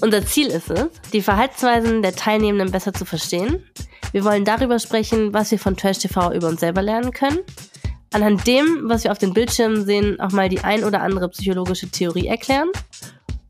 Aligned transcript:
Unser 0.00 0.24
Ziel 0.24 0.46
ist 0.46 0.70
es, 0.70 0.88
die 1.12 1.22
Verhaltensweisen 1.22 2.02
der 2.02 2.14
Teilnehmenden 2.14 2.70
besser 2.70 2.92
zu 2.92 3.04
verstehen. 3.04 3.64
Wir 4.12 4.24
wollen 4.24 4.44
darüber 4.44 4.78
sprechen, 4.78 5.34
was 5.34 5.50
wir 5.50 5.58
von 5.58 5.76
Trash 5.76 5.98
TV 5.98 6.32
über 6.32 6.48
uns 6.48 6.60
selber 6.60 6.82
lernen 6.82 7.12
können. 7.12 7.40
Anhand 8.12 8.46
dem, 8.46 8.88
was 8.88 9.02
wir 9.02 9.10
auf 9.10 9.18
den 9.18 9.34
Bildschirmen 9.34 9.84
sehen, 9.84 10.20
auch 10.20 10.30
mal 10.30 10.48
die 10.48 10.60
ein 10.60 10.84
oder 10.84 11.02
andere 11.02 11.28
psychologische 11.30 11.88
Theorie 11.90 12.28
erklären 12.28 12.68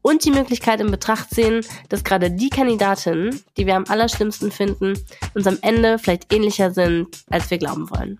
und 0.01 0.25
die 0.25 0.31
Möglichkeit 0.31 0.81
in 0.81 0.91
Betracht 0.91 1.31
sehen, 1.31 1.65
dass 1.91 2.03
gerade 2.03 2.31
die 2.31 2.49
Kandidatinnen, 2.49 3.41
die 3.59 3.67
wir 3.67 3.77
am 3.77 3.85
allerschlimmsten 3.87 4.51
finden, 4.51 4.95
uns 5.35 5.47
am 5.47 5.59
Ende 5.61 5.99
vielleicht 5.99 6.33
ähnlicher 6.33 6.71
sind, 6.71 7.09
als 7.29 7.51
wir 7.51 7.59
glauben 7.59 7.91
wollen. 7.91 8.19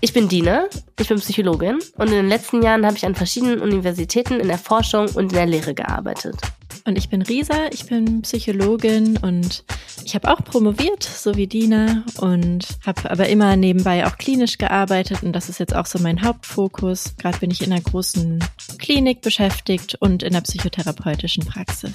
Ich 0.00 0.14
bin 0.14 0.28
Dina, 0.28 0.64
ich 0.98 1.08
bin 1.08 1.18
Psychologin 1.18 1.78
und 1.96 2.08
in 2.08 2.14
den 2.14 2.28
letzten 2.28 2.62
Jahren 2.62 2.86
habe 2.86 2.96
ich 2.96 3.04
an 3.04 3.14
verschiedenen 3.14 3.60
Universitäten 3.60 4.40
in 4.40 4.48
der 4.48 4.56
Forschung 4.56 5.08
und 5.08 5.24
in 5.24 5.36
der 5.36 5.46
Lehre 5.46 5.74
gearbeitet. 5.74 6.36
Und 6.84 6.96
ich 6.96 7.08
bin 7.08 7.22
Risa, 7.22 7.66
ich 7.70 7.86
bin 7.86 8.22
Psychologin 8.22 9.18
und 9.18 9.64
ich 10.04 10.14
habe 10.14 10.30
auch 10.30 10.42
promoviert, 10.42 11.02
so 11.02 11.36
wie 11.36 11.46
Dina, 11.46 12.04
und 12.18 12.66
habe 12.86 13.10
aber 13.10 13.28
immer 13.28 13.56
nebenbei 13.56 14.06
auch 14.06 14.16
klinisch 14.16 14.58
gearbeitet 14.58 15.22
und 15.22 15.32
das 15.32 15.48
ist 15.48 15.60
jetzt 15.60 15.74
auch 15.74 15.86
so 15.86 15.98
mein 15.98 16.22
Hauptfokus. 16.22 17.16
Gerade 17.18 17.38
bin 17.38 17.50
ich 17.50 17.62
in 17.62 17.72
einer 17.72 17.82
großen 17.82 18.42
Klinik 18.78 19.20
beschäftigt 19.20 19.96
und 20.00 20.22
in 20.22 20.32
der 20.32 20.40
psychotherapeutischen 20.40 21.44
Praxis. 21.44 21.92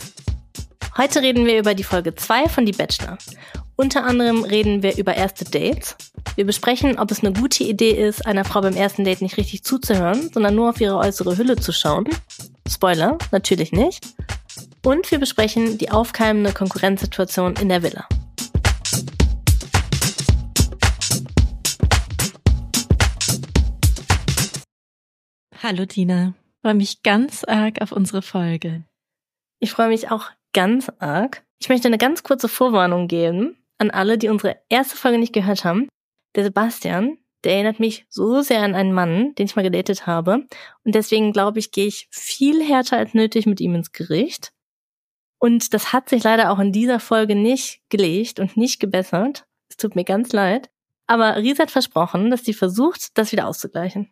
Heute 0.97 1.21
reden 1.21 1.45
wir 1.45 1.59
über 1.59 1.73
die 1.73 1.83
Folge 1.83 2.15
2 2.15 2.47
von 2.47 2.65
Die 2.65 2.71
Bachelor. 2.71 3.17
Unter 3.75 4.05
anderem 4.05 4.43
reden 4.43 4.81
wir 4.83 4.97
über 4.97 5.15
erste 5.15 5.43
Dates. 5.43 5.97
Wir 6.35 6.45
besprechen, 6.45 6.97
ob 6.97 7.11
es 7.11 7.21
eine 7.21 7.33
gute 7.33 7.63
Idee 7.63 7.91
ist, 7.91 8.25
einer 8.25 8.45
Frau 8.45 8.61
beim 8.61 8.75
ersten 8.75 9.03
Date 9.03 9.21
nicht 9.21 9.35
richtig 9.37 9.63
zuzuhören, 9.63 10.29
sondern 10.33 10.55
nur 10.55 10.69
auf 10.69 10.79
ihre 10.79 10.97
äußere 10.97 11.37
Hülle 11.37 11.57
zu 11.57 11.73
schauen. 11.73 12.07
Spoiler, 12.69 13.17
natürlich 13.31 13.73
nicht. 13.73 14.05
Und 14.85 15.09
wir 15.09 15.17
besprechen 15.17 15.79
die 15.79 15.89
aufkeimende 15.89 16.53
Konkurrenzsituation 16.53 17.55
in 17.55 17.69
der 17.69 17.81
Villa. 17.81 18.07
Hallo 25.63 25.85
Dina, 25.85 26.35
ich 26.37 26.61
freue 26.61 26.75
mich 26.75 27.01
ganz 27.01 27.43
arg 27.43 27.81
auf 27.81 27.91
unsere 27.91 28.21
Folge. 28.21 28.83
Ich 29.59 29.71
freue 29.71 29.87
mich 29.87 30.11
auch 30.11 30.29
ganz 30.53 30.91
arg. 30.99 31.43
Ich 31.59 31.69
möchte 31.69 31.87
eine 31.87 31.97
ganz 31.97 32.21
kurze 32.21 32.47
Vorwarnung 32.47 33.07
geben 33.07 33.57
an 33.79 33.89
alle, 33.89 34.19
die 34.19 34.29
unsere 34.29 34.57
erste 34.69 34.97
Folge 34.97 35.17
nicht 35.17 35.33
gehört 35.33 35.65
haben. 35.65 35.89
Der 36.35 36.43
Sebastian, 36.43 37.17
der 37.43 37.53
erinnert 37.53 37.79
mich 37.79 38.05
so 38.09 38.43
sehr 38.43 38.61
an 38.61 38.75
einen 38.75 38.93
Mann, 38.93 39.33
den 39.33 39.47
ich 39.47 39.55
mal 39.55 39.63
gedatet 39.63 40.05
habe. 40.05 40.45
Und 40.83 40.93
deswegen 40.93 41.33
glaube 41.33 41.57
ich, 41.57 41.71
gehe 41.71 41.87
ich 41.87 42.07
viel 42.11 42.63
härter 42.63 42.97
als 42.97 43.15
nötig 43.15 43.47
mit 43.47 43.59
ihm 43.59 43.73
ins 43.73 43.91
Gericht. 43.91 44.51
Und 45.39 45.73
das 45.73 45.93
hat 45.93 46.09
sich 46.09 46.23
leider 46.23 46.51
auch 46.51 46.59
in 46.59 46.71
dieser 46.71 46.99
Folge 46.99 47.35
nicht 47.35 47.81
gelegt 47.89 48.39
und 48.39 48.57
nicht 48.57 48.79
gebessert. 48.79 49.45
Es 49.69 49.77
tut 49.77 49.95
mir 49.95 50.03
ganz 50.03 50.31
leid. 50.33 50.69
Aber 51.07 51.35
Ries 51.37 51.59
hat 51.59 51.71
versprochen, 51.71 52.31
dass 52.31 52.43
sie 52.43 52.53
versucht, 52.53 53.17
das 53.17 53.31
wieder 53.31 53.47
auszugleichen. 53.47 54.11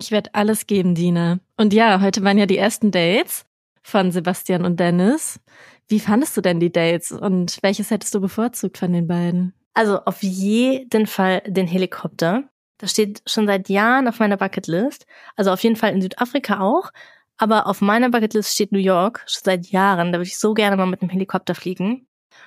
Ich 0.00 0.10
werde 0.10 0.34
alles 0.34 0.66
geben, 0.66 0.94
Dina. 0.94 1.40
Und 1.56 1.72
ja, 1.72 2.00
heute 2.00 2.24
waren 2.24 2.38
ja 2.38 2.46
die 2.46 2.58
ersten 2.58 2.90
Dates 2.90 3.44
von 3.82 4.10
Sebastian 4.10 4.64
und 4.64 4.80
Dennis. 4.80 5.40
Wie 5.88 6.00
fandest 6.00 6.36
du 6.36 6.40
denn 6.40 6.58
die 6.58 6.72
Dates 6.72 7.12
und 7.12 7.58
welches 7.62 7.90
hättest 7.90 8.14
du 8.14 8.20
bevorzugt 8.20 8.78
von 8.78 8.92
den 8.92 9.06
beiden? 9.06 9.54
Also 9.74 10.00
auf 10.04 10.22
jeden 10.22 11.06
Fall 11.06 11.42
den 11.46 11.66
Helikopter. 11.66 12.44
Das 12.78 12.92
steht 12.92 13.22
schon 13.26 13.46
seit 13.46 13.68
Jahren 13.68 14.08
auf 14.08 14.18
meiner 14.18 14.36
Bucketlist. 14.36 15.06
Also 15.36 15.52
auf 15.52 15.62
jeden 15.62 15.76
Fall 15.76 15.92
in 15.92 16.02
Südafrika 16.02 16.60
auch. 16.60 16.90
Aber 17.36 17.66
auf 17.66 17.80
meiner 17.80 18.10
Bucketlist 18.10 18.54
steht 18.54 18.72
New 18.72 18.78
York 18.78 19.24
schon 19.26 19.42
seit 19.44 19.66
Jahren. 19.66 20.12
Da 20.12 20.18
würde 20.18 20.28
ich 20.28 20.38
so 20.38 20.54
gerne 20.54 20.76
mal 20.76 20.86
mit 20.86 21.02
einem 21.02 21.10
Helikopter 21.10 21.54
fliegen. 21.54 22.06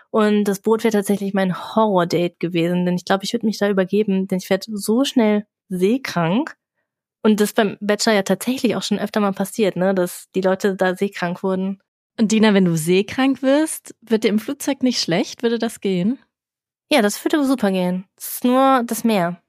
Und 0.09 0.45
das 0.45 0.61
Boot 0.61 0.83
wäre 0.83 0.93
tatsächlich 0.93 1.33
mein 1.33 1.55
Horror-Date 1.75 2.39
gewesen, 2.39 2.85
denn 2.85 2.95
ich 2.95 3.05
glaube, 3.05 3.23
ich 3.23 3.33
würde 3.33 3.45
mich 3.45 3.57
da 3.57 3.69
übergeben, 3.69 4.27
denn 4.27 4.37
ich 4.37 4.49
werde 4.49 4.65
so 4.69 5.03
schnell 5.03 5.45
seekrank. 5.69 6.55
Und 7.23 7.41
das 7.41 7.53
beim 7.53 7.77
Bachelor 7.81 8.15
ja 8.15 8.23
tatsächlich 8.23 8.75
auch 8.75 8.83
schon 8.83 8.99
öfter 8.99 9.19
mal 9.19 9.33
passiert, 9.33 9.75
ne, 9.75 9.93
dass 9.93 10.29
die 10.33 10.41
Leute 10.41 10.75
da 10.75 10.95
seekrank 10.95 11.43
wurden. 11.43 11.81
Und 12.19 12.31
Dina, 12.31 12.53
wenn 12.53 12.65
du 12.65 12.77
seekrank 12.77 13.41
wirst, 13.41 13.95
wird 14.01 14.23
dir 14.23 14.29
im 14.29 14.39
Flugzeug 14.39 14.81
nicht 14.81 15.01
schlecht? 15.01 15.43
Würde 15.43 15.59
das 15.59 15.81
gehen? 15.81 16.19
Ja, 16.89 17.01
das 17.01 17.23
würde 17.23 17.43
super 17.43 17.71
gehen. 17.71 18.05
Das 18.15 18.35
ist 18.35 18.43
nur 18.45 18.83
das 18.85 19.03
Meer. 19.03 19.41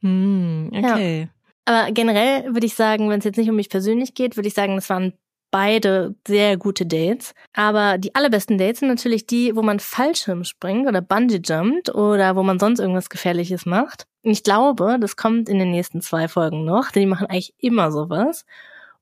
Hm, 0.00 0.70
okay. 0.72 1.20
Ja. 1.22 1.28
Aber 1.64 1.92
generell 1.92 2.54
würde 2.54 2.66
ich 2.66 2.74
sagen, 2.74 3.08
wenn 3.08 3.18
es 3.18 3.24
jetzt 3.24 3.36
nicht 3.36 3.50
um 3.50 3.56
mich 3.56 3.68
persönlich 3.68 4.14
geht, 4.14 4.36
würde 4.36 4.48
ich 4.48 4.54
sagen, 4.54 4.74
das 4.74 4.90
waren 4.90 5.12
beide 5.52 6.16
sehr 6.26 6.56
gute 6.56 6.86
Dates. 6.86 7.34
Aber 7.52 7.98
die 7.98 8.14
allerbesten 8.16 8.58
Dates 8.58 8.80
sind 8.80 8.88
natürlich 8.88 9.26
die, 9.26 9.54
wo 9.54 9.62
man 9.62 9.78
Fallschirm 9.78 10.42
springt 10.44 10.88
oder 10.88 11.00
Bungee 11.00 11.40
jumpt 11.44 11.94
oder 11.94 12.34
wo 12.34 12.42
man 12.42 12.58
sonst 12.58 12.80
irgendwas 12.80 13.10
Gefährliches 13.10 13.66
macht. 13.66 14.06
Und 14.24 14.32
ich 14.32 14.42
glaube, 14.42 14.96
das 15.00 15.16
kommt 15.16 15.48
in 15.48 15.58
den 15.58 15.70
nächsten 15.70 16.00
zwei 16.00 16.26
Folgen 16.26 16.64
noch, 16.64 16.90
denn 16.90 17.02
die 17.02 17.06
machen 17.06 17.26
eigentlich 17.26 17.54
immer 17.58 17.92
sowas. 17.92 18.44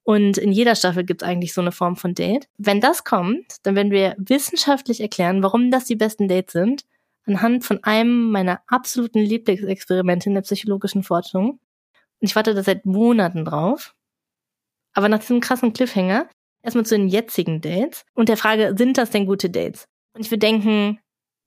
Und 0.02 0.38
in 0.38 0.50
jeder 0.50 0.74
Staffel 0.74 1.04
gibt 1.04 1.22
es 1.22 1.28
eigentlich 1.28 1.54
so 1.54 1.60
eine 1.60 1.72
Form 1.72 1.96
von 1.96 2.14
Date. 2.14 2.48
Wenn 2.58 2.80
das 2.80 3.04
kommt, 3.04 3.56
dann 3.62 3.76
werden 3.76 3.92
wir 3.92 4.16
wissenschaftlich 4.18 5.00
erklären, 5.00 5.42
warum 5.42 5.70
das 5.70 5.84
die 5.84 5.96
besten 5.96 6.26
Dates 6.26 6.52
sind, 6.52 6.84
anhand 7.26 7.64
von 7.64 7.84
einem 7.84 8.30
meiner 8.30 8.60
absoluten 8.66 9.20
Lieblingsexperimente 9.20 10.28
in 10.28 10.34
der 10.34 10.42
psychologischen 10.42 11.04
Forschung. 11.04 11.60
Ich 12.20 12.36
warte 12.36 12.54
da 12.54 12.62
seit 12.62 12.86
Monaten 12.86 13.44
drauf. 13.44 13.94
Aber 14.94 15.08
nach 15.08 15.20
diesem 15.20 15.40
krassen 15.40 15.72
Cliffhanger 15.72 16.28
erstmal 16.62 16.84
zu 16.84 16.96
den 16.96 17.08
jetzigen 17.08 17.60
Dates 17.60 18.04
und 18.14 18.28
der 18.28 18.36
Frage, 18.36 18.74
sind 18.76 18.98
das 18.98 19.10
denn 19.10 19.26
gute 19.26 19.50
Dates? 19.50 19.86
Und 20.14 20.22
ich 20.22 20.30
würde 20.30 20.40
denken, 20.46 20.98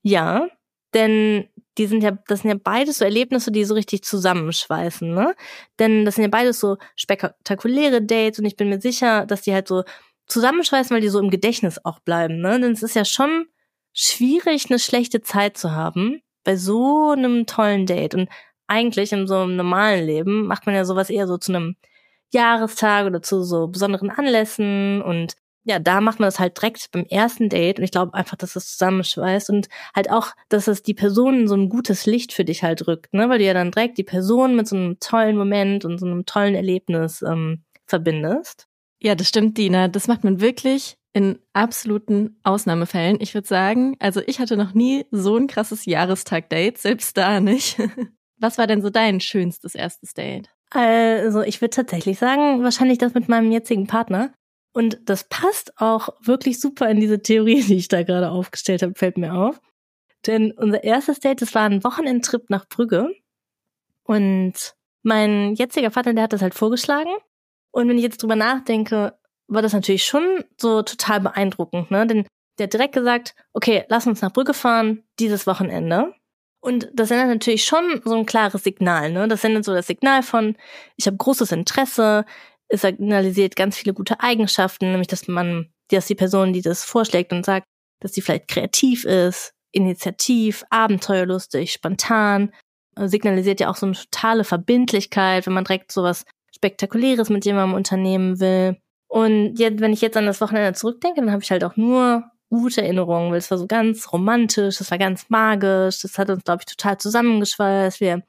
ja, 0.02 0.48
denn 0.94 1.48
die 1.76 1.86
sind 1.86 2.02
ja, 2.02 2.12
das 2.28 2.40
sind 2.40 2.50
ja 2.50 2.56
beides 2.62 2.98
so 2.98 3.04
Erlebnisse, 3.04 3.50
die 3.52 3.64
so 3.64 3.74
richtig 3.74 4.02
zusammenschweißen, 4.04 5.12
ne? 5.12 5.34
Denn 5.78 6.04
das 6.04 6.14
sind 6.14 6.22
ja 6.22 6.30
beides 6.30 6.60
so 6.60 6.76
spektakuläre 6.96 8.00
Dates 8.00 8.38
und 8.38 8.44
ich 8.44 8.56
bin 8.56 8.68
mir 8.68 8.80
sicher, 8.80 9.26
dass 9.26 9.42
die 9.42 9.52
halt 9.52 9.68
so 9.68 9.82
zusammenschweißen, 10.26 10.94
weil 10.94 11.00
die 11.00 11.08
so 11.08 11.18
im 11.18 11.30
Gedächtnis 11.30 11.84
auch 11.84 12.00
bleiben, 12.00 12.40
ne? 12.40 12.60
Denn 12.60 12.72
es 12.72 12.82
ist 12.82 12.94
ja 12.94 13.04
schon 13.04 13.46
schwierig, 13.92 14.70
eine 14.70 14.78
schlechte 14.78 15.20
Zeit 15.20 15.58
zu 15.58 15.72
haben 15.72 16.22
bei 16.44 16.56
so 16.56 17.10
einem 17.10 17.46
tollen 17.46 17.86
Date. 17.86 18.14
Und 18.14 18.28
eigentlich 18.66 19.12
in 19.12 19.26
so 19.26 19.36
einem 19.38 19.56
normalen 19.56 20.06
Leben 20.06 20.46
macht 20.46 20.66
man 20.66 20.74
ja 20.74 20.84
sowas 20.84 21.10
eher 21.10 21.26
so 21.26 21.38
zu 21.38 21.52
einem 21.52 21.76
Jahrestag 22.32 23.06
oder 23.06 23.22
zu 23.22 23.42
so 23.42 23.68
besonderen 23.68 24.10
Anlässen 24.10 25.02
und 25.02 25.34
ja, 25.66 25.78
da 25.78 26.02
macht 26.02 26.20
man 26.20 26.26
das 26.26 26.38
halt 26.38 26.58
direkt 26.58 26.90
beim 26.92 27.06
ersten 27.06 27.48
Date 27.48 27.78
und 27.78 27.84
ich 27.84 27.90
glaube 27.90 28.12
einfach, 28.14 28.36
dass 28.36 28.54
es 28.54 28.72
zusammenschweißt 28.72 29.48
und 29.50 29.68
halt 29.96 30.10
auch, 30.10 30.32
dass 30.50 30.68
es 30.68 30.82
die 30.82 30.94
Person 30.94 31.48
so 31.48 31.54
ein 31.54 31.70
gutes 31.70 32.04
Licht 32.04 32.32
für 32.34 32.44
dich 32.44 32.62
halt 32.62 32.86
rückt, 32.86 33.14
ne, 33.14 33.28
weil 33.30 33.38
du 33.38 33.44
ja 33.44 33.54
dann 33.54 33.70
direkt 33.70 33.96
die 33.96 34.04
Person 34.04 34.56
mit 34.56 34.68
so 34.68 34.76
einem 34.76 34.98
tollen 35.00 35.36
Moment 35.36 35.84
und 35.86 35.98
so 35.98 36.06
einem 36.06 36.26
tollen 36.26 36.54
Erlebnis 36.54 37.22
ähm, 37.22 37.64
verbindest. 37.86 38.66
Ja, 39.00 39.14
das 39.14 39.28
stimmt, 39.28 39.58
Dina. 39.58 39.88
Das 39.88 40.06
macht 40.06 40.24
man 40.24 40.40
wirklich 40.40 40.96
in 41.14 41.38
absoluten 41.52 42.38
Ausnahmefällen. 42.42 43.18
Ich 43.20 43.34
würde 43.34 43.46
sagen, 43.46 43.96
also 44.00 44.20
ich 44.26 44.40
hatte 44.40 44.56
noch 44.56 44.74
nie 44.74 45.06
so 45.10 45.36
ein 45.36 45.46
krasses 45.46 45.86
Jahrestag-Date, 45.86 46.78
selbst 46.78 47.16
da 47.16 47.40
nicht. 47.40 47.78
Was 48.38 48.58
war 48.58 48.66
denn 48.66 48.82
so 48.82 48.90
dein 48.90 49.20
schönstes 49.20 49.74
erstes 49.74 50.14
Date? 50.14 50.50
Also, 50.70 51.42
ich 51.42 51.60
würde 51.60 51.70
tatsächlich 51.70 52.18
sagen, 52.18 52.62
wahrscheinlich 52.62 52.98
das 52.98 53.14
mit 53.14 53.28
meinem 53.28 53.52
jetzigen 53.52 53.86
Partner. 53.86 54.32
Und 54.72 54.98
das 55.04 55.24
passt 55.28 55.80
auch 55.80 56.08
wirklich 56.20 56.60
super 56.60 56.90
in 56.90 57.00
diese 57.00 57.22
Theorie, 57.22 57.62
die 57.66 57.76
ich 57.76 57.88
da 57.88 58.02
gerade 58.02 58.30
aufgestellt 58.30 58.82
habe, 58.82 58.94
fällt 58.94 59.18
mir 59.18 59.34
auf. 59.34 59.60
Denn 60.26 60.52
unser 60.52 60.82
erstes 60.82 61.20
Date, 61.20 61.42
das 61.42 61.54
war 61.54 61.62
ein 61.62 61.84
Wochenendtrip 61.84 62.50
nach 62.50 62.66
Brügge. 62.68 63.14
Und 64.02 64.74
mein 65.02 65.54
jetziger 65.54 65.90
Partner, 65.90 66.14
der 66.14 66.24
hat 66.24 66.32
das 66.32 66.42
halt 66.42 66.54
vorgeschlagen. 66.54 67.10
Und 67.70 67.88
wenn 67.88 67.96
ich 67.96 68.02
jetzt 68.02 68.22
drüber 68.22 68.36
nachdenke, 68.36 69.18
war 69.46 69.62
das 69.62 69.72
natürlich 69.72 70.04
schon 70.04 70.44
so 70.58 70.82
total 70.82 71.20
beeindruckend, 71.20 71.90
ne? 71.90 72.06
Denn 72.06 72.26
der 72.58 72.64
hat 72.64 72.72
direkt 72.72 72.94
gesagt, 72.94 73.34
okay, 73.52 73.84
lass 73.88 74.06
uns 74.06 74.22
nach 74.22 74.32
Brügge 74.32 74.54
fahren, 74.54 75.04
dieses 75.18 75.46
Wochenende. 75.46 76.14
Und 76.64 76.88
das 76.94 77.08
sendet 77.08 77.28
natürlich 77.28 77.64
schon 77.64 78.00
so 78.06 78.16
ein 78.16 78.24
klares 78.24 78.64
Signal. 78.64 79.12
Ne? 79.12 79.28
Das 79.28 79.42
sendet 79.42 79.66
so 79.66 79.74
das 79.74 79.86
Signal 79.86 80.22
von, 80.22 80.56
ich 80.96 81.06
habe 81.06 81.18
großes 81.18 81.52
Interesse. 81.52 82.24
Es 82.68 82.80
signalisiert 82.80 83.54
ganz 83.54 83.76
viele 83.76 83.92
gute 83.92 84.20
Eigenschaften, 84.20 84.90
nämlich 84.90 85.08
dass 85.08 85.28
man, 85.28 85.70
dass 85.90 86.06
die 86.06 86.14
Person, 86.14 86.54
die 86.54 86.62
das 86.62 86.82
vorschlägt 86.82 87.34
und 87.34 87.44
sagt, 87.44 87.66
dass 88.00 88.14
sie 88.14 88.22
vielleicht 88.22 88.48
kreativ 88.48 89.04
ist, 89.04 89.52
initiativ, 89.72 90.64
abenteuerlustig, 90.70 91.70
spontan, 91.70 92.50
signalisiert 92.96 93.60
ja 93.60 93.68
auch 93.68 93.76
so 93.76 93.84
eine 93.84 93.94
totale 93.94 94.44
Verbindlichkeit, 94.44 95.44
wenn 95.44 95.52
man 95.52 95.64
direkt 95.64 95.92
sowas 95.92 96.24
Spektakuläres 96.56 97.28
mit 97.28 97.44
jemandem 97.44 97.76
unternehmen 97.76 98.40
will. 98.40 98.78
Und 99.06 99.58
jetzt, 99.58 99.80
wenn 99.80 99.92
ich 99.92 100.00
jetzt 100.00 100.16
an 100.16 100.24
das 100.24 100.40
Wochenende 100.40 100.72
zurückdenke, 100.72 101.20
dann 101.20 101.30
habe 101.30 101.42
ich 101.42 101.50
halt 101.50 101.62
auch 101.62 101.76
nur 101.76 102.24
gute 102.60 102.82
Erinnerungen, 102.82 103.30
weil 103.30 103.38
es 103.38 103.50
war 103.50 103.58
so 103.58 103.66
ganz 103.66 104.12
romantisch, 104.12 104.80
es 104.80 104.90
war 104.90 104.98
ganz 104.98 105.28
magisch, 105.28 106.00
das 106.02 106.18
hat 106.18 106.30
uns, 106.30 106.44
glaube 106.44 106.62
ich, 106.62 106.76
total 106.76 106.98
zusammengeschweißt. 106.98 108.00
Wir 108.00 108.22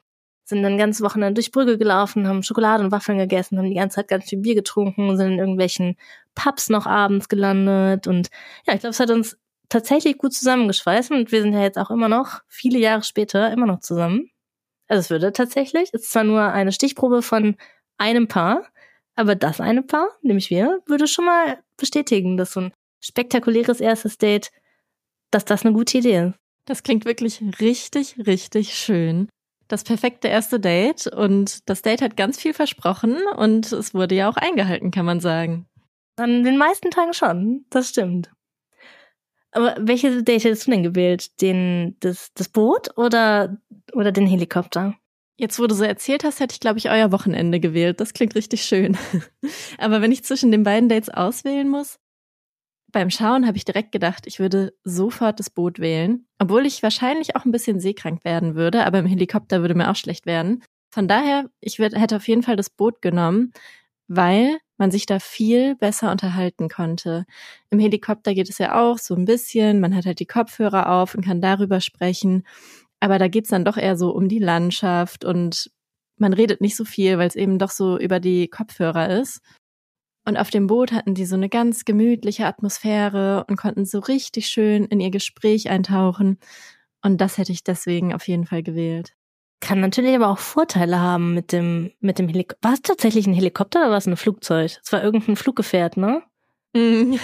sind 0.44 0.62
dann 0.62 0.78
ganz 0.78 1.00
Wochenende 1.00 1.34
durch 1.34 1.50
Brügge 1.50 1.78
gelaufen, 1.78 2.28
haben 2.28 2.42
Schokolade 2.42 2.84
und 2.84 2.92
Waffeln 2.92 3.18
gegessen, 3.18 3.58
haben 3.58 3.68
die 3.68 3.74
ganze 3.74 3.96
Zeit 3.96 4.08
ganz 4.08 4.26
viel 4.28 4.38
Bier 4.38 4.54
getrunken, 4.54 5.16
sind 5.16 5.32
in 5.32 5.38
irgendwelchen 5.38 5.96
Pubs 6.34 6.68
noch 6.68 6.86
abends 6.86 7.28
gelandet 7.28 8.06
und 8.06 8.28
ja, 8.66 8.74
ich 8.74 8.80
glaube, 8.80 8.92
es 8.92 9.00
hat 9.00 9.10
uns 9.10 9.36
tatsächlich 9.68 10.18
gut 10.18 10.32
zusammengeschweißt 10.34 11.10
und 11.10 11.32
wir 11.32 11.42
sind 11.42 11.52
ja 11.52 11.62
jetzt 11.62 11.78
auch 11.78 11.90
immer 11.90 12.08
noch, 12.08 12.42
viele 12.48 12.78
Jahre 12.78 13.02
später, 13.02 13.52
immer 13.52 13.66
noch 13.66 13.80
zusammen. 13.80 14.30
Also 14.88 15.00
es 15.00 15.10
würde 15.10 15.32
tatsächlich, 15.32 15.90
es 15.92 16.02
ist 16.02 16.12
zwar 16.12 16.24
nur 16.24 16.42
eine 16.42 16.72
Stichprobe 16.72 17.22
von 17.22 17.56
einem 17.98 18.28
Paar, 18.28 18.66
aber 19.16 19.34
das 19.34 19.60
eine 19.60 19.82
Paar, 19.82 20.08
nämlich 20.22 20.50
wir, 20.50 20.80
würde 20.86 21.08
schon 21.08 21.24
mal 21.24 21.58
bestätigen, 21.76 22.36
dass 22.36 22.52
so 22.52 22.60
ein 22.60 22.72
spektakuläres 23.00 23.80
erstes 23.80 24.18
Date, 24.18 24.50
dass 25.30 25.44
das 25.44 25.64
eine 25.64 25.74
gute 25.74 25.98
Idee 25.98 26.28
ist. 26.28 26.34
Das 26.66 26.82
klingt 26.82 27.04
wirklich 27.04 27.40
richtig, 27.60 28.16
richtig 28.26 28.74
schön. 28.74 29.28
Das 29.68 29.84
perfekte 29.84 30.28
erste 30.28 30.60
Date 30.60 31.06
und 31.06 31.68
das 31.68 31.82
Date 31.82 32.02
hat 32.02 32.16
ganz 32.16 32.40
viel 32.40 32.54
versprochen 32.54 33.16
und 33.36 33.72
es 33.72 33.94
wurde 33.94 34.14
ja 34.14 34.28
auch 34.28 34.36
eingehalten, 34.36 34.90
kann 34.90 35.06
man 35.06 35.20
sagen. 35.20 35.66
An 36.16 36.44
den 36.44 36.56
meisten 36.56 36.90
Tagen 36.90 37.14
schon, 37.14 37.66
das 37.70 37.88
stimmt. 37.88 38.30
Aber 39.52 39.74
welche 39.80 40.22
Date 40.22 40.44
hättest 40.44 40.66
du 40.66 40.70
denn 40.70 40.82
gewählt? 40.82 41.40
Den, 41.40 41.96
das, 42.00 42.32
das 42.34 42.48
Boot 42.48 42.96
oder, 42.96 43.56
oder 43.92 44.12
den 44.12 44.26
Helikopter? 44.26 44.94
Jetzt, 45.38 45.58
wo 45.58 45.66
du 45.66 45.74
so 45.74 45.84
erzählt 45.84 46.24
hast, 46.24 46.40
hätte 46.40 46.54
ich, 46.54 46.60
glaube 46.60 46.78
ich, 46.78 46.90
euer 46.90 47.12
Wochenende 47.12 47.60
gewählt. 47.60 48.00
Das 48.00 48.14
klingt 48.14 48.34
richtig 48.34 48.64
schön. 48.64 48.96
Aber 49.78 50.00
wenn 50.00 50.12
ich 50.12 50.24
zwischen 50.24 50.50
den 50.50 50.62
beiden 50.62 50.88
Dates 50.88 51.10
auswählen 51.10 51.68
muss, 51.68 51.98
beim 52.92 53.10
Schauen 53.10 53.46
habe 53.46 53.56
ich 53.56 53.64
direkt 53.64 53.92
gedacht, 53.92 54.26
ich 54.26 54.38
würde 54.38 54.74
sofort 54.84 55.40
das 55.40 55.50
Boot 55.50 55.78
wählen, 55.78 56.26
obwohl 56.38 56.66
ich 56.66 56.82
wahrscheinlich 56.82 57.36
auch 57.36 57.44
ein 57.44 57.52
bisschen 57.52 57.80
seekrank 57.80 58.24
werden 58.24 58.54
würde, 58.54 58.86
aber 58.86 58.98
im 58.98 59.06
Helikopter 59.06 59.60
würde 59.60 59.74
mir 59.74 59.90
auch 59.90 59.96
schlecht 59.96 60.26
werden. 60.26 60.62
Von 60.90 61.08
daher, 61.08 61.50
ich 61.60 61.78
würd, 61.78 61.94
hätte 61.94 62.16
auf 62.16 62.28
jeden 62.28 62.42
Fall 62.42 62.56
das 62.56 62.70
Boot 62.70 63.02
genommen, 63.02 63.52
weil 64.08 64.56
man 64.78 64.90
sich 64.90 65.06
da 65.06 65.18
viel 65.18 65.74
besser 65.76 66.10
unterhalten 66.12 66.68
konnte. 66.68 67.26
Im 67.70 67.78
Helikopter 67.78 68.34
geht 68.34 68.48
es 68.48 68.58
ja 68.58 68.80
auch 68.80 68.98
so 68.98 69.14
ein 69.14 69.24
bisschen, 69.24 69.80
man 69.80 69.94
hat 69.94 70.06
halt 70.06 70.20
die 70.20 70.26
Kopfhörer 70.26 70.90
auf 70.90 71.14
und 71.14 71.24
kann 71.24 71.40
darüber 71.40 71.80
sprechen. 71.80 72.46
Aber 73.00 73.18
da 73.18 73.28
geht's 73.28 73.50
dann 73.50 73.64
doch 73.64 73.76
eher 73.76 73.96
so 73.96 74.10
um 74.10 74.28
die 74.28 74.38
Landschaft 74.38 75.24
und 75.24 75.70
man 76.18 76.32
redet 76.32 76.60
nicht 76.60 76.76
so 76.76 76.84
viel, 76.84 77.18
weil 77.18 77.28
es 77.28 77.36
eben 77.36 77.58
doch 77.58 77.70
so 77.70 77.98
über 77.98 78.20
die 78.20 78.48
Kopfhörer 78.48 79.20
ist. 79.20 79.40
Und 80.26 80.36
auf 80.36 80.50
dem 80.50 80.66
Boot 80.66 80.92
hatten 80.92 81.14
die 81.14 81.24
so 81.24 81.36
eine 81.36 81.48
ganz 81.48 81.84
gemütliche 81.84 82.46
Atmosphäre 82.46 83.44
und 83.48 83.56
konnten 83.56 83.84
so 83.84 84.00
richtig 84.00 84.48
schön 84.48 84.84
in 84.84 85.00
ihr 85.00 85.10
Gespräch 85.10 85.70
eintauchen. 85.70 86.38
Und 87.02 87.20
das 87.20 87.38
hätte 87.38 87.52
ich 87.52 87.62
deswegen 87.62 88.12
auf 88.12 88.26
jeden 88.26 88.44
Fall 88.44 88.62
gewählt. 88.62 89.14
Kann 89.60 89.80
natürlich 89.80 90.14
aber 90.14 90.28
auch 90.28 90.38
Vorteile 90.38 91.00
haben 91.00 91.32
mit 91.32 91.52
dem, 91.52 91.92
mit 92.00 92.18
dem 92.18 92.28
Helikopter. 92.28 92.68
War 92.68 92.74
es 92.74 92.82
tatsächlich 92.82 93.26
ein 93.26 93.34
Helikopter 93.34 93.80
oder 93.80 93.90
war 93.90 93.98
es 93.98 94.06
ein 94.06 94.16
Flugzeug? 94.16 94.78
Es 94.82 94.92
war 94.92 95.02
irgendein 95.02 95.36
Fluggefährt, 95.36 95.96
ne? 95.96 96.22
in 96.74 97.18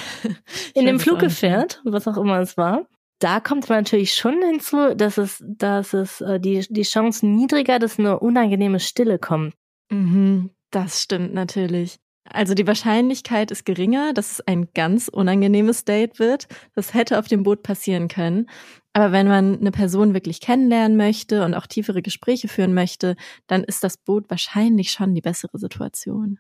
dem 0.74 0.98
Fluggefährt, 0.98 1.82
was 1.84 2.08
auch 2.08 2.16
immer 2.16 2.40
es 2.40 2.56
war, 2.56 2.86
da 3.22 3.38
kommt 3.38 3.68
man 3.68 3.78
natürlich 3.78 4.14
schon 4.14 4.42
hinzu, 4.42 4.94
dass 4.94 5.16
es, 5.16 5.44
dass 5.46 5.92
es 5.92 6.20
äh, 6.20 6.40
die, 6.40 6.66
die 6.68 6.82
Chance 6.82 7.26
niedriger, 7.26 7.78
dass 7.78 7.98
eine 7.98 8.18
unangenehme 8.18 8.80
Stille 8.80 9.18
kommt. 9.18 9.54
Mhm, 9.90 10.50
das 10.70 11.02
stimmt 11.02 11.32
natürlich. 11.32 11.98
Also 12.24 12.54
die 12.54 12.66
Wahrscheinlichkeit 12.66 13.50
ist 13.50 13.64
geringer, 13.64 14.12
dass 14.12 14.32
es 14.32 14.40
ein 14.46 14.68
ganz 14.74 15.08
unangenehmes 15.08 15.84
Date 15.84 16.18
wird. 16.18 16.46
Das 16.74 16.94
hätte 16.94 17.18
auf 17.18 17.26
dem 17.26 17.42
Boot 17.42 17.62
passieren 17.62 18.08
können. 18.08 18.48
Aber 18.92 19.10
wenn 19.10 19.26
man 19.26 19.58
eine 19.58 19.72
Person 19.72 20.14
wirklich 20.14 20.40
kennenlernen 20.40 20.96
möchte 20.96 21.44
und 21.44 21.54
auch 21.54 21.66
tiefere 21.66 22.02
Gespräche 22.02 22.46
führen 22.48 22.74
möchte, 22.74 23.16
dann 23.46 23.64
ist 23.64 23.82
das 23.82 23.96
Boot 23.96 24.28
wahrscheinlich 24.28 24.92
schon 24.92 25.14
die 25.14 25.20
bessere 25.20 25.58
Situation. 25.58 26.38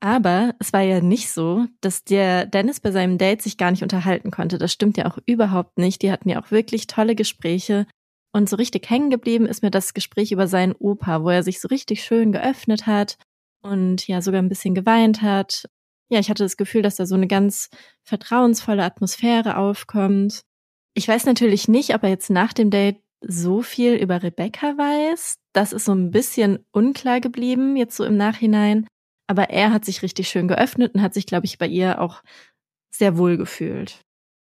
Aber 0.00 0.54
es 0.60 0.72
war 0.72 0.82
ja 0.82 1.00
nicht 1.00 1.30
so, 1.30 1.66
dass 1.80 2.04
der 2.04 2.46
Dennis 2.46 2.78
bei 2.78 2.92
seinem 2.92 3.18
Date 3.18 3.42
sich 3.42 3.56
gar 3.58 3.72
nicht 3.72 3.82
unterhalten 3.82 4.30
konnte. 4.30 4.56
Das 4.56 4.72
stimmt 4.72 4.96
ja 4.96 5.06
auch 5.06 5.18
überhaupt 5.26 5.76
nicht. 5.76 6.02
Die 6.02 6.12
hatten 6.12 6.28
ja 6.28 6.40
auch 6.40 6.52
wirklich 6.52 6.86
tolle 6.86 7.16
Gespräche. 7.16 7.86
Und 8.32 8.48
so 8.48 8.56
richtig 8.56 8.88
hängen 8.88 9.10
geblieben 9.10 9.46
ist 9.46 9.62
mir 9.62 9.72
das 9.72 9.94
Gespräch 9.94 10.30
über 10.30 10.46
seinen 10.46 10.72
Opa, 10.72 11.22
wo 11.22 11.30
er 11.30 11.42
sich 11.42 11.60
so 11.60 11.66
richtig 11.66 12.04
schön 12.04 12.30
geöffnet 12.30 12.86
hat 12.86 13.18
und 13.62 14.06
ja 14.06 14.20
sogar 14.22 14.40
ein 14.40 14.48
bisschen 14.48 14.74
geweint 14.74 15.22
hat. 15.22 15.64
Ja, 16.10 16.18
ich 16.20 16.30
hatte 16.30 16.42
das 16.42 16.56
Gefühl, 16.56 16.82
dass 16.82 16.96
da 16.96 17.06
so 17.06 17.14
eine 17.14 17.26
ganz 17.26 17.68
vertrauensvolle 18.02 18.82
Atmosphäre 18.82 19.56
aufkommt. 19.56 20.42
Ich 20.94 21.06
weiß 21.06 21.26
natürlich 21.26 21.68
nicht, 21.68 21.94
ob 21.94 22.02
er 22.02 22.08
jetzt 22.08 22.30
nach 22.30 22.52
dem 22.52 22.70
Date 22.70 22.96
so 23.20 23.62
viel 23.62 23.94
über 23.94 24.22
Rebecca 24.22 24.78
weiß. 24.78 25.36
Das 25.52 25.72
ist 25.72 25.84
so 25.84 25.92
ein 25.92 26.10
bisschen 26.10 26.64
unklar 26.70 27.20
geblieben, 27.20 27.76
jetzt 27.76 27.96
so 27.96 28.04
im 28.04 28.16
Nachhinein. 28.16 28.86
Aber 29.26 29.50
er 29.50 29.72
hat 29.72 29.84
sich 29.84 30.02
richtig 30.02 30.28
schön 30.28 30.48
geöffnet 30.48 30.94
und 30.94 31.02
hat 31.02 31.14
sich, 31.14 31.26
glaube 31.26 31.46
ich, 31.46 31.58
bei 31.58 31.66
ihr 31.66 32.00
auch 32.00 32.22
sehr 32.90 33.18
wohl 33.18 33.36
gefühlt. 33.36 34.00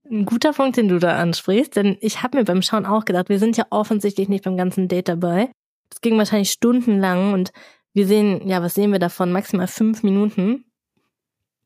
Ein 0.09 0.25
guter 0.25 0.53
Punkt, 0.53 0.77
den 0.77 0.89
du 0.89 0.99
da 0.99 1.19
ansprichst, 1.19 1.77
denn 1.77 1.99
ich 2.01 2.23
habe 2.23 2.39
mir 2.39 2.45
beim 2.45 2.63
Schauen 2.63 2.87
auch 2.87 3.05
gedacht, 3.05 3.29
wir 3.29 3.39
sind 3.39 3.57
ja 3.57 3.67
offensichtlich 3.71 4.29
nicht 4.29 4.45
beim 4.45 4.57
ganzen 4.57 4.89
Date 4.89 5.09
dabei. 5.09 5.51
Das 5.91 6.01
ging 6.01 6.17
wahrscheinlich 6.17 6.51
stundenlang 6.51 7.33
und 7.33 7.51
wir 7.99 8.07
sehen, 8.07 8.49
ja, 8.49 8.63
was 8.63 8.75
sehen 8.75 8.93
wir 8.93 9.01
davon? 9.01 9.33
Maximal 9.33 9.67
fünf 9.67 10.05
Minuten. 10.05 10.65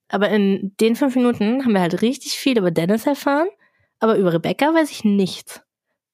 Aber 0.09 0.31
in 0.31 0.75
den 0.81 0.97
fünf 0.97 1.15
Minuten 1.15 1.63
haben 1.63 1.75
wir 1.75 1.83
halt 1.83 2.01
richtig 2.01 2.33
viel 2.39 2.57
über 2.57 2.71
Dennis 2.71 3.07
erfahren, 3.07 3.49
aber 3.99 4.17
über 4.17 4.33
Rebecca 4.33 4.73
weiß 4.73 4.91
ich 4.91 5.05
nichts. 5.05 5.63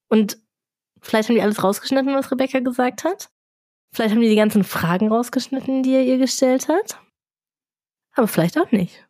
Und 0.09 0.39
vielleicht 1.01 1.29
haben 1.29 1.37
die 1.37 1.43
alles 1.43 1.63
rausgeschnitten, 1.63 2.15
was 2.15 2.33
Rebecca 2.33 2.59
gesagt 2.59 3.05
hat. 3.05 3.31
Vielleicht 3.93 4.13
haben 4.13 4.21
die 4.21 4.29
die 4.29 4.35
ganzen 4.35 4.65
Fragen 4.65 5.09
rausgeschnitten, 5.09 5.85
die 5.85 5.95
er 5.95 6.03
ihr 6.03 6.19
gestellt 6.19 6.69
hat. 6.69 7.01
Aber 8.15 8.27
vielleicht 8.27 8.59
auch 8.59 8.73
nicht. 8.73 9.07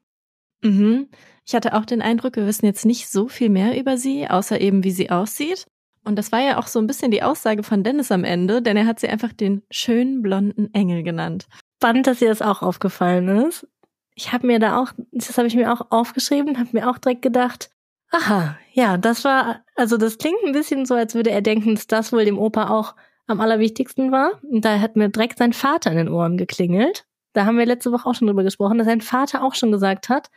Mhm. 0.63 1.09
Ich 1.47 1.55
hatte 1.55 1.73
auch 1.73 1.87
den 1.87 2.03
Eindruck, 2.03 2.37
wir 2.37 2.47
wissen 2.47 2.67
jetzt 2.67 2.85
nicht 2.85 3.09
so 3.09 3.29
viel 3.29 3.49
mehr 3.49 3.81
über 3.81 3.97
sie, 3.97 4.29
außer 4.29 4.61
eben, 4.61 4.85
wie 4.85 4.91
sie 4.91 5.11
aussieht. 5.11 5.67
Und 6.09 6.17
das 6.17 6.33
war 6.33 6.41
ja 6.41 6.57
auch 6.57 6.69
so 6.69 6.79
ein 6.79 6.87
bisschen 6.87 7.11
die 7.11 7.23
Aussage 7.23 7.63
von 7.63 7.85
Dennis 7.85 8.11
am 8.11 8.25
Ende, 8.25 8.63
denn 8.63 8.79
er 8.79 8.87
hat 8.87 8.99
sie 8.99 9.11
einfach 9.11 9.31
den 9.31 9.63
schönen 9.71 10.23
blonden 10.23 10.73
Engel 10.73 11.03
genannt. 11.03 11.49
Spannend, 11.77 12.07
dass 12.07 12.23
ihr 12.23 12.31
das 12.31 12.41
auch 12.41 12.63
aufgefallen 12.63 13.29
ist. 13.47 13.69
Ich 14.15 14.33
habe 14.33 14.47
mir 14.47 14.59
da 14.59 14.81
auch, 14.81 14.93
das 15.13 15.37
habe 15.37 15.49
ich 15.49 15.55
mir 15.55 15.71
auch 15.71 15.91
aufgeschrieben, 15.91 16.59
habe 16.59 16.71
mir 16.73 16.89
auch 16.89 16.97
direkt 16.97 17.21
gedacht, 17.21 17.69
aha, 18.11 18.57
ja, 18.73 18.97
das 18.97 19.23
war, 19.25 19.61
also 19.77 19.99
das 19.99 20.17
klingt 20.17 20.43
ein 20.47 20.53
bisschen 20.53 20.87
so, 20.87 20.95
als 20.95 21.15
würde 21.15 21.31
er 21.31 21.43
denken, 21.43 21.75
dass 21.75 21.87
das 21.87 22.11
wohl 22.11 22.25
dem 22.25 22.39
Opa 22.39 22.71
auch 22.71 22.95
am 23.27 23.43
allerwichtigsten 23.43 24.11
war. 24.11 24.43
Und 24.45 24.65
da 24.65 24.81
hat 24.81 24.97
mir 24.97 25.11
direkt 25.11 25.37
sein 25.37 25.53
Vater 25.53 25.91
in 25.91 25.99
den 25.99 26.09
Ohren 26.09 26.39
geklingelt. 26.39 27.05
Da 27.35 27.45
haben 27.45 27.59
wir 27.59 27.67
letzte 27.67 27.93
Woche 27.93 28.09
auch 28.09 28.15
schon 28.15 28.29
drüber 28.29 28.45
gesprochen, 28.45 28.79
dass 28.79 28.87
sein 28.87 29.03
Vater 29.03 29.45
auch 29.45 29.55
schon 29.55 29.73
gesagt 29.73 30.09
hat, 30.09 30.31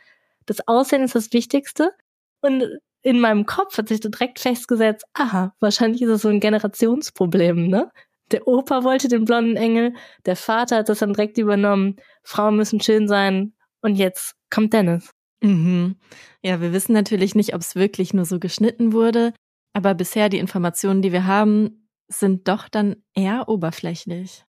das 0.44 0.68
Aussehen 0.68 1.02
ist 1.02 1.14
das 1.14 1.32
Wichtigste. 1.32 1.94
Und 2.42 2.62
in 3.02 3.20
meinem 3.20 3.46
Kopf 3.46 3.78
hat 3.78 3.88
sich 3.88 4.00
da 4.00 4.08
direkt 4.08 4.38
festgesetzt, 4.38 5.04
aha, 5.14 5.54
wahrscheinlich 5.60 6.02
ist 6.02 6.08
es 6.08 6.22
so 6.22 6.28
ein 6.28 6.40
Generationsproblem, 6.40 7.66
ne? 7.66 7.90
Der 8.30 8.48
Opa 8.48 8.84
wollte 8.84 9.08
den 9.08 9.24
blonden 9.24 9.56
Engel, 9.56 9.94
der 10.24 10.36
Vater 10.36 10.78
hat 10.78 10.88
das 10.88 11.00
dann 11.00 11.12
direkt 11.12 11.36
übernommen, 11.36 11.96
Frauen 12.22 12.56
müssen 12.56 12.80
schön 12.80 13.06
sein 13.06 13.52
und 13.82 13.96
jetzt 13.96 14.34
kommt 14.50 14.72
Dennis. 14.72 15.10
Mhm. 15.42 15.96
Ja, 16.42 16.60
wir 16.60 16.72
wissen 16.72 16.92
natürlich 16.92 17.34
nicht, 17.34 17.54
ob 17.54 17.60
es 17.60 17.74
wirklich 17.74 18.14
nur 18.14 18.24
so 18.24 18.38
geschnitten 18.38 18.92
wurde, 18.92 19.34
aber 19.74 19.94
bisher 19.94 20.28
die 20.28 20.38
Informationen, 20.38 21.02
die 21.02 21.12
wir 21.12 21.26
haben, 21.26 21.88
sind 22.08 22.48
doch 22.48 22.68
dann 22.68 22.96
eher 23.14 23.48
oberflächlich. 23.48 24.44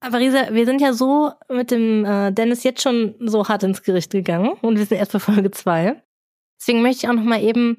Aber 0.00 0.18
Risa, 0.18 0.52
wir 0.52 0.66
sind 0.66 0.80
ja 0.80 0.92
so 0.92 1.32
mit 1.48 1.70
dem 1.70 2.04
äh, 2.04 2.30
Dennis 2.32 2.62
jetzt 2.64 2.82
schon 2.82 3.14
so 3.20 3.48
hart 3.48 3.62
ins 3.62 3.82
Gericht 3.82 4.12
gegangen 4.12 4.52
und 4.60 4.76
wir 4.76 4.84
sind 4.84 4.98
erst 4.98 5.12
bei 5.12 5.18
Folge 5.18 5.50
zwei. 5.50 6.02
Deswegen 6.60 6.82
möchte 6.82 7.04
ich 7.04 7.08
auch 7.08 7.14
noch 7.14 7.24
mal 7.24 7.42
eben 7.42 7.78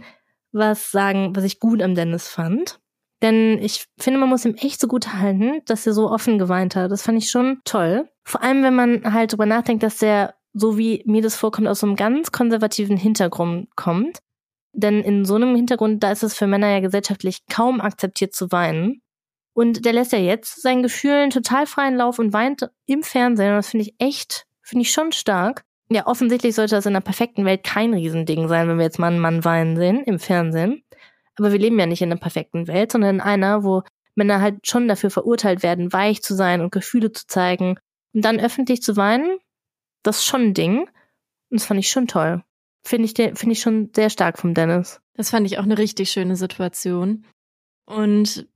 was 0.51 0.91
sagen, 0.91 1.35
was 1.35 1.43
ich 1.43 1.59
gut 1.59 1.81
am 1.81 1.95
Dennis 1.95 2.27
fand. 2.27 2.79
Denn 3.21 3.59
ich 3.59 3.87
finde, 3.97 4.19
man 4.19 4.29
muss 4.29 4.45
ihm 4.45 4.55
echt 4.55 4.79
so 4.79 4.87
gut 4.87 5.13
halten, 5.13 5.61
dass 5.65 5.87
er 5.87 5.93
so 5.93 6.09
offen 6.09 6.37
geweint 6.37 6.75
hat. 6.75 6.91
Das 6.91 7.01
fand 7.01 7.17
ich 7.17 7.29
schon 7.29 7.61
toll. 7.63 8.09
Vor 8.23 8.43
allem, 8.43 8.63
wenn 8.63 8.75
man 8.75 9.13
halt 9.13 9.33
drüber 9.33 9.45
nachdenkt, 9.45 9.83
dass 9.83 10.01
er, 10.01 10.35
so 10.53 10.77
wie 10.77 11.03
mir 11.05 11.21
das 11.21 11.35
vorkommt, 11.35 11.67
aus 11.67 11.79
so 11.79 11.87
einem 11.87 11.95
ganz 11.95 12.31
konservativen 12.31 12.97
Hintergrund 12.97 13.75
kommt. 13.75 14.19
Denn 14.73 15.01
in 15.01 15.25
so 15.25 15.35
einem 15.35 15.55
Hintergrund, 15.55 16.03
da 16.03 16.11
ist 16.11 16.23
es 16.23 16.35
für 16.35 16.47
Männer 16.47 16.69
ja 16.69 16.81
gesellschaftlich 16.81 17.45
kaum 17.47 17.81
akzeptiert 17.81 18.35
zu 18.35 18.51
weinen. 18.51 19.01
Und 19.53 19.85
der 19.85 19.93
lässt 19.93 20.11
ja 20.11 20.19
jetzt 20.19 20.61
seinen 20.61 20.83
Gefühlen 20.83 21.29
total 21.29 21.65
freien 21.65 21.95
Lauf 21.95 22.19
und 22.19 22.33
weint 22.33 22.69
im 22.85 23.03
Fernsehen. 23.03 23.51
Und 23.51 23.55
das 23.55 23.69
finde 23.69 23.85
ich 23.85 23.95
echt, 23.99 24.45
finde 24.61 24.83
ich 24.83 24.91
schon 24.91 25.13
stark. 25.13 25.64
Ja, 25.89 26.07
offensichtlich 26.07 26.55
sollte 26.55 26.75
das 26.75 26.85
in 26.85 26.95
einer 26.95 27.01
perfekten 27.01 27.45
Welt 27.45 27.63
kein 27.63 27.93
Riesending 27.93 28.47
sein, 28.47 28.67
wenn 28.67 28.77
wir 28.77 28.85
jetzt 28.85 28.99
mal 28.99 29.07
einen 29.07 29.19
Mann 29.19 29.45
weinen 29.45 29.77
sehen 29.77 30.03
im 30.03 30.19
Fernsehen. 30.19 30.83
Aber 31.37 31.51
wir 31.51 31.59
leben 31.59 31.79
ja 31.79 31.85
nicht 31.85 32.01
in 32.01 32.11
einer 32.11 32.19
perfekten 32.19 32.67
Welt, 32.67 32.91
sondern 32.91 33.15
in 33.15 33.21
einer, 33.21 33.63
wo 33.63 33.83
Männer 34.15 34.41
halt 34.41 34.65
schon 34.65 34.87
dafür 34.87 35.09
verurteilt 35.09 35.61
werden, 35.61 35.93
weich 35.93 36.23
zu 36.23 36.33
sein 36.33 36.61
und 36.61 36.71
Gefühle 36.71 37.11
zu 37.11 37.27
zeigen. 37.27 37.77
Und 38.13 38.23
dann 38.23 38.39
öffentlich 38.39 38.81
zu 38.81 38.95
weinen, 38.95 39.37
das 40.03 40.19
ist 40.19 40.25
schon 40.25 40.41
ein 40.41 40.53
Ding. 40.53 40.79
Und 41.49 41.59
das 41.59 41.65
fand 41.65 41.79
ich 41.79 41.89
schon 41.89 42.07
toll. 42.07 42.43
Finde 42.83 43.05
ich, 43.05 43.13
finde 43.15 43.51
ich 43.51 43.59
schon 43.59 43.89
sehr 43.93 44.09
stark 44.09 44.39
vom 44.39 44.53
Dennis. 44.53 45.01
Das 45.15 45.31
fand 45.31 45.45
ich 45.45 45.59
auch 45.59 45.63
eine 45.63 45.77
richtig 45.77 46.11
schöne 46.11 46.35
Situation. 46.35 47.25
Und 47.85 48.47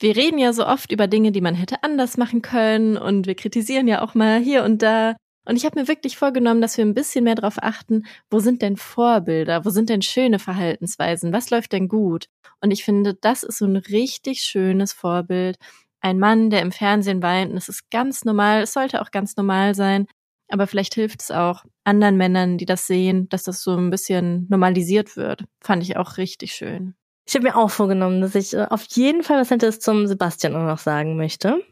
wir 0.00 0.16
reden 0.16 0.38
ja 0.38 0.52
so 0.52 0.66
oft 0.66 0.92
über 0.92 1.06
Dinge, 1.06 1.32
die 1.32 1.40
man 1.40 1.54
hätte 1.54 1.82
anders 1.82 2.16
machen 2.16 2.42
können 2.42 2.96
und 2.96 3.26
wir 3.26 3.34
kritisieren 3.34 3.88
ja 3.88 4.02
auch 4.02 4.14
mal 4.14 4.38
hier 4.38 4.64
und 4.64 4.82
da. 4.82 5.16
Und 5.48 5.56
ich 5.56 5.64
habe 5.64 5.80
mir 5.80 5.88
wirklich 5.88 6.18
vorgenommen, 6.18 6.60
dass 6.60 6.76
wir 6.76 6.84
ein 6.84 6.92
bisschen 6.92 7.24
mehr 7.24 7.34
darauf 7.34 7.56
achten, 7.62 8.04
wo 8.30 8.38
sind 8.38 8.60
denn 8.60 8.76
Vorbilder, 8.76 9.64
wo 9.64 9.70
sind 9.70 9.88
denn 9.88 10.02
schöne 10.02 10.38
Verhaltensweisen, 10.38 11.32
was 11.32 11.48
läuft 11.48 11.72
denn 11.72 11.88
gut? 11.88 12.26
Und 12.60 12.70
ich 12.70 12.84
finde, 12.84 13.14
das 13.14 13.44
ist 13.44 13.56
so 13.56 13.64
ein 13.64 13.76
richtig 13.76 14.42
schönes 14.42 14.92
Vorbild. 14.92 15.56
Ein 16.00 16.18
Mann, 16.18 16.50
der 16.50 16.60
im 16.60 16.70
Fernsehen 16.70 17.22
weint, 17.22 17.50
und 17.50 17.56
es 17.56 17.70
ist 17.70 17.90
ganz 17.90 18.26
normal, 18.26 18.62
es 18.62 18.74
sollte 18.74 19.00
auch 19.00 19.10
ganz 19.10 19.36
normal 19.36 19.74
sein, 19.74 20.06
aber 20.50 20.66
vielleicht 20.66 20.94
hilft 20.94 21.22
es 21.22 21.30
auch 21.30 21.64
anderen 21.82 22.18
Männern, 22.18 22.58
die 22.58 22.66
das 22.66 22.86
sehen, 22.86 23.30
dass 23.30 23.44
das 23.44 23.62
so 23.62 23.74
ein 23.74 23.88
bisschen 23.88 24.46
normalisiert 24.50 25.16
wird. 25.16 25.44
Fand 25.62 25.82
ich 25.82 25.96
auch 25.96 26.18
richtig 26.18 26.52
schön. 26.52 26.94
Ich 27.26 27.34
habe 27.34 27.44
mir 27.44 27.56
auch 27.56 27.70
vorgenommen, 27.70 28.20
dass 28.20 28.34
ich 28.34 28.52
äh, 28.52 28.66
auf 28.68 28.84
jeden 28.90 29.22
Fall 29.22 29.40
was 29.40 29.48
Nettes 29.48 29.80
zum 29.80 30.06
Sebastian 30.06 30.56
auch 30.56 30.66
noch 30.66 30.78
sagen 30.78 31.16
möchte. 31.16 31.62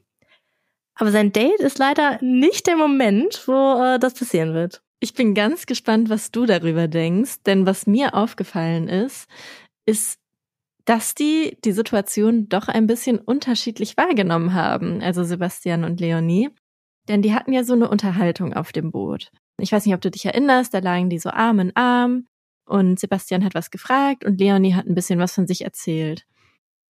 Aber 0.97 1.11
sein 1.11 1.33
Date 1.33 1.61
ist 1.61 1.79
leider 1.79 2.19
nicht 2.23 2.67
der 2.67 2.77
Moment, 2.77 3.47
wo 3.47 3.83
äh, 3.83 3.99
das 3.99 4.15
passieren 4.15 4.55
wird. 4.55 4.83
Ich 4.99 5.13
bin 5.13 5.35
ganz 5.35 5.67
gespannt, 5.67 6.09
was 6.09 6.31
du 6.31 6.47
darüber 6.47 6.89
denkst, 6.89 7.43
denn 7.45 7.67
was 7.67 7.87
mir 7.87 8.15
aufgefallen 8.15 8.89
ist, 8.89 9.29
ist, 9.85 10.19
dass 10.87 11.15
die 11.15 11.59
die 11.65 11.73
Situation 11.73 12.49
doch 12.49 12.69
ein 12.69 12.87
bisschen 12.87 13.19
unterschiedlich 13.19 13.97
wahrgenommen 13.97 14.55
haben, 14.55 15.03
also 15.03 15.23
Sebastian 15.23 15.85
und 15.85 16.01
Leonie. 16.01 16.49
Denn 17.09 17.23
die 17.23 17.35
hatten 17.35 17.53
ja 17.53 17.63
so 17.63 17.75
eine 17.75 17.89
Unterhaltung 17.89 18.55
auf 18.55 18.73
dem 18.73 18.91
Boot. 18.91 19.31
Ich 19.61 19.73
weiß 19.73 19.85
nicht, 19.85 19.95
ob 19.95 20.01
du 20.01 20.11
dich 20.11 20.25
erinnerst, 20.25 20.73
da 20.73 20.79
lagen 20.79 21.11
die 21.11 21.19
so 21.19 21.31
Arm 21.31 21.61
in 21.61 21.77
Arm 21.77 22.27
und 22.67 22.99
Sebastian 22.99 23.45
hat 23.45 23.55
was 23.55 23.71
gefragt 23.71 24.25
und 24.25 24.41
Leonie 24.41 24.75
hat 24.75 24.87
ein 24.87 24.95
bisschen 24.95 25.19
was 25.19 25.35
von 25.35 25.47
sich 25.47 25.63
erzählt. 25.63 26.27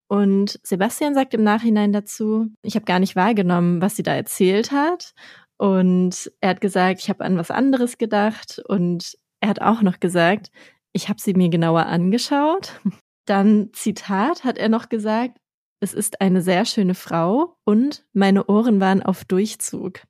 Und 0.08 0.60
Sebastian 0.62 1.14
sagt 1.14 1.34
im 1.34 1.42
Nachhinein 1.42 1.92
dazu, 1.92 2.48
ich 2.62 2.76
habe 2.76 2.84
gar 2.84 3.00
nicht 3.00 3.16
wahrgenommen, 3.16 3.80
was 3.80 3.96
sie 3.96 4.02
da 4.02 4.14
erzählt 4.14 4.70
hat. 4.70 5.14
Und 5.58 6.30
er 6.40 6.50
hat 6.50 6.60
gesagt, 6.60 7.00
ich 7.00 7.08
habe 7.08 7.24
an 7.24 7.36
was 7.36 7.50
anderes 7.50 7.98
gedacht. 7.98 8.62
Und 8.68 9.16
er 9.40 9.48
hat 9.48 9.60
auch 9.60 9.82
noch 9.82 9.98
gesagt, 9.98 10.50
ich 10.92 11.08
habe 11.08 11.20
sie 11.20 11.34
mir 11.34 11.48
genauer 11.48 11.86
angeschaut. 11.86 12.80
Dann, 13.26 13.70
Zitat, 13.72 14.44
hat 14.44 14.58
er 14.58 14.68
noch 14.68 14.88
gesagt, 14.88 15.38
es 15.80 15.92
ist 15.92 16.20
eine 16.20 16.40
sehr 16.40 16.64
schöne 16.64 16.94
Frau 16.94 17.56
und 17.64 18.06
meine 18.12 18.46
Ohren 18.46 18.80
waren 18.80 19.02
auf 19.02 19.24
Durchzug. 19.24 20.00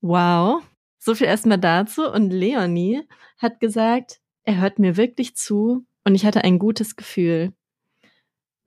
Wow. 0.00 0.62
So 0.98 1.14
viel 1.14 1.26
erstmal 1.26 1.58
dazu. 1.58 2.10
Und 2.10 2.30
Leonie 2.30 3.02
hat 3.38 3.60
gesagt, 3.60 4.20
er 4.44 4.60
hört 4.60 4.78
mir 4.78 4.96
wirklich 4.96 5.36
zu 5.36 5.86
und 6.04 6.14
ich 6.14 6.24
hatte 6.24 6.44
ein 6.44 6.58
gutes 6.58 6.96
Gefühl. 6.96 7.52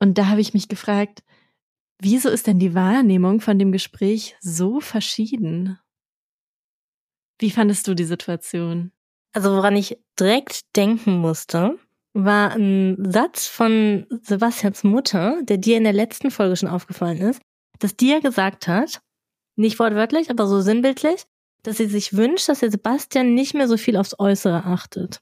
Und 0.00 0.18
da 0.18 0.26
habe 0.26 0.40
ich 0.40 0.54
mich 0.54 0.68
gefragt, 0.68 1.22
wieso 2.00 2.30
ist 2.30 2.46
denn 2.46 2.58
die 2.58 2.74
Wahrnehmung 2.74 3.40
von 3.40 3.58
dem 3.58 3.70
Gespräch 3.70 4.36
so 4.40 4.80
verschieden? 4.80 5.78
Wie 7.38 7.50
fandest 7.50 7.86
du 7.86 7.94
die 7.94 8.04
Situation? 8.04 8.92
Also 9.32 9.54
woran 9.54 9.76
ich 9.76 9.98
direkt 10.18 10.74
denken 10.76 11.18
musste, 11.18 11.78
war 12.12 12.52
ein 12.52 12.96
Satz 13.10 13.46
von 13.46 14.06
Sebastians 14.22 14.82
Mutter, 14.82 15.40
der 15.42 15.58
dir 15.58 15.76
in 15.76 15.84
der 15.84 15.92
letzten 15.92 16.30
Folge 16.30 16.56
schon 16.56 16.68
aufgefallen 16.68 17.18
ist, 17.18 17.40
dass 17.78 17.94
ja 18.00 18.18
gesagt 18.18 18.66
hat, 18.66 19.00
nicht 19.56 19.78
wortwörtlich, 19.78 20.30
aber 20.30 20.46
so 20.46 20.60
sinnbildlich, 20.60 21.24
dass 21.62 21.76
sie 21.76 21.86
sich 21.86 22.14
wünscht, 22.14 22.48
dass 22.48 22.60
der 22.60 22.70
Sebastian 22.70 23.34
nicht 23.34 23.54
mehr 23.54 23.68
so 23.68 23.76
viel 23.76 23.96
aufs 23.96 24.18
Äußere 24.18 24.64
achtet. 24.64 25.20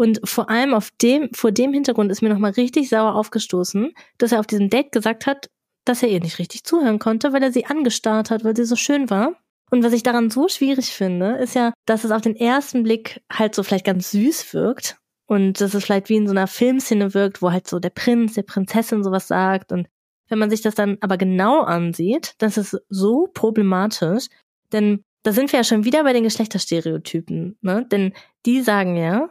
Und 0.00 0.18
vor 0.24 0.48
allem 0.48 0.72
auf 0.72 0.88
dem, 1.02 1.28
vor 1.34 1.52
dem 1.52 1.74
Hintergrund 1.74 2.10
ist 2.10 2.22
mir 2.22 2.30
nochmal 2.30 2.52
richtig 2.52 2.88
sauer 2.88 3.16
aufgestoßen, 3.16 3.92
dass 4.16 4.32
er 4.32 4.40
auf 4.40 4.46
diesem 4.46 4.70
Date 4.70 4.92
gesagt 4.92 5.26
hat, 5.26 5.50
dass 5.84 6.02
er 6.02 6.08
ihr 6.08 6.20
nicht 6.20 6.38
richtig 6.38 6.64
zuhören 6.64 6.98
konnte, 6.98 7.34
weil 7.34 7.42
er 7.42 7.52
sie 7.52 7.66
angestarrt 7.66 8.30
hat, 8.30 8.42
weil 8.42 8.56
sie 8.56 8.64
so 8.64 8.76
schön 8.76 9.10
war. 9.10 9.34
Und 9.70 9.84
was 9.84 9.92
ich 9.92 10.02
daran 10.02 10.30
so 10.30 10.48
schwierig 10.48 10.94
finde, 10.94 11.32
ist 11.32 11.54
ja, 11.54 11.74
dass 11.84 12.04
es 12.04 12.12
auf 12.12 12.22
den 12.22 12.34
ersten 12.34 12.82
Blick 12.82 13.20
halt 13.30 13.54
so 13.54 13.62
vielleicht 13.62 13.84
ganz 13.84 14.10
süß 14.12 14.54
wirkt. 14.54 14.96
Und 15.26 15.60
dass 15.60 15.74
es 15.74 15.84
vielleicht 15.84 16.08
wie 16.08 16.16
in 16.16 16.26
so 16.26 16.32
einer 16.32 16.46
Filmszene 16.46 17.12
wirkt, 17.12 17.42
wo 17.42 17.52
halt 17.52 17.68
so 17.68 17.78
der 17.78 17.90
Prinz, 17.90 18.32
der 18.32 18.44
Prinzessin 18.44 19.04
sowas 19.04 19.28
sagt. 19.28 19.70
Und 19.70 19.86
wenn 20.30 20.38
man 20.38 20.48
sich 20.48 20.62
das 20.62 20.74
dann 20.74 20.96
aber 21.02 21.18
genau 21.18 21.60
ansieht, 21.60 22.36
das 22.38 22.56
ist 22.56 22.74
so 22.88 23.28
problematisch. 23.34 24.28
Denn 24.72 25.04
da 25.24 25.32
sind 25.32 25.52
wir 25.52 25.58
ja 25.58 25.64
schon 25.64 25.84
wieder 25.84 26.04
bei 26.04 26.14
den 26.14 26.24
Geschlechterstereotypen. 26.24 27.58
Ne? 27.60 27.86
Denn 27.92 28.14
die 28.46 28.62
sagen 28.62 28.96
ja, 28.96 29.28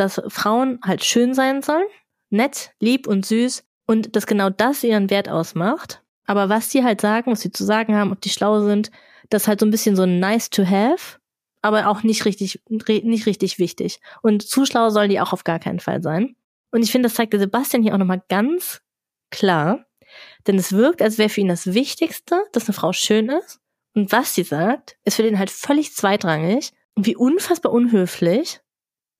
dass 0.00 0.20
Frauen 0.28 0.80
halt 0.84 1.04
schön 1.04 1.34
sein 1.34 1.62
sollen, 1.62 1.86
nett, 2.30 2.72
lieb 2.80 3.06
und 3.06 3.26
süß 3.26 3.64
und 3.86 4.16
dass 4.16 4.26
genau 4.26 4.50
das 4.50 4.82
ihren 4.82 5.10
Wert 5.10 5.28
ausmacht. 5.28 6.02
Aber 6.26 6.48
was 6.48 6.68
die 6.68 6.84
halt 6.84 7.00
sagen, 7.00 7.30
was 7.30 7.40
sie 7.40 7.52
zu 7.52 7.64
sagen 7.64 7.94
haben, 7.96 8.12
ob 8.12 8.20
die 8.20 8.30
schlau 8.30 8.60
sind, 8.62 8.90
das 9.28 9.42
ist 9.42 9.48
halt 9.48 9.60
so 9.60 9.66
ein 9.66 9.70
bisschen 9.70 9.96
so 9.96 10.06
nice 10.06 10.48
to 10.50 10.64
have, 10.64 11.18
aber 11.62 11.88
auch 11.88 12.02
nicht 12.02 12.24
richtig, 12.24 12.62
nicht 12.68 13.26
richtig 13.26 13.58
wichtig. 13.58 14.00
Und 14.22 14.42
zu 14.42 14.64
schlau 14.64 14.90
sollen 14.90 15.10
die 15.10 15.20
auch 15.20 15.32
auf 15.32 15.44
gar 15.44 15.58
keinen 15.58 15.80
Fall 15.80 16.02
sein. 16.02 16.36
Und 16.70 16.82
ich 16.82 16.92
finde, 16.92 17.08
das 17.08 17.16
zeigt 17.16 17.32
der 17.32 17.40
Sebastian 17.40 17.82
hier 17.82 17.94
auch 17.94 17.98
nochmal 17.98 18.22
ganz 18.28 18.80
klar. 19.30 19.86
Denn 20.46 20.56
es 20.56 20.72
wirkt, 20.72 21.02
als 21.02 21.18
wäre 21.18 21.28
für 21.28 21.40
ihn 21.40 21.48
das 21.48 21.74
Wichtigste, 21.74 22.42
dass 22.52 22.66
eine 22.66 22.74
Frau 22.74 22.92
schön 22.92 23.28
ist. 23.28 23.60
Und 23.94 24.12
was 24.12 24.34
sie 24.34 24.44
sagt, 24.44 24.96
ist 25.04 25.16
für 25.16 25.22
den 25.22 25.38
halt 25.38 25.50
völlig 25.50 25.94
zweitrangig. 25.94 26.72
Und 26.94 27.06
wie 27.06 27.16
unfassbar 27.16 27.72
unhöflich 27.72 28.60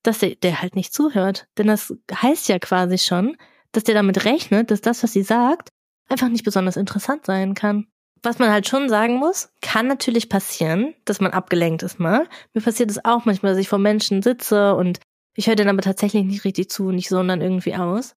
dass 0.03 0.19
der, 0.19 0.35
der 0.35 0.61
halt 0.61 0.75
nicht 0.75 0.93
zuhört. 0.93 1.47
Denn 1.57 1.67
das 1.67 1.93
heißt 2.13 2.49
ja 2.49 2.59
quasi 2.59 2.97
schon, 2.97 3.37
dass 3.71 3.83
der 3.83 3.95
damit 3.95 4.25
rechnet, 4.25 4.71
dass 4.71 4.81
das, 4.81 5.03
was 5.03 5.13
sie 5.13 5.23
sagt, 5.23 5.69
einfach 6.09 6.29
nicht 6.29 6.43
besonders 6.43 6.77
interessant 6.77 7.25
sein 7.25 7.53
kann. 7.53 7.87
Was 8.23 8.37
man 8.37 8.51
halt 8.51 8.67
schon 8.67 8.89
sagen 8.89 9.15
muss, 9.15 9.49
kann 9.61 9.87
natürlich 9.87 10.29
passieren, 10.29 10.93
dass 11.05 11.21
man 11.21 11.31
abgelenkt 11.31 11.81
ist 11.81 11.99
mal. 11.99 12.27
Mir 12.53 12.61
passiert 12.61 12.91
es 12.91 13.03
auch 13.03 13.25
manchmal, 13.25 13.53
dass 13.53 13.61
ich 13.61 13.69
vor 13.69 13.79
Menschen 13.79 14.21
sitze 14.21 14.75
und 14.75 14.99
ich 15.33 15.47
höre 15.47 15.55
dann 15.55 15.69
aber 15.69 15.81
tatsächlich 15.81 16.23
nicht 16.23 16.43
richtig 16.43 16.69
zu 16.69 16.87
und 16.87 16.97
ich 16.97 17.09
sondern 17.09 17.41
irgendwie 17.41 17.75
aus. 17.75 18.15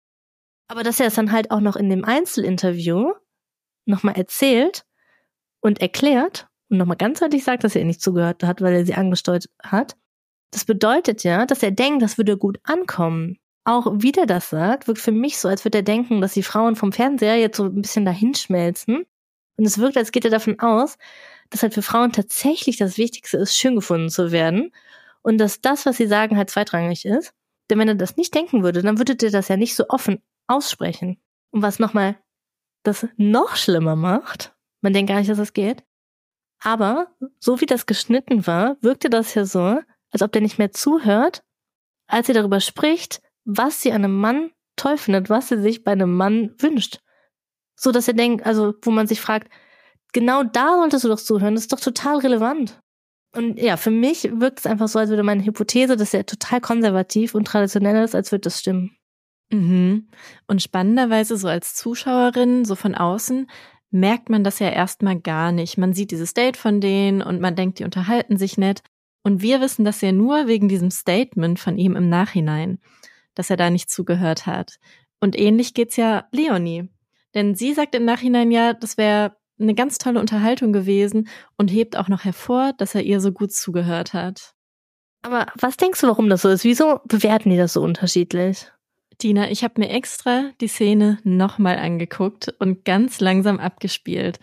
Aber 0.68 0.84
dass 0.84 1.00
er 1.00 1.08
es 1.08 1.16
dann 1.16 1.32
halt 1.32 1.52
auch 1.52 1.60
noch 1.60 1.76
in 1.76 1.90
dem 1.90 2.04
Einzelinterview 2.04 3.14
nochmal 3.86 4.16
erzählt 4.18 4.86
und 5.62 5.80
erklärt 5.80 6.48
und 6.70 6.78
nochmal 6.78 6.98
ganz 6.98 7.20
deutlich 7.20 7.44
sagt, 7.44 7.64
dass 7.64 7.76
er 7.76 7.82
ihr 7.82 7.88
nicht 7.88 8.02
zugehört 8.02 8.44
hat, 8.44 8.62
weil 8.62 8.74
er 8.74 8.86
sie 8.86 8.96
angesteuert 8.96 9.46
hat, 9.62 9.96
das 10.54 10.66
bedeutet 10.66 11.24
ja, 11.24 11.46
dass 11.46 11.64
er 11.64 11.72
denkt, 11.72 12.02
das 12.02 12.18
würde 12.18 12.38
gut 12.38 12.60
ankommen. 12.64 13.40
Auch 13.66 13.88
wie 13.96 14.12
der 14.12 14.26
das 14.26 14.50
sagt, 14.50 14.88
wirkt 14.88 15.02
für 15.02 15.12
mich 15.12 15.38
so, 15.38 15.48
als 15.48 15.66
würde 15.66 15.80
er 15.80 15.84
denken, 15.84 16.22
dass 16.22 16.34
die 16.34 16.44
Frauen 16.44 16.76
vom 16.76 16.92
Fernseher 16.92 17.38
jetzt 17.38 17.58
so 17.58 17.64
ein 17.66 17.82
bisschen 17.82 18.06
dahinschmelzen. 18.06 19.06
Und 19.58 19.66
es 19.66 19.78
wirkt, 19.78 19.98
als 19.98 20.12
geht 20.12 20.26
er 20.26 20.32
davon 20.32 20.60
aus, 20.60 20.98
dass 21.50 21.64
halt 21.64 21.74
für 21.74 21.82
Frauen 21.82 22.12
tatsächlich 22.12 22.78
das 22.78 22.98
Wichtigste 22.98 23.38
ist, 23.38 23.58
schön 23.58 23.76
gefunden 23.76 24.10
zu 24.10 24.32
werden. 24.32 24.72
Und 25.22 25.38
dass 25.38 25.62
das, 25.62 25.86
was 25.86 25.98
sie 25.98 26.08
sagen, 26.08 26.38
halt 26.38 26.50
zweitrangig 26.50 27.06
ist. 27.06 27.34
Denn 27.70 27.80
wenn 27.80 27.88
er 27.88 27.96
das 27.96 28.18
nicht 28.18 28.36
denken 28.36 28.64
würde, 28.64 28.82
dann 28.82 28.98
würde 28.98 29.16
er 29.22 29.32
das 29.32 29.48
ja 29.48 29.58
nicht 29.58 29.76
so 29.76 29.86
offen 29.88 30.22
aussprechen. 30.48 31.18
Und 31.52 31.62
was 31.62 31.80
nochmal 31.80 32.18
das 32.84 33.08
noch 33.16 33.56
schlimmer 33.56 33.96
macht, 33.96 34.54
man 34.82 34.92
denkt 34.92 35.10
gar 35.10 35.20
nicht, 35.20 35.30
dass 35.30 35.38
das 35.38 35.54
geht. 35.54 35.84
Aber 36.60 37.08
so 37.40 37.62
wie 37.62 37.66
das 37.66 37.86
geschnitten 37.86 38.46
war, 38.46 38.78
wirkte 38.82 39.10
das 39.10 39.34
ja 39.34 39.46
so, 39.46 39.80
als 40.14 40.22
ob 40.22 40.32
der 40.32 40.42
nicht 40.42 40.60
mehr 40.60 40.72
zuhört, 40.72 41.44
als 42.08 42.28
sie 42.28 42.34
darüber 42.34 42.62
spricht, 42.62 43.22
was 43.44 43.82
sie 43.82 43.92
einem 43.92 44.16
Mann 44.16 44.52
toll 44.76 44.98
findet, 44.98 45.30
was 45.30 45.50
sie 45.50 45.62
sich 45.62 45.84
bei 45.84 45.92
einem 45.92 46.16
Mann 46.16 46.56
wünscht. 46.60 47.00
So 47.76 47.92
dass 47.92 48.08
er 48.08 48.14
denkt, 48.14 48.46
also 48.46 48.74
wo 48.82 48.92
man 48.92 49.08
sich 49.08 49.20
fragt, 49.20 49.52
genau 50.14 50.44
da 50.44 50.78
solltest 50.78 51.04
du 51.04 51.10
doch 51.10 51.20
zuhören, 51.20 51.56
das 51.56 51.66
ist 51.66 51.74
doch 51.74 51.80
total 51.80 52.20
relevant. 52.20 52.80
Und 53.36 53.60
ja, 53.60 53.78
für 53.78 53.92
mich 53.92 54.30
wirkt 54.40 54.60
es 54.60 54.68
einfach 54.68 54.88
so, 54.88 55.00
als 55.00 55.10
würde 55.10 55.24
meine 55.24 55.44
Hypothese, 55.44 55.98
dass 55.98 56.14
er 56.14 56.26
total 56.26 56.62
konservativ 56.62 57.34
und 57.34 57.46
traditionell 57.46 58.04
ist, 58.04 58.14
als 58.14 58.32
würde 58.32 58.42
das 58.42 58.60
stimmen. 58.60 58.96
Mhm. 59.50 60.10
Und 60.48 60.62
spannenderweise 60.62 61.36
so 61.38 61.48
als 61.48 61.74
Zuschauerin, 61.74 62.64
so 62.64 62.76
von 62.76 62.94
außen, 62.94 63.48
merkt 63.90 64.30
man 64.30 64.44
das 64.44 64.60
ja 64.60 64.70
erstmal 64.70 65.20
gar 65.20 65.52
nicht. 65.52 65.78
Man 65.78 65.94
sieht 65.94 66.12
dieses 66.12 66.34
Date 66.34 66.58
von 66.58 66.80
denen 66.80 67.22
und 67.22 67.42
man 67.42 67.56
denkt, 67.56 67.80
die 67.80 67.84
unterhalten 67.84 68.38
sich 68.38 68.58
nett. 68.58 68.84
Und 69.24 69.42
wir 69.42 69.62
wissen 69.62 69.86
das 69.86 70.02
ja 70.02 70.12
nur 70.12 70.48
wegen 70.48 70.68
diesem 70.68 70.92
Statement 70.92 71.60
von 71.60 71.78
ihm 71.78 71.96
im 71.96 72.10
Nachhinein, 72.10 72.80
dass 73.36 73.50
er 73.50 73.58
da 73.58 73.70
nicht 73.70 73.90
zugehört 73.90 74.46
hat. 74.46 74.80
Und 75.20 75.40
ähnlich 75.40 75.74
geht's 75.74 75.96
ja 75.96 76.28
Leonie. 76.32 76.90
Denn 77.34 77.56
sie 77.56 77.74
sagt 77.74 77.96
im 77.96 78.06
Nachhinein 78.06 78.52
ja, 78.52 78.74
das 78.74 78.98
wäre 78.98 79.36
eine 79.60 79.74
ganz 79.74 79.98
tolle 79.98 80.20
Unterhaltung 80.20 80.74
gewesen 80.74 81.30
und 81.58 81.72
hebt 81.72 81.96
auch 81.96 82.10
noch 82.10 82.26
hervor, 82.26 82.74
dass 82.78 82.96
er 82.96 83.04
ihr 83.04 83.22
so 83.22 83.32
gut 83.32 83.54
zugehört 83.54 84.14
hat. 84.14 84.54
Aber 85.22 85.48
was 85.58 85.78
denkst 85.78 86.02
du, 86.02 86.08
warum 86.08 86.30
das 86.30 86.42
so 86.42 86.50
ist? 86.50 86.66
Wieso 86.66 87.00
bewerten 87.06 87.50
die 87.50 87.58
das 87.58 87.74
so 87.74 87.82
unterschiedlich? 87.82 88.70
Dina, 89.22 89.50
ich 89.50 89.64
habe 89.64 89.80
mir 89.80 89.90
extra 89.90 90.52
die 90.60 90.68
Szene 90.68 91.20
nochmal 91.24 91.78
angeguckt 91.78 92.54
und 92.60 92.84
ganz 92.84 93.22
langsam 93.22 93.60
abgespielt. 93.60 94.40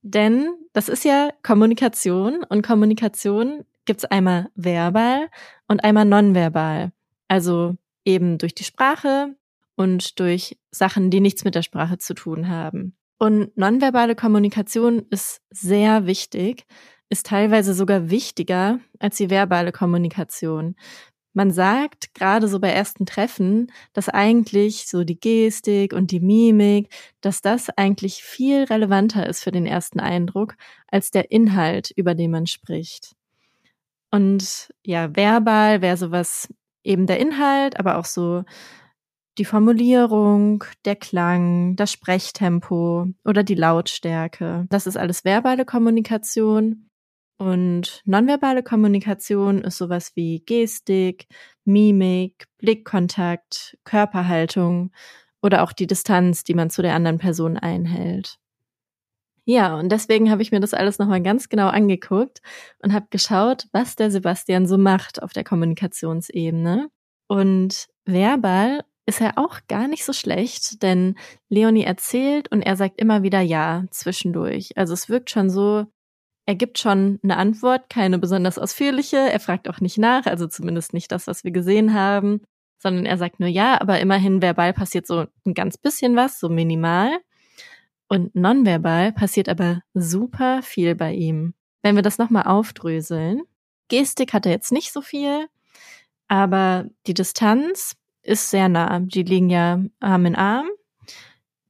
Denn 0.00 0.48
das 0.72 0.88
ist 0.88 1.04
ja 1.04 1.30
Kommunikation 1.42 2.42
und 2.44 2.62
Kommunikation 2.62 3.64
gibt's 3.84 4.04
einmal 4.04 4.50
verbal 4.54 5.28
und 5.68 5.84
einmal 5.84 6.04
nonverbal. 6.04 6.92
Also 7.28 7.76
eben 8.04 8.38
durch 8.38 8.54
die 8.54 8.64
Sprache 8.64 9.34
und 9.76 10.18
durch 10.20 10.58
Sachen, 10.70 11.10
die 11.10 11.20
nichts 11.20 11.44
mit 11.44 11.54
der 11.54 11.62
Sprache 11.62 11.98
zu 11.98 12.14
tun 12.14 12.48
haben. 12.48 12.96
Und 13.18 13.56
nonverbale 13.56 14.14
Kommunikation 14.14 15.06
ist 15.10 15.40
sehr 15.50 16.06
wichtig, 16.06 16.66
ist 17.08 17.26
teilweise 17.26 17.74
sogar 17.74 18.10
wichtiger 18.10 18.80
als 18.98 19.16
die 19.16 19.30
verbale 19.30 19.72
Kommunikation. 19.72 20.74
Man 21.32 21.50
sagt 21.50 22.14
gerade 22.14 22.46
so 22.46 22.60
bei 22.60 22.68
ersten 22.68 23.06
Treffen, 23.06 23.72
dass 23.92 24.08
eigentlich 24.08 24.86
so 24.86 25.02
die 25.02 25.18
Gestik 25.18 25.92
und 25.92 26.12
die 26.12 26.20
Mimik, 26.20 26.88
dass 27.20 27.42
das 27.42 27.70
eigentlich 27.70 28.22
viel 28.22 28.64
relevanter 28.64 29.26
ist 29.28 29.42
für 29.42 29.50
den 29.50 29.66
ersten 29.66 29.98
Eindruck 29.98 30.54
als 30.86 31.10
der 31.10 31.32
Inhalt, 31.32 31.90
über 31.96 32.14
den 32.14 32.30
man 32.30 32.46
spricht. 32.46 33.16
Und 34.14 34.72
ja, 34.84 35.16
verbal 35.16 35.82
wäre 35.82 35.96
sowas 35.96 36.48
eben 36.84 37.08
der 37.08 37.18
Inhalt, 37.18 37.80
aber 37.80 37.98
auch 37.98 38.04
so 38.04 38.44
die 39.38 39.44
Formulierung, 39.44 40.62
der 40.84 40.94
Klang, 40.94 41.74
das 41.74 41.90
Sprechtempo 41.90 43.08
oder 43.24 43.42
die 43.42 43.56
Lautstärke. 43.56 44.66
Das 44.68 44.86
ist 44.86 44.96
alles 44.96 45.24
verbale 45.24 45.64
Kommunikation. 45.64 46.88
Und 47.38 48.02
nonverbale 48.04 48.62
Kommunikation 48.62 49.62
ist 49.62 49.78
sowas 49.78 50.12
wie 50.14 50.44
Gestik, 50.46 51.26
Mimik, 51.64 52.46
Blickkontakt, 52.58 53.76
Körperhaltung 53.82 54.92
oder 55.42 55.64
auch 55.64 55.72
die 55.72 55.88
Distanz, 55.88 56.44
die 56.44 56.54
man 56.54 56.70
zu 56.70 56.82
der 56.82 56.94
anderen 56.94 57.18
Person 57.18 57.56
einhält. 57.56 58.38
Ja, 59.46 59.76
und 59.76 59.90
deswegen 59.90 60.30
habe 60.30 60.40
ich 60.42 60.52
mir 60.52 60.60
das 60.60 60.72
alles 60.72 60.98
nochmal 60.98 61.22
ganz 61.22 61.48
genau 61.48 61.68
angeguckt 61.68 62.40
und 62.82 62.94
habe 62.94 63.06
geschaut, 63.10 63.66
was 63.72 63.94
der 63.94 64.10
Sebastian 64.10 64.66
so 64.66 64.78
macht 64.78 65.22
auf 65.22 65.32
der 65.32 65.44
Kommunikationsebene. 65.44 66.88
Und 67.28 67.88
verbal 68.06 68.84
ist 69.06 69.20
er 69.20 69.36
auch 69.36 69.60
gar 69.68 69.86
nicht 69.86 70.04
so 70.04 70.14
schlecht, 70.14 70.82
denn 70.82 71.16
Leonie 71.50 71.84
erzählt 71.84 72.50
und 72.50 72.62
er 72.62 72.76
sagt 72.76 72.98
immer 73.00 73.22
wieder 73.22 73.40
Ja 73.40 73.84
zwischendurch. 73.90 74.76
Also 74.76 74.94
es 74.94 75.10
wirkt 75.10 75.28
schon 75.28 75.50
so, 75.50 75.86
er 76.46 76.54
gibt 76.54 76.78
schon 76.78 77.20
eine 77.22 77.36
Antwort, 77.36 77.90
keine 77.90 78.18
besonders 78.18 78.58
ausführliche. 78.58 79.16
Er 79.16 79.40
fragt 79.40 79.68
auch 79.68 79.80
nicht 79.80 79.98
nach, 79.98 80.26
also 80.26 80.46
zumindest 80.46 80.94
nicht 80.94 81.12
das, 81.12 81.26
was 81.26 81.44
wir 81.44 81.50
gesehen 81.50 81.92
haben, 81.92 82.40
sondern 82.78 83.06
er 83.06 83.18
sagt 83.18 83.40
nur 83.40 83.48
ja, 83.48 83.80
aber 83.80 84.00
immerhin 84.00 84.42
verbal 84.42 84.72
passiert 84.72 85.06
so 85.06 85.26
ein 85.46 85.54
ganz 85.54 85.76
bisschen 85.78 86.16
was, 86.16 86.40
so 86.40 86.48
minimal. 86.48 87.18
Und 88.14 88.32
nonverbal 88.36 89.10
passiert 89.10 89.48
aber 89.48 89.82
super 89.92 90.62
viel 90.62 90.94
bei 90.94 91.12
ihm. 91.12 91.54
Wenn 91.82 91.96
wir 91.96 92.02
das 92.02 92.16
nochmal 92.16 92.44
aufdröseln, 92.44 93.42
Gestik 93.88 94.32
hat 94.32 94.46
er 94.46 94.52
jetzt 94.52 94.70
nicht 94.70 94.92
so 94.92 95.00
viel, 95.02 95.48
aber 96.28 96.86
die 97.08 97.14
Distanz 97.14 97.96
ist 98.22 98.50
sehr 98.50 98.68
nah. 98.68 99.00
Die 99.00 99.24
liegen 99.24 99.50
ja 99.50 99.82
Arm 99.98 100.26
in 100.26 100.36
Arm. 100.36 100.68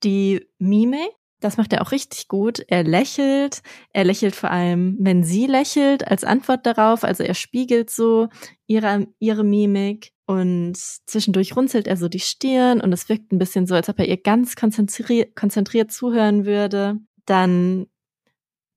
Die 0.03 0.47
Mimik 0.59 1.13
das 1.45 1.59
macht 1.59 1.75
er 1.75 1.83
auch 1.83 1.93
richtig 1.93 2.29
gut. 2.29 2.65
Er 2.69 2.85
lächelt. 2.85 3.61
Er 3.93 4.05
lächelt 4.05 4.35
vor 4.35 4.51
allem, 4.51 4.97
wenn 4.99 5.23
sie 5.25 5.47
lächelt, 5.47 6.09
als 6.09 6.25
Antwort 6.25 6.65
darauf. 6.65 7.05
Also 7.05 7.23
er 7.23 7.35
spiegelt 7.35 7.91
so 7.91 8.29
ihre, 8.67 9.09
ihre 9.19 9.45
Mimik. 9.45 10.14
Und 10.27 10.77
zwischendurch 10.77 11.55
runzelt 11.55 11.87
er 11.87 11.97
so 11.97 12.09
die 12.09 12.21
Stirn 12.21 12.81
und 12.81 12.93
es 12.93 13.09
wirkt 13.09 13.33
ein 13.33 13.39
bisschen 13.39 13.67
so, 13.67 13.75
als 13.75 13.89
ob 13.89 13.99
er 13.99 14.09
ihr 14.09 14.17
ganz 14.17 14.57
konzentriert, 14.57 15.37
konzentriert 15.37 15.93
zuhören 15.93 16.47
würde. 16.47 16.99
Dann 17.27 17.87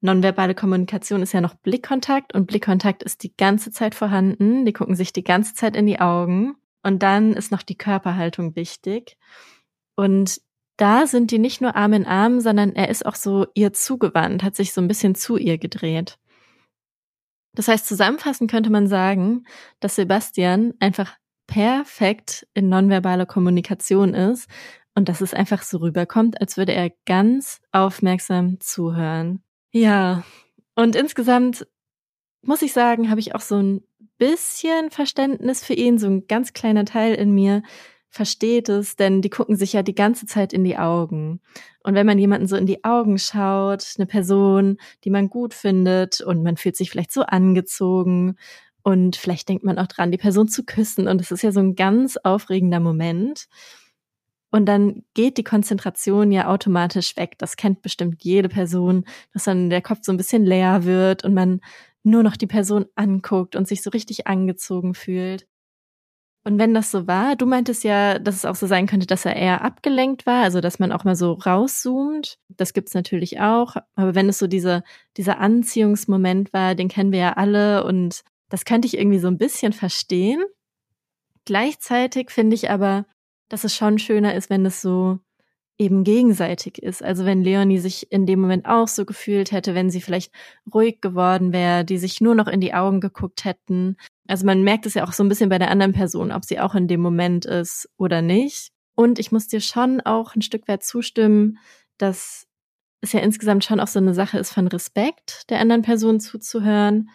nonverbale 0.01 0.55
Kommunikation 0.55 1.21
ist 1.21 1.33
ja 1.33 1.41
noch 1.41 1.55
Blickkontakt 1.55 2.33
und 2.33 2.47
Blickkontakt 2.47 3.01
ist 3.03 3.23
die 3.23 3.35
ganze 3.35 3.71
Zeit 3.71 3.95
vorhanden. 3.95 4.65
Die 4.65 4.73
gucken 4.73 4.95
sich 4.95 5.13
die 5.13 5.23
ganze 5.23 5.53
Zeit 5.53 5.75
in 5.75 5.85
die 5.85 5.99
Augen. 5.99 6.55
Und 6.83 7.01
dann 7.01 7.33
ist 7.33 7.51
noch 7.51 7.63
die 7.63 7.77
Körperhaltung 7.77 8.55
wichtig. 8.55 9.17
Und 9.95 10.41
da 10.77 11.07
sind 11.07 11.31
die 11.31 11.39
nicht 11.39 11.59
nur 11.59 11.75
Arm 11.75 11.93
in 11.93 12.05
Arm, 12.05 12.39
sondern 12.39 12.75
er 12.75 12.89
ist 12.89 13.05
auch 13.05 13.15
so 13.15 13.47
ihr 13.55 13.73
zugewandt, 13.73 14.43
hat 14.43 14.55
sich 14.55 14.73
so 14.73 14.81
ein 14.81 14.87
bisschen 14.87 15.15
zu 15.15 15.37
ihr 15.37 15.57
gedreht. 15.57 16.19
Das 17.55 17.67
heißt, 17.67 17.87
zusammenfassend 17.87 18.51
könnte 18.51 18.69
man 18.69 18.87
sagen, 18.87 19.45
dass 19.79 19.95
Sebastian 19.95 20.75
einfach 20.79 21.15
perfekt 21.47 22.47
in 22.53 22.69
nonverbale 22.69 23.25
Kommunikation 23.25 24.13
ist 24.13 24.49
und 24.95 25.09
dass 25.09 25.21
es 25.21 25.33
einfach 25.33 25.63
so 25.63 25.77
rüberkommt, 25.77 26.39
als 26.41 26.57
würde 26.57 26.73
er 26.73 26.91
ganz 27.05 27.61
aufmerksam 27.71 28.59
zuhören. 28.59 29.41
Ja, 29.71 30.23
und 30.75 30.95
insgesamt 30.95 31.67
muss 32.41 32.61
ich 32.61 32.73
sagen, 32.73 33.09
habe 33.09 33.19
ich 33.19 33.35
auch 33.35 33.41
so 33.41 33.55
ein 33.55 33.81
bisschen 34.17 34.89
Verständnis 34.91 35.63
für 35.63 35.73
ihn, 35.73 35.97
so 35.97 36.07
ein 36.07 36.27
ganz 36.27 36.53
kleiner 36.53 36.85
Teil 36.85 37.13
in 37.15 37.31
mir, 37.31 37.63
versteht 38.09 38.69
es, 38.69 38.95
denn 38.95 39.21
die 39.21 39.29
gucken 39.29 39.55
sich 39.55 39.73
ja 39.73 39.83
die 39.83 39.95
ganze 39.95 40.25
Zeit 40.25 40.53
in 40.53 40.63
die 40.63 40.77
Augen. 40.77 41.41
Und 41.83 41.93
wenn 41.93 42.05
man 42.05 42.17
jemanden 42.17 42.47
so 42.47 42.55
in 42.55 42.65
die 42.65 42.83
Augen 42.83 43.19
schaut, 43.19 43.85
eine 43.97 44.05
Person, 44.05 44.77
die 45.03 45.09
man 45.09 45.29
gut 45.29 45.53
findet 45.53 46.21
und 46.21 46.41
man 46.41 46.57
fühlt 46.57 46.75
sich 46.75 46.89
vielleicht 46.89 47.11
so 47.11 47.21
angezogen 47.21 48.37
und 48.87 49.17
vielleicht 49.17 49.49
denkt 49.49 49.65
man 49.65 49.79
auch 49.79 49.87
dran, 49.87 50.13
die 50.13 50.17
Person 50.17 50.47
zu 50.47 50.63
küssen 50.63 51.09
und 51.09 51.19
es 51.19 51.29
ist 51.29 51.41
ja 51.41 51.51
so 51.51 51.59
ein 51.59 51.75
ganz 51.75 52.15
aufregender 52.15 52.79
Moment. 52.79 53.47
Und 54.49 54.65
dann 54.65 55.03
geht 55.13 55.37
die 55.37 55.43
Konzentration 55.43 56.31
ja 56.31 56.47
automatisch 56.47 57.17
weg. 57.17 57.33
Das 57.37 57.57
kennt 57.57 57.81
bestimmt 57.81 58.23
jede 58.23 58.47
Person, 58.47 59.03
dass 59.33 59.43
dann 59.43 59.69
der 59.69 59.81
Kopf 59.81 59.99
so 60.03 60.13
ein 60.13 60.17
bisschen 60.17 60.45
leer 60.45 60.85
wird 60.85 61.25
und 61.25 61.33
man 61.33 61.59
nur 62.03 62.23
noch 62.23 62.37
die 62.37 62.47
Person 62.47 62.85
anguckt 62.95 63.57
und 63.57 63.67
sich 63.67 63.83
so 63.83 63.89
richtig 63.89 64.25
angezogen 64.25 64.93
fühlt. 64.93 65.47
Und 66.45 66.57
wenn 66.57 66.73
das 66.73 66.89
so 66.89 67.07
war, 67.07 67.35
du 67.35 67.45
meintest 67.45 67.83
ja, 67.83 68.19
dass 68.19 68.35
es 68.35 68.45
auch 68.45 68.55
so 68.55 68.67
sein 68.67 68.87
könnte, 68.87 69.05
dass 69.05 69.25
er 69.25 69.35
eher 69.35 69.65
abgelenkt 69.65 70.25
war, 70.25 70.43
also 70.43 70.61
dass 70.61 70.79
man 70.79 70.93
auch 70.93 71.03
mal 71.03 71.17
so 71.17 71.33
rauszoomt. 71.33 72.39
Das 72.47 72.71
gibt's 72.71 72.93
natürlich 72.93 73.41
auch. 73.41 73.75
Aber 73.95 74.15
wenn 74.15 74.29
es 74.29 74.37
so 74.37 74.47
diese, 74.47 74.83
dieser 75.17 75.39
Anziehungsmoment 75.39 76.53
war, 76.53 76.73
den 76.73 76.87
kennen 76.87 77.11
wir 77.11 77.19
ja 77.19 77.33
alle 77.33 77.83
und 77.83 78.23
das 78.49 78.65
könnte 78.65 78.87
ich 78.87 78.97
irgendwie 78.97 79.19
so 79.19 79.27
ein 79.27 79.37
bisschen 79.37 79.73
verstehen. 79.73 80.43
Gleichzeitig 81.45 82.29
finde 82.29 82.55
ich 82.55 82.69
aber, 82.69 83.05
dass 83.49 83.63
es 83.63 83.75
schon 83.75 83.99
schöner 83.99 84.35
ist, 84.35 84.49
wenn 84.49 84.65
es 84.65 84.81
so 84.81 85.19
eben 85.77 86.03
gegenseitig 86.03 86.81
ist. 86.81 87.03
Also 87.03 87.25
wenn 87.25 87.43
Leonie 87.43 87.77
sich 87.77 88.11
in 88.11 88.25
dem 88.25 88.41
Moment 88.41 88.65
auch 88.65 88.87
so 88.87 89.05
gefühlt 89.05 89.51
hätte, 89.51 89.75
wenn 89.75 89.89
sie 89.89 90.01
vielleicht 90.01 90.33
ruhig 90.73 91.01
geworden 91.01 91.53
wäre, 91.53 91.85
die 91.85 91.97
sich 91.97 92.19
nur 92.19 92.35
noch 92.35 92.47
in 92.47 92.61
die 92.61 92.73
Augen 92.73 92.99
geguckt 92.99 93.45
hätten. 93.45 93.95
Also 94.27 94.45
man 94.45 94.63
merkt 94.63 94.85
es 94.85 94.95
ja 94.95 95.03
auch 95.03 95.13
so 95.13 95.23
ein 95.23 95.29
bisschen 95.29 95.49
bei 95.49 95.59
der 95.59 95.69
anderen 95.69 95.93
Person, 95.93 96.31
ob 96.31 96.45
sie 96.45 96.59
auch 96.59 96.73
in 96.73 96.87
dem 96.87 97.01
Moment 97.01 97.45
ist 97.45 97.89
oder 97.97 98.21
nicht. 98.21 98.71
Und 98.95 99.19
ich 99.19 99.31
muss 99.31 99.47
dir 99.47 99.61
schon 99.61 100.01
auch 100.01 100.35
ein 100.35 100.41
Stück 100.41 100.67
weit 100.67 100.83
zustimmen, 100.83 101.59
dass 101.99 102.47
es 103.01 103.13
ja 103.13 103.19
insgesamt 103.19 103.63
schon 103.63 103.79
auch 103.79 103.87
so 103.87 103.99
eine 103.99 104.15
Sache 104.15 104.39
ist 104.39 104.51
von 104.51 104.67
Respekt 104.67 105.43
der 105.51 105.59
anderen 105.59 105.83
Person 105.83 106.19
zuzuhören. 106.19 107.09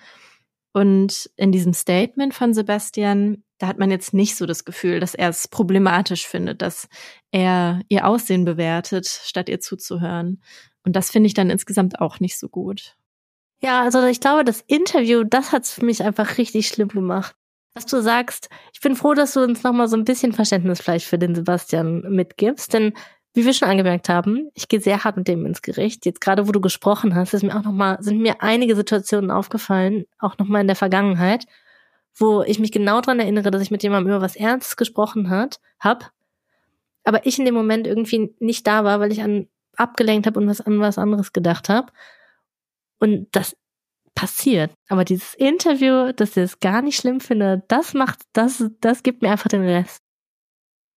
Und 0.72 1.30
in 1.36 1.52
diesem 1.52 1.74
Statement 1.74 2.34
von 2.34 2.54
Sebastian 2.54 3.42
da 3.62 3.68
hat 3.68 3.78
man 3.78 3.92
jetzt 3.92 4.12
nicht 4.12 4.34
so 4.34 4.44
das 4.44 4.64
Gefühl, 4.64 4.98
dass 4.98 5.14
er 5.14 5.28
es 5.28 5.46
problematisch 5.46 6.26
findet, 6.26 6.62
dass 6.62 6.88
er 7.30 7.80
ihr 7.88 8.08
Aussehen 8.08 8.44
bewertet, 8.44 9.06
statt 9.06 9.48
ihr 9.48 9.60
zuzuhören. 9.60 10.42
Und 10.84 10.96
das 10.96 11.12
finde 11.12 11.28
ich 11.28 11.34
dann 11.34 11.48
insgesamt 11.48 12.00
auch 12.00 12.18
nicht 12.18 12.36
so 12.36 12.48
gut. 12.48 12.96
Ja, 13.62 13.82
also 13.82 14.04
ich 14.04 14.18
glaube, 14.18 14.42
das 14.42 14.62
Interview, 14.66 15.22
das 15.22 15.52
hat 15.52 15.62
es 15.62 15.70
für 15.70 15.84
mich 15.84 16.02
einfach 16.02 16.38
richtig 16.38 16.66
schlimm 16.66 16.88
gemacht. 16.88 17.36
Was 17.74 17.86
du 17.86 18.02
sagst, 18.02 18.48
ich 18.74 18.80
bin 18.80 18.96
froh, 18.96 19.14
dass 19.14 19.34
du 19.34 19.44
uns 19.44 19.62
nochmal 19.62 19.86
so 19.86 19.96
ein 19.96 20.04
bisschen 20.04 20.32
Verständnis 20.32 20.80
vielleicht 20.80 21.06
für 21.06 21.18
den 21.18 21.36
Sebastian 21.36 22.00
mitgibst, 22.08 22.74
denn 22.74 22.94
wie 23.34 23.44
wir 23.44 23.54
schon 23.54 23.68
angemerkt 23.68 24.08
haben, 24.08 24.50
ich 24.54 24.68
gehe 24.68 24.80
sehr 24.80 25.04
hart 25.04 25.16
mit 25.16 25.28
dem 25.28 25.46
ins 25.46 25.62
Gericht. 25.62 26.04
Jetzt 26.04 26.20
gerade, 26.20 26.46
wo 26.46 26.52
du 26.52 26.60
gesprochen 26.60 27.14
hast, 27.14 27.32
ist 27.32 27.42
mir 27.42 27.56
auch 27.56 27.64
noch 27.64 27.72
mal, 27.72 28.02
sind 28.02 28.20
mir 28.20 28.42
einige 28.42 28.76
Situationen 28.76 29.30
aufgefallen, 29.30 30.04
auch 30.18 30.36
noch 30.38 30.46
mal 30.46 30.60
in 30.60 30.66
der 30.66 30.76
Vergangenheit, 30.76 31.46
wo 32.14 32.42
ich 32.42 32.58
mich 32.58 32.72
genau 32.72 33.00
dran 33.00 33.20
erinnere, 33.20 33.50
dass 33.50 33.62
ich 33.62 33.70
mit 33.70 33.82
jemandem 33.82 34.12
über 34.12 34.22
was 34.22 34.36
Ernstes 34.36 34.76
gesprochen 34.76 35.30
hat, 35.30 35.60
hab, 35.80 36.12
aber 37.04 37.26
ich 37.26 37.38
in 37.38 37.46
dem 37.46 37.54
Moment 37.54 37.86
irgendwie 37.86 38.34
nicht 38.38 38.66
da 38.66 38.84
war, 38.84 39.00
weil 39.00 39.12
ich 39.12 39.22
an 39.22 39.48
abgelenkt 39.76 40.26
habe 40.26 40.38
und 40.38 40.46
was 40.46 40.60
an 40.60 40.80
was 40.80 40.98
anderes 40.98 41.32
gedacht 41.32 41.68
habe. 41.68 41.92
Und 42.98 43.28
das 43.32 43.56
passiert. 44.14 44.72
Aber 44.88 45.04
dieses 45.04 45.34
Interview, 45.34 46.12
dass 46.12 46.36
ich 46.36 46.44
es 46.44 46.60
gar 46.60 46.82
nicht 46.82 46.96
schlimm 46.96 47.20
finde, 47.20 47.64
das 47.68 47.94
macht, 47.94 48.20
das, 48.32 48.64
das 48.80 49.02
gibt 49.02 49.22
mir 49.22 49.30
einfach 49.30 49.48
den 49.48 49.62
Rest. 49.62 50.02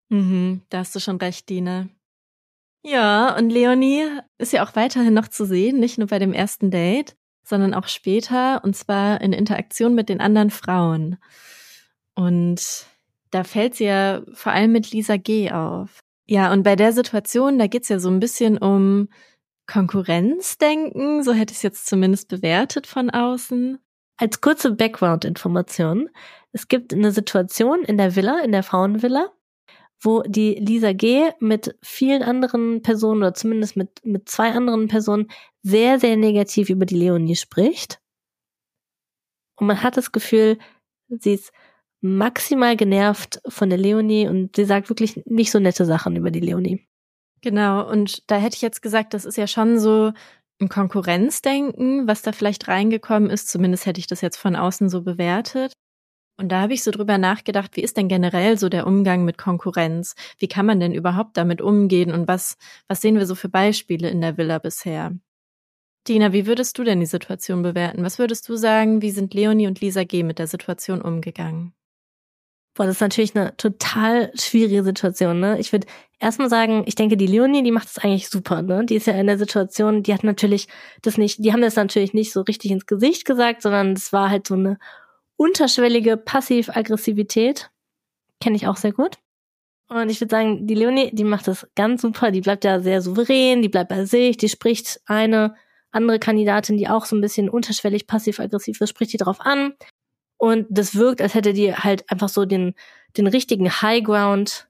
Mhm, 0.09 0.61
da 0.69 0.79
hast 0.79 0.93
du 0.95 0.99
schon 0.99 1.17
recht, 1.17 1.49
Dina. 1.49 1.87
Ja, 2.85 3.35
und 3.35 3.49
Leonie 3.49 4.07
ist 4.37 4.53
ja 4.53 4.63
auch 4.63 4.75
weiterhin 4.75 5.13
noch 5.13 5.27
zu 5.27 5.45
sehen, 5.45 5.79
nicht 5.79 5.97
nur 5.97 6.07
bei 6.07 6.19
dem 6.19 6.33
ersten 6.33 6.69
Date 6.69 7.15
sondern 7.45 7.73
auch 7.73 7.87
später 7.87 8.63
und 8.63 8.75
zwar 8.75 9.21
in 9.21 9.31
Interaktion 9.31 9.95
mit 9.95 10.09
den 10.09 10.19
anderen 10.19 10.49
Frauen. 10.49 11.17
Und 12.15 12.87
Da 13.31 13.43
fällt 13.43 13.75
sie 13.75 13.85
ja 13.85 14.21
vor 14.33 14.51
allem 14.51 14.71
mit 14.71 14.91
Lisa 14.91 15.17
G. 15.17 15.51
auf. 15.51 15.99
Ja, 16.25 16.51
und 16.53 16.63
bei 16.63 16.75
der 16.75 16.93
Situation, 16.93 17.59
da 17.59 17.67
geht's 17.67 17.89
ja 17.89 17.99
so 17.99 18.09
ein 18.09 18.19
bisschen 18.19 18.57
um 18.57 19.09
Konkurrenzdenken, 19.67 21.23
so 21.23 21.33
hätte 21.33 21.51
ich 21.51 21.57
es 21.57 21.63
jetzt 21.63 21.87
zumindest 21.87 22.29
bewertet 22.29 22.87
von 22.87 23.09
außen. 23.09 23.79
Als 24.17 24.39
kurze 24.39 24.71
Background-Information. 24.71 26.09
Es 26.51 26.67
gibt 26.67 26.93
eine 26.93 27.11
Situation 27.11 27.83
in 27.83 27.97
der 27.97 28.15
Villa, 28.15 28.39
in 28.39 28.53
der 28.53 28.63
Frauenvilla, 28.63 29.31
wo 29.99 30.21
die 30.23 30.55
Lisa 30.55 30.93
G. 30.93 31.31
mit 31.39 31.77
vielen 31.81 32.21
anderen 32.23 32.81
Personen 32.81 33.21
oder 33.21 33.34
zumindest 33.34 33.75
mit, 33.75 34.05
mit 34.05 34.29
zwei 34.29 34.51
anderen 34.51 34.88
Personen 34.88 35.29
sehr, 35.62 35.99
sehr 35.99 36.15
negativ 36.15 36.69
über 36.69 36.86
die 36.86 36.97
Leonie 36.97 37.36
spricht. 37.36 37.99
Und 39.55 39.67
man 39.67 39.81
hat 39.81 39.97
das 39.97 40.12
Gefühl, 40.12 40.58
sie 41.08 41.34
ist 41.34 41.51
maximal 42.01 42.75
genervt 42.75 43.41
von 43.47 43.69
der 43.69 43.79
Leonie 43.79 44.27
und 44.27 44.55
sie 44.55 44.65
sagt 44.65 44.89
wirklich 44.89 45.21
nicht 45.25 45.51
so 45.51 45.60
nette 45.60 45.86
Sachen 45.86 46.15
über 46.15 46.29
die 46.29 46.39
Leonie. 46.39 46.88
Genau, 47.41 47.89
und 47.89 48.29
da 48.29 48.38
hätte 48.38 48.55
ich 48.55 48.62
jetzt 48.62 48.81
gesagt, 48.81 49.13
das 49.13 49.25
ist 49.25 49.38
ja 49.38 49.47
schon 49.47 49.79
so 49.79 50.12
ein 50.60 50.69
Konkurrenzdenken, 50.69 52.08
was 52.08 52.21
da 52.21 52.31
vielleicht 52.31 52.67
reingekommen 52.67 53.29
ist. 53.29 53.49
Zumindest 53.49 53.86
hätte 53.86 53.99
ich 53.99 54.08
das 54.08 54.21
jetzt 54.21 54.38
von 54.38 54.55
außen 54.55 54.89
so 54.89 55.01
bewertet. 55.01 55.73
Und 56.37 56.49
da 56.49 56.61
habe 56.61 56.73
ich 56.73 56.83
so 56.83 56.91
drüber 56.91 57.17
nachgedacht, 57.17 57.75
wie 57.75 57.81
ist 57.81 57.95
denn 57.95 58.09
generell 58.09 58.57
so 58.57 58.67
der 58.67 58.85
Umgang 58.85 59.23
mit 59.23 59.37
Konkurrenz? 59.37 60.15
Wie 60.37 60.47
kann 60.47 60.65
man 60.65 60.79
denn 60.79 60.93
überhaupt 60.93 61.37
damit 61.37 61.61
umgehen 61.61 62.11
und 62.11 62.27
was, 62.27 62.57
was 62.87 63.01
sehen 63.01 63.17
wir 63.17 63.25
so 63.25 63.35
für 63.35 63.49
Beispiele 63.49 64.09
in 64.09 64.19
der 64.21 64.37
Villa 64.37 64.59
bisher? 64.59 65.13
Dina, 66.07 66.33
wie 66.33 66.45
würdest 66.45 66.77
du 66.77 66.83
denn 66.83 66.99
die 66.99 67.05
Situation 67.05 67.63
bewerten? 67.63 68.03
Was 68.03 68.19
würdest 68.19 68.47
du 68.49 68.55
sagen, 68.55 69.01
wie 69.01 69.11
sind 69.11 69.33
Leonie 69.33 69.67
und 69.67 69.81
Lisa 69.81 70.03
G. 70.03 70.23
mit 70.23 70.37
der 70.37 70.47
Situation 70.47 71.01
umgegangen? 71.01 71.73
Boah, 72.75 72.85
das 72.85 72.97
ist 72.97 73.01
natürlich 73.01 73.35
eine 73.35 73.55
total 73.55 74.31
schwierige 74.35 74.83
Situation, 74.83 75.39
ne? 75.39 75.57
Ich 75.59 75.71
würde 75.71 75.87
erstmal 76.19 76.49
sagen, 76.49 76.83
ich 76.85 76.95
denke, 76.95 77.15
die 77.15 77.25
Leonie, 77.25 77.63
die 77.63 77.71
macht 77.71 77.87
das 77.87 78.03
eigentlich 78.03 78.29
super, 78.29 78.61
ne? 78.61 78.85
Die 78.85 78.95
ist 78.95 79.07
ja 79.07 79.13
in 79.13 79.27
der 79.27 79.37
Situation, 79.37 80.03
die 80.03 80.13
hat 80.13 80.25
natürlich 80.25 80.67
das 81.01 81.17
nicht, 81.17 81.43
die 81.43 81.53
haben 81.53 81.61
das 81.61 81.77
natürlich 81.77 82.13
nicht 82.13 82.33
so 82.33 82.41
richtig 82.41 82.71
ins 82.71 82.85
Gesicht 82.85 83.23
gesagt, 83.23 83.61
sondern 83.61 83.93
es 83.93 84.11
war 84.11 84.29
halt 84.29 84.45
so 84.45 84.55
eine 84.55 84.77
unterschwellige 85.37 86.17
Passiv-Aggressivität. 86.17 87.69
Kenne 88.41 88.55
ich 88.55 88.67
auch 88.67 88.77
sehr 88.77 88.93
gut. 88.93 89.17
Und 89.87 90.09
ich 90.09 90.19
würde 90.19 90.31
sagen, 90.31 90.65
die 90.65 90.73
Leonie, 90.73 91.11
die 91.13 91.23
macht 91.23 91.47
das 91.47 91.67
ganz 91.75 92.01
super. 92.01 92.31
Die 92.31 92.41
bleibt 92.41 92.63
ja 92.63 92.79
sehr 92.79 93.01
souverän, 93.01 93.61
die 93.61 93.69
bleibt 93.69 93.89
bei 93.89 94.05
sich, 94.05 94.37
die 94.37 94.49
spricht 94.49 94.99
eine 95.05 95.55
andere 95.91 96.19
Kandidatin, 96.19 96.77
die 96.77 96.89
auch 96.89 97.05
so 97.05 97.15
ein 97.15 97.21
bisschen 97.21 97.49
unterschwellig 97.49 98.07
passiv-aggressiv 98.07 98.81
ist, 98.81 98.89
spricht 98.89 99.13
die 99.13 99.17
drauf 99.17 99.39
an. 99.39 99.73
Und 100.37 100.67
das 100.69 100.95
wirkt, 100.95 101.21
als 101.21 101.33
hätte 101.33 101.53
die 101.53 101.73
halt 101.73 102.09
einfach 102.11 102.29
so 102.29 102.45
den, 102.45 102.73
den 103.15 103.27
richtigen 103.27 103.69
High 103.81 104.03
Ground 104.03 104.67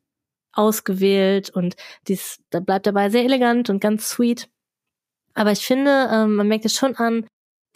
ausgewählt 0.54 1.50
und 1.50 1.76
dies, 2.08 2.40
da 2.50 2.60
bleibt 2.60 2.86
dabei 2.86 3.10
sehr 3.10 3.24
elegant 3.24 3.70
und 3.70 3.80
ganz 3.80 4.10
sweet. 4.10 4.50
Aber 5.34 5.52
ich 5.52 5.66
finde, 5.66 6.10
ähm, 6.12 6.36
man 6.36 6.48
merkt 6.48 6.66
es 6.66 6.76
schon 6.76 6.96
an, 6.96 7.28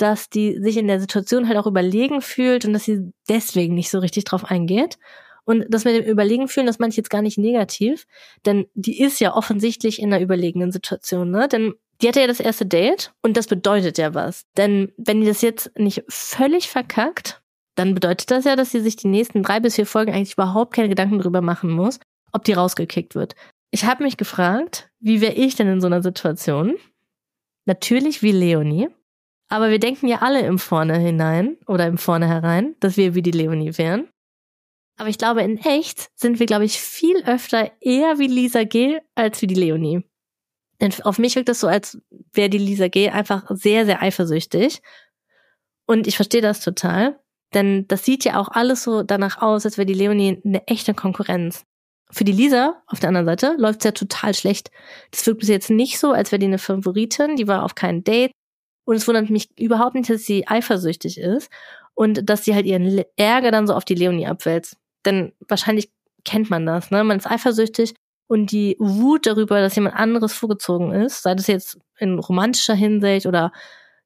dass 0.01 0.29
die 0.29 0.59
sich 0.61 0.77
in 0.77 0.87
der 0.87 0.99
Situation 0.99 1.47
halt 1.47 1.57
auch 1.57 1.67
überlegen 1.67 2.21
fühlt 2.21 2.65
und 2.65 2.73
dass 2.73 2.85
sie 2.85 3.11
deswegen 3.27 3.75
nicht 3.75 3.89
so 3.89 3.99
richtig 3.99 4.23
drauf 4.23 4.45
eingeht. 4.45 4.97
Und 5.45 5.65
das 5.69 5.83
mit 5.83 5.95
dem 5.95 6.05
Überlegen 6.05 6.47
fühlen, 6.47 6.67
das 6.67 6.79
meine 6.79 6.91
ich 6.91 6.97
jetzt 6.97 7.09
gar 7.09 7.21
nicht 7.21 7.37
negativ, 7.37 8.05
denn 8.45 8.67
die 8.75 9.01
ist 9.01 9.19
ja 9.19 9.35
offensichtlich 9.35 9.99
in 9.99 10.13
einer 10.13 10.21
überlegenen 10.21 10.71
Situation, 10.71 11.31
ne? 11.31 11.47
Denn 11.47 11.73
die 12.01 12.07
hatte 12.07 12.21
ja 12.21 12.27
das 12.27 12.39
erste 12.39 12.65
Date 12.65 13.13
und 13.21 13.35
das 13.35 13.47
bedeutet 13.47 13.97
ja 13.97 14.13
was. 14.13 14.45
Denn 14.57 14.91
wenn 14.97 15.21
die 15.21 15.27
das 15.27 15.41
jetzt 15.41 15.77
nicht 15.77 16.03
völlig 16.07 16.69
verkackt, 16.69 17.41
dann 17.75 17.95
bedeutet 17.95 18.31
das 18.31 18.45
ja, 18.45 18.55
dass 18.55 18.71
sie 18.71 18.79
sich 18.79 18.95
die 18.95 19.07
nächsten 19.07 19.43
drei 19.43 19.59
bis 19.59 19.75
vier 19.75 19.85
Folgen 19.85 20.13
eigentlich 20.13 20.33
überhaupt 20.33 20.73
keine 20.73 20.89
Gedanken 20.89 21.19
darüber 21.19 21.41
machen 21.41 21.71
muss, 21.71 21.99
ob 22.31 22.43
die 22.43 22.53
rausgekickt 22.53 23.15
wird. 23.15 23.35
Ich 23.71 23.85
habe 23.85 24.03
mich 24.03 24.17
gefragt, 24.17 24.89
wie 24.99 25.19
wäre 25.21 25.33
ich 25.33 25.55
denn 25.55 25.67
in 25.67 25.81
so 25.81 25.87
einer 25.87 26.03
Situation? 26.03 26.75
Natürlich 27.65 28.21
wie 28.21 28.31
Leonie. 28.31 28.89
Aber 29.49 29.71
wir 29.71 29.79
denken 29.79 30.07
ja 30.07 30.19
alle 30.21 30.41
im 30.41 30.59
Vorne 30.59 30.97
hinein 30.97 31.57
oder 31.65 31.87
im 31.87 31.97
Vorne 31.97 32.27
herein, 32.27 32.75
dass 32.79 32.97
wir 32.97 33.15
wie 33.15 33.23
die 33.23 33.31
Leonie 33.31 33.77
wären. 33.77 34.07
Aber 34.97 35.09
ich 35.09 35.17
glaube, 35.17 35.41
in 35.41 35.57
echt 35.57 36.09
sind 36.15 36.39
wir, 36.39 36.45
glaube 36.45 36.65
ich, 36.65 36.79
viel 36.79 37.23
öfter 37.23 37.71
eher 37.81 38.19
wie 38.19 38.27
Lisa 38.27 38.63
G. 38.63 38.99
als 39.15 39.41
wie 39.41 39.47
die 39.47 39.55
Leonie. 39.55 40.03
Denn 40.81 40.93
auf 41.03 41.17
mich 41.17 41.35
wirkt 41.35 41.49
das 41.49 41.61
so, 41.61 41.67
als 41.67 41.99
wäre 42.33 42.49
die 42.49 42.57
Lisa 42.57 42.89
G. 42.89 43.09
einfach 43.09 43.45
sehr, 43.49 43.85
sehr 43.85 44.01
eifersüchtig. 44.01 44.81
Und 45.85 46.05
ich 46.05 46.15
verstehe 46.15 46.41
das 46.41 46.59
total. 46.59 47.19
Denn 47.53 47.87
das 47.87 48.05
sieht 48.05 48.25
ja 48.25 48.39
auch 48.39 48.49
alles 48.49 48.83
so 48.83 49.01
danach 49.01 49.41
aus, 49.41 49.65
als 49.65 49.77
wäre 49.77 49.87
die 49.87 49.93
Leonie 49.93 50.41
eine 50.45 50.67
echte 50.67 50.93
Konkurrenz. 50.93 51.63
Für 52.11 52.23
die 52.23 52.31
Lisa 52.31 52.81
auf 52.87 52.99
der 52.99 53.09
anderen 53.09 53.25
Seite 53.25 53.55
läuft 53.57 53.79
es 53.79 53.85
ja 53.85 53.91
total 53.91 54.33
schlecht. 54.33 54.69
Das 55.11 55.25
wirkt 55.25 55.39
bis 55.39 55.49
jetzt 55.49 55.69
nicht 55.69 55.97
so, 55.97 56.11
als 56.11 56.31
wäre 56.31 56.39
die 56.39 56.45
eine 56.45 56.59
Favoritin. 56.59 57.35
Die 57.35 57.47
war 57.47 57.63
auf 57.63 57.73
keinem 57.73 58.03
Date. 58.03 58.31
Und 58.89 58.95
es 58.95 59.07
wundert 59.07 59.29
mich 59.29 59.51
überhaupt 59.55 59.93
nicht, 59.93 60.09
dass 60.09 60.25
sie 60.25 60.47
eifersüchtig 60.47 61.19
ist 61.19 61.51
und 61.93 62.27
dass 62.27 62.43
sie 62.43 62.55
halt 62.55 62.65
ihren 62.65 63.03
Ärger 63.17 63.51
dann 63.51 63.67
so 63.67 63.75
auf 63.75 63.85
die 63.85 63.93
Leonie 63.93 64.25
abwälzt. 64.25 64.77
Denn 65.05 65.31
wahrscheinlich 65.47 65.91
kennt 66.25 66.49
man 66.49 66.65
das, 66.65 66.89
ne? 66.89 67.03
Man 67.03 67.19
ist 67.19 67.29
eifersüchtig 67.29 67.93
und 68.25 68.51
die 68.51 68.77
Wut 68.79 69.27
darüber, 69.27 69.61
dass 69.61 69.75
jemand 69.75 69.95
anderes 69.95 70.33
vorgezogen 70.33 70.91
ist, 70.91 71.21
sei 71.21 71.35
das 71.35 71.45
jetzt 71.45 71.77
in 71.99 72.17
romantischer 72.17 72.73
Hinsicht 72.73 73.27
oder 73.27 73.51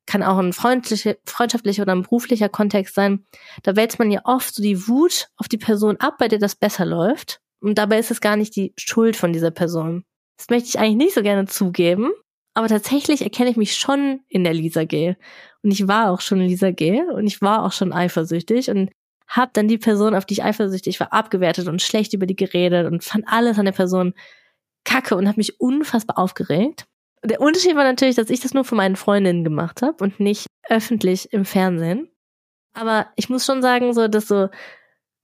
kann 0.05 0.21
auch 0.21 0.37
ein 0.37 0.51
freundliche, 0.51 1.17
freundschaftlicher 1.25 1.83
oder 1.83 1.95
ein 1.95 2.03
beruflicher 2.03 2.49
Kontext 2.49 2.93
sein. 2.93 3.25
Da 3.63 3.77
wälzt 3.77 3.99
man 3.99 4.11
ja 4.11 4.19
oft 4.25 4.53
so 4.53 4.61
die 4.61 4.89
Wut 4.89 5.29
auf 5.37 5.47
die 5.47 5.57
Person 5.57 5.95
ab, 6.01 6.17
bei 6.19 6.27
der 6.27 6.39
das 6.39 6.55
besser 6.55 6.85
läuft. 6.85 7.39
Und 7.61 7.77
dabei 7.77 7.99
ist 7.99 8.11
es 8.11 8.19
gar 8.19 8.35
nicht 8.35 8.53
die 8.57 8.73
Schuld 8.77 9.15
von 9.15 9.31
dieser 9.31 9.51
Person. 9.51 10.03
Das 10.35 10.49
möchte 10.49 10.67
ich 10.67 10.77
eigentlich 10.77 10.97
nicht 10.97 11.15
so 11.15 11.23
gerne 11.23 11.45
zugeben. 11.45 12.11
Aber 12.53 12.67
tatsächlich 12.67 13.21
erkenne 13.21 13.49
ich 13.49 13.57
mich 13.57 13.75
schon 13.75 14.21
in 14.27 14.43
der 14.43 14.53
Lisa 14.53 14.83
G. 14.83 15.15
Und 15.63 15.71
ich 15.71 15.87
war 15.87 16.11
auch 16.11 16.21
schon 16.21 16.39
Lisa 16.39 16.71
G. 16.71 17.01
Und 17.01 17.25
ich 17.25 17.41
war 17.41 17.63
auch 17.63 17.71
schon 17.71 17.93
eifersüchtig 17.93 18.69
und 18.69 18.91
habe 19.27 19.51
dann 19.53 19.67
die 19.67 19.77
Person, 19.77 20.13
auf 20.13 20.25
die 20.25 20.35
ich 20.35 20.43
eifersüchtig 20.43 20.99
war, 20.99 21.11
abgewertet 21.11 21.67
und 21.67 21.81
schlecht 21.81 22.13
über 22.13 22.25
die 22.25 22.35
geredet 22.35 22.91
und 22.91 23.03
fand 23.03 23.27
alles 23.27 23.57
an 23.57 23.65
der 23.65 23.71
Person 23.71 24.13
kacke 24.83 25.15
und 25.15 25.27
habe 25.27 25.39
mich 25.39 25.59
unfassbar 25.59 26.19
aufgeregt. 26.19 26.85
Der 27.23 27.41
Unterschied 27.41 27.75
war 27.75 27.85
natürlich, 27.85 28.15
dass 28.15 28.29
ich 28.29 28.41
das 28.41 28.53
nur 28.53 28.65
für 28.65 28.75
meinen 28.75 28.97
Freundinnen 28.97 29.43
gemacht 29.43 29.81
habe 29.81 30.03
und 30.03 30.19
nicht 30.19 30.47
öffentlich 30.67 31.31
im 31.31 31.45
Fernsehen. 31.45 32.09
Aber 32.73 33.07
ich 33.15 33.29
muss 33.29 33.45
schon 33.45 33.61
sagen, 33.61 33.93
so, 33.93 34.07
dass 34.07 34.27
so 34.27 34.49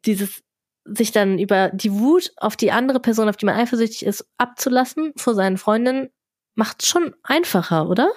dieses 0.06 0.42
sich 0.86 1.12
dann 1.12 1.38
über 1.38 1.70
die 1.70 1.92
Wut 1.92 2.32
auf 2.38 2.56
die 2.56 2.72
andere 2.72 3.00
Person, 3.00 3.30
auf 3.30 3.38
die 3.38 3.46
man 3.46 3.56
eifersüchtig 3.56 4.06
ist, 4.06 4.28
abzulassen 4.38 5.14
vor 5.18 5.36
seinen 5.36 5.58
Freundinnen, 5.58 6.10
macht 6.56 6.86
schon 6.86 7.16
einfacher, 7.24 7.90
oder? 7.90 8.12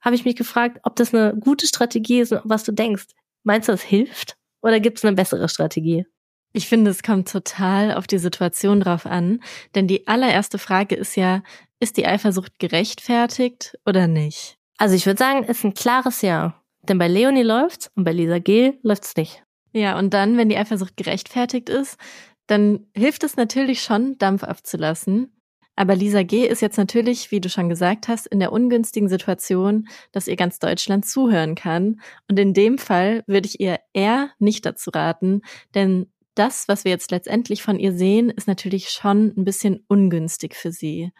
Habe 0.00 0.16
ich 0.16 0.24
mich 0.24 0.36
gefragt, 0.36 0.80
ob 0.82 0.96
das 0.96 1.14
eine 1.14 1.34
gute 1.38 1.66
Strategie 1.66 2.20
ist, 2.20 2.34
was 2.44 2.64
du 2.64 2.72
denkst. 2.72 3.06
Meinst 3.42 3.68
du, 3.68 3.72
das 3.72 3.82
hilft? 3.82 4.36
Oder 4.62 4.80
gibt 4.80 4.98
es 4.98 5.04
eine 5.04 5.16
bessere 5.16 5.48
Strategie? 5.48 6.06
Ich 6.52 6.68
finde, 6.68 6.90
es 6.90 7.02
kommt 7.02 7.28
total 7.28 7.94
auf 7.94 8.06
die 8.06 8.18
Situation 8.18 8.80
drauf 8.80 9.06
an, 9.06 9.42
denn 9.74 9.88
die 9.88 10.06
allererste 10.06 10.58
Frage 10.58 10.94
ist 10.94 11.16
ja, 11.16 11.42
ist 11.80 11.96
die 11.96 12.06
Eifersucht 12.06 12.58
gerechtfertigt 12.58 13.76
oder 13.84 14.06
nicht? 14.06 14.56
Also 14.78 14.94
ich 14.94 15.04
würde 15.04 15.18
sagen, 15.18 15.44
es 15.44 15.58
ist 15.58 15.64
ein 15.64 15.74
klares 15.74 16.22
Ja. 16.22 16.60
Denn 16.82 16.98
bei 16.98 17.08
Leonie 17.08 17.42
läuft's 17.42 17.90
und 17.94 18.04
bei 18.04 18.12
Lisa 18.12 18.38
G 18.38 18.74
läuft's 18.82 19.16
nicht. 19.16 19.42
Ja, 19.72 19.98
und 19.98 20.14
dann, 20.14 20.36
wenn 20.36 20.48
die 20.48 20.56
Eifersucht 20.56 20.96
gerechtfertigt 20.96 21.68
ist, 21.68 21.98
dann 22.46 22.86
hilft 22.94 23.24
es 23.24 23.36
natürlich 23.36 23.82
schon, 23.82 24.18
Dampf 24.18 24.44
abzulassen. 24.44 25.32
Aber 25.76 25.96
Lisa 25.96 26.22
G. 26.22 26.46
ist 26.46 26.62
jetzt 26.62 26.76
natürlich, 26.76 27.30
wie 27.30 27.40
du 27.40 27.48
schon 27.48 27.68
gesagt 27.68 28.08
hast, 28.08 28.26
in 28.26 28.38
der 28.38 28.52
ungünstigen 28.52 29.08
Situation, 29.08 29.88
dass 30.12 30.28
ihr 30.28 30.36
ganz 30.36 30.58
Deutschland 30.58 31.04
zuhören 31.04 31.54
kann. 31.54 32.00
Und 32.28 32.38
in 32.38 32.54
dem 32.54 32.78
Fall 32.78 33.24
würde 33.26 33.48
ich 33.48 33.60
ihr 33.60 33.80
eher 33.92 34.30
nicht 34.38 34.64
dazu 34.66 34.90
raten, 34.90 35.42
denn 35.74 36.06
das, 36.34 36.66
was 36.68 36.84
wir 36.84 36.90
jetzt 36.90 37.10
letztendlich 37.10 37.62
von 37.62 37.78
ihr 37.78 37.92
sehen, 37.92 38.30
ist 38.30 38.48
natürlich 38.48 38.88
schon 38.88 39.32
ein 39.36 39.44
bisschen 39.44 39.84
ungünstig 39.88 40.54
für 40.54 40.72
sie. 40.72 41.12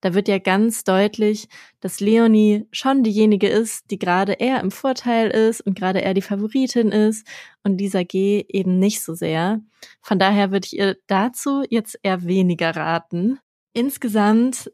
Da 0.00 0.14
wird 0.14 0.28
ja 0.28 0.38
ganz 0.38 0.84
deutlich, 0.84 1.48
dass 1.80 2.00
Leonie 2.00 2.66
schon 2.70 3.02
diejenige 3.02 3.48
ist, 3.48 3.90
die 3.90 3.98
gerade 3.98 4.32
eher 4.32 4.60
im 4.60 4.70
Vorteil 4.70 5.28
ist 5.28 5.60
und 5.60 5.76
gerade 5.76 5.98
eher 5.98 6.14
die 6.14 6.22
Favoritin 6.22 6.90
ist 6.90 7.26
und 7.64 7.78
Lisa 7.78 8.02
G 8.02 8.44
eben 8.48 8.78
nicht 8.78 9.02
so 9.02 9.14
sehr. 9.14 9.60
Von 10.00 10.18
daher 10.18 10.52
würde 10.52 10.66
ich 10.66 10.78
ihr 10.78 10.96
dazu 11.06 11.64
jetzt 11.68 11.98
eher 12.02 12.24
weniger 12.24 12.74
raten. 12.74 13.40
Insgesamt 13.72 14.70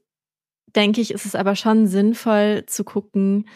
denke 0.74 1.00
ich, 1.00 1.12
ist 1.12 1.26
es 1.26 1.34
aber 1.34 1.56
schon 1.56 1.86
sinnvoll 1.86 2.64
zu 2.66 2.84
gucken, 2.84 3.48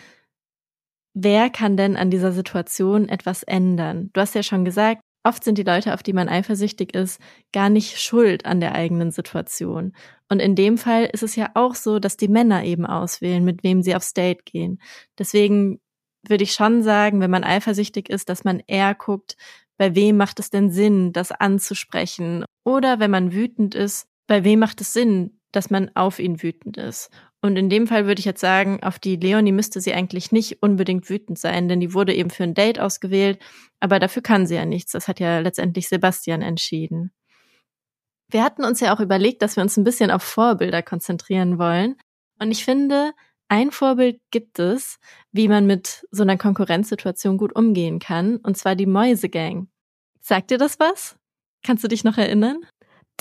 wer 1.15 1.51
kann 1.51 1.77
denn 1.77 1.97
an 1.97 2.11
dieser 2.11 2.33
Situation 2.33 3.09
etwas 3.09 3.43
ändern? 3.43 4.11
Du 4.13 4.21
hast 4.21 4.35
ja 4.35 4.43
schon 4.43 4.65
gesagt, 4.65 5.03
Oft 5.23 5.45
sind 5.45 5.59
die 5.59 5.65
Leute, 5.65 5.93
auf 5.93 6.03
die 6.03 6.15
man 6.15 6.31
eifersüchtig 6.31 6.95
ist, 6.95 7.21
gar 7.53 7.69
nicht 7.69 8.01
schuld 8.01 8.47
an 8.47 8.61
der 8.61 8.75
eigenen 8.75 9.11
Situation. 9.11 9.93
Und 10.31 10.41
in 10.41 10.55
dem 10.55 10.79
Fall 10.79 11.05
ist 11.13 11.23
es 11.23 11.37
ja 11.37 11.51
auch 11.55 11.75
so, 11.75 11.99
dass 11.99 12.17
die 12.17 12.29
Männer 12.29 12.65
eben 12.65 12.87
auswählen, 12.87 13.45
mit 13.45 13.63
wem 13.63 13.83
sie 13.83 13.95
aufs 13.95 14.15
Date 14.15 14.47
gehen. 14.47 14.81
Deswegen 15.19 15.79
würde 16.27 16.45
ich 16.45 16.53
schon 16.53 16.83
sagen, 16.83 17.21
wenn 17.21 17.31
man 17.31 17.45
eifersüchtig 17.45 18.09
ist, 18.09 18.31
dass 18.31 18.45
man 18.45 18.63
eher 18.67 18.95
guckt, 18.95 19.37
bei 19.77 19.95
wem 19.95 20.17
macht 20.17 20.41
es 20.41 20.49
denn 20.49 20.71
Sinn, 20.71 21.13
das 21.13 21.33
anzusprechen? 21.33 22.45
Oder 22.65 22.99
wenn 22.99 23.11
man 23.11 23.33
wütend 23.33 23.75
ist, 23.75 24.07
bei 24.31 24.45
wem 24.45 24.61
macht 24.61 24.81
es 24.81 24.93
Sinn, 24.93 25.41
dass 25.51 25.71
man 25.71 25.91
auf 25.97 26.21
ihn 26.21 26.41
wütend 26.41 26.77
ist? 26.77 27.11
Und 27.43 27.57
in 27.57 27.69
dem 27.69 27.89
Fall 27.89 28.07
würde 28.07 28.21
ich 28.21 28.25
jetzt 28.25 28.41
sagen, 28.41 28.81
auf 28.81 29.01
die 29.01 29.17
Leonie 29.17 29.51
müsste 29.51 29.81
sie 29.81 29.93
eigentlich 29.93 30.31
nicht 30.31 30.63
unbedingt 30.63 31.11
wütend 31.11 31.37
sein, 31.37 31.69
denn 31.69 31.81
die 31.81 31.95
wurde 31.95 32.15
eben 32.15 32.31
für 32.31 32.45
ein 32.45 32.55
Date 32.55 32.79
ausgewählt, 32.79 33.41
aber 33.81 33.99
dafür 33.99 34.23
kann 34.23 34.47
sie 34.47 34.55
ja 34.55 34.65
nichts. 34.65 34.93
Das 34.93 35.09
hat 35.09 35.19
ja 35.19 35.41
letztendlich 35.41 35.89
Sebastian 35.89 36.43
entschieden. 36.43 37.11
Wir 38.31 38.45
hatten 38.45 38.65
uns 38.65 38.79
ja 38.79 38.95
auch 38.95 39.01
überlegt, 39.01 39.43
dass 39.43 39.57
wir 39.57 39.65
uns 39.65 39.77
ein 39.77 39.83
bisschen 39.83 40.13
auf 40.13 40.23
Vorbilder 40.23 40.81
konzentrieren 40.85 41.59
wollen. 41.59 41.97
Und 42.39 42.53
ich 42.53 42.65
finde, 42.65 43.11
ein 43.49 43.73
Vorbild 43.73 44.21
gibt 44.31 44.61
es, 44.61 45.01
wie 45.33 45.49
man 45.49 45.67
mit 45.67 46.07
so 46.13 46.23
einer 46.23 46.39
Konkurrenzsituation 46.39 47.37
gut 47.37 47.57
umgehen 47.57 47.99
kann, 47.99 48.37
und 48.37 48.57
zwar 48.57 48.77
die 48.77 48.87
Mäusegang. 48.87 49.67
Sagt 50.21 50.53
dir 50.53 50.59
das 50.59 50.79
was? 50.79 51.17
Kannst 51.65 51.83
du 51.83 51.89
dich 51.89 52.05
noch 52.05 52.17
erinnern? 52.17 52.61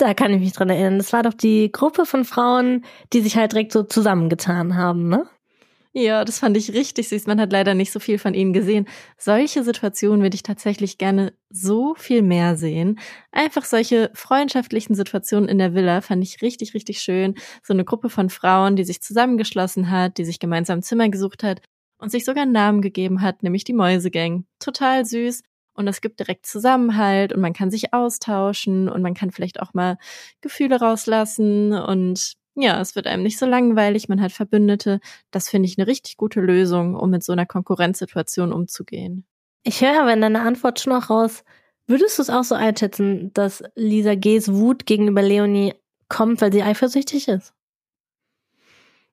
Da 0.00 0.14
kann 0.14 0.32
ich 0.32 0.40
mich 0.40 0.52
dran 0.54 0.70
erinnern. 0.70 0.96
Das 0.96 1.12
war 1.12 1.22
doch 1.22 1.34
die 1.34 1.70
Gruppe 1.70 2.06
von 2.06 2.24
Frauen, 2.24 2.86
die 3.12 3.20
sich 3.20 3.36
halt 3.36 3.52
direkt 3.52 3.70
so 3.72 3.82
zusammengetan 3.82 4.74
haben, 4.74 5.08
ne? 5.10 5.28
Ja, 5.92 6.24
das 6.24 6.38
fand 6.38 6.56
ich 6.56 6.72
richtig 6.72 7.08
süß. 7.10 7.26
Man 7.26 7.38
hat 7.40 7.52
leider 7.52 7.74
nicht 7.74 7.92
so 7.92 8.00
viel 8.00 8.18
von 8.18 8.32
ihnen 8.32 8.54
gesehen. 8.54 8.86
Solche 9.18 9.62
Situationen 9.62 10.22
würde 10.22 10.36
ich 10.36 10.42
tatsächlich 10.42 10.96
gerne 10.98 11.34
so 11.50 11.94
viel 11.96 12.22
mehr 12.22 12.56
sehen. 12.56 12.98
Einfach 13.30 13.64
solche 13.66 14.10
freundschaftlichen 14.14 14.94
Situationen 14.94 15.48
in 15.50 15.58
der 15.58 15.74
Villa 15.74 16.00
fand 16.00 16.22
ich 16.22 16.40
richtig, 16.40 16.72
richtig 16.74 17.00
schön. 17.02 17.34
So 17.62 17.74
eine 17.74 17.84
Gruppe 17.84 18.08
von 18.08 18.30
Frauen, 18.30 18.76
die 18.76 18.84
sich 18.84 19.02
zusammengeschlossen 19.02 19.90
hat, 19.90 20.16
die 20.16 20.24
sich 20.24 20.38
gemeinsam 20.38 20.78
ein 20.78 20.82
Zimmer 20.82 21.10
gesucht 21.10 21.42
hat 21.42 21.60
und 21.98 22.10
sich 22.10 22.24
sogar 22.24 22.44
einen 22.44 22.52
Namen 22.52 22.80
gegeben 22.82 23.20
hat, 23.20 23.42
nämlich 23.42 23.64
die 23.64 23.74
Mäusegang. 23.74 24.46
Total 24.60 25.04
süß. 25.04 25.42
Und 25.80 25.88
es 25.88 26.02
gibt 26.02 26.20
direkt 26.20 26.44
Zusammenhalt 26.44 27.32
und 27.32 27.40
man 27.40 27.54
kann 27.54 27.70
sich 27.70 27.94
austauschen 27.94 28.90
und 28.90 29.00
man 29.00 29.14
kann 29.14 29.30
vielleicht 29.30 29.60
auch 29.60 29.72
mal 29.72 29.96
Gefühle 30.42 30.78
rauslassen 30.78 31.72
und 31.72 32.34
ja, 32.54 32.78
es 32.82 32.94
wird 32.96 33.06
einem 33.06 33.22
nicht 33.22 33.38
so 33.38 33.46
langweilig, 33.46 34.06
man 34.10 34.20
hat 34.20 34.32
Verbündete. 34.32 35.00
Das 35.30 35.48
finde 35.48 35.66
ich 35.66 35.78
eine 35.78 35.86
richtig 35.86 36.18
gute 36.18 36.42
Lösung, 36.42 36.96
um 36.96 37.08
mit 37.08 37.24
so 37.24 37.32
einer 37.32 37.46
Konkurrenzsituation 37.46 38.52
umzugehen. 38.52 39.24
Ich 39.62 39.80
höre 39.80 40.02
aber 40.02 40.12
in 40.12 40.20
deiner 40.20 40.42
Antwort 40.42 40.80
schon 40.80 40.92
noch 40.92 41.08
raus, 41.08 41.44
würdest 41.86 42.18
du 42.18 42.22
es 42.22 42.28
auch 42.28 42.44
so 42.44 42.54
einschätzen, 42.54 43.32
dass 43.32 43.64
Lisa 43.74 44.16
G's 44.16 44.52
Wut 44.52 44.84
gegenüber 44.84 45.22
Leonie 45.22 45.72
kommt, 46.10 46.42
weil 46.42 46.52
sie 46.52 46.62
eifersüchtig 46.62 47.26
ist? 47.28 47.54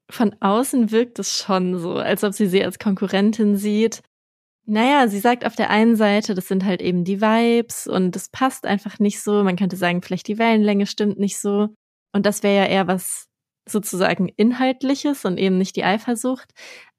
Von 0.10 0.36
außen 0.41 0.91
wirkt 0.91 1.17
es 1.19 1.38
schon 1.38 1.80
so, 1.80 1.93
als 1.93 2.25
ob 2.25 2.34
sie 2.34 2.47
sie 2.47 2.62
als 2.62 2.77
Konkurrentin 2.77 3.56
sieht. 3.56 4.01
Naja, 4.69 5.08
sie 5.08 5.19
sagt 5.19 5.45
auf 5.45 5.56
der 5.56 5.69
einen 5.69 5.95
Seite, 5.95 6.36
das 6.36 6.49
sind 6.49 6.65
halt 6.65 6.82
eben 6.82 7.06
die 7.06 7.21
Vibes 7.21 7.88
und 7.88 8.13
das 8.17 8.27
passt 8.27 8.65
einfach 8.65 8.99
nicht 8.99 9.21
so. 9.21 9.41
Man 9.43 9.56
könnte 9.56 9.77
sagen, 9.77 10.01
vielleicht 10.01 10.27
die 10.27 10.38
Wellenlänge 10.38 10.86
stimmt 10.88 11.17
nicht 11.17 11.39
so. 11.39 11.69
Und 12.12 12.25
das 12.25 12.43
wäre 12.43 12.65
ja 12.65 12.65
eher 12.65 12.88
was 12.88 13.27
sozusagen 13.65 14.27
Inhaltliches 14.27 15.23
und 15.23 15.38
eben 15.38 15.58
nicht 15.58 15.77
die 15.77 15.86
Eifersucht. 15.86 16.51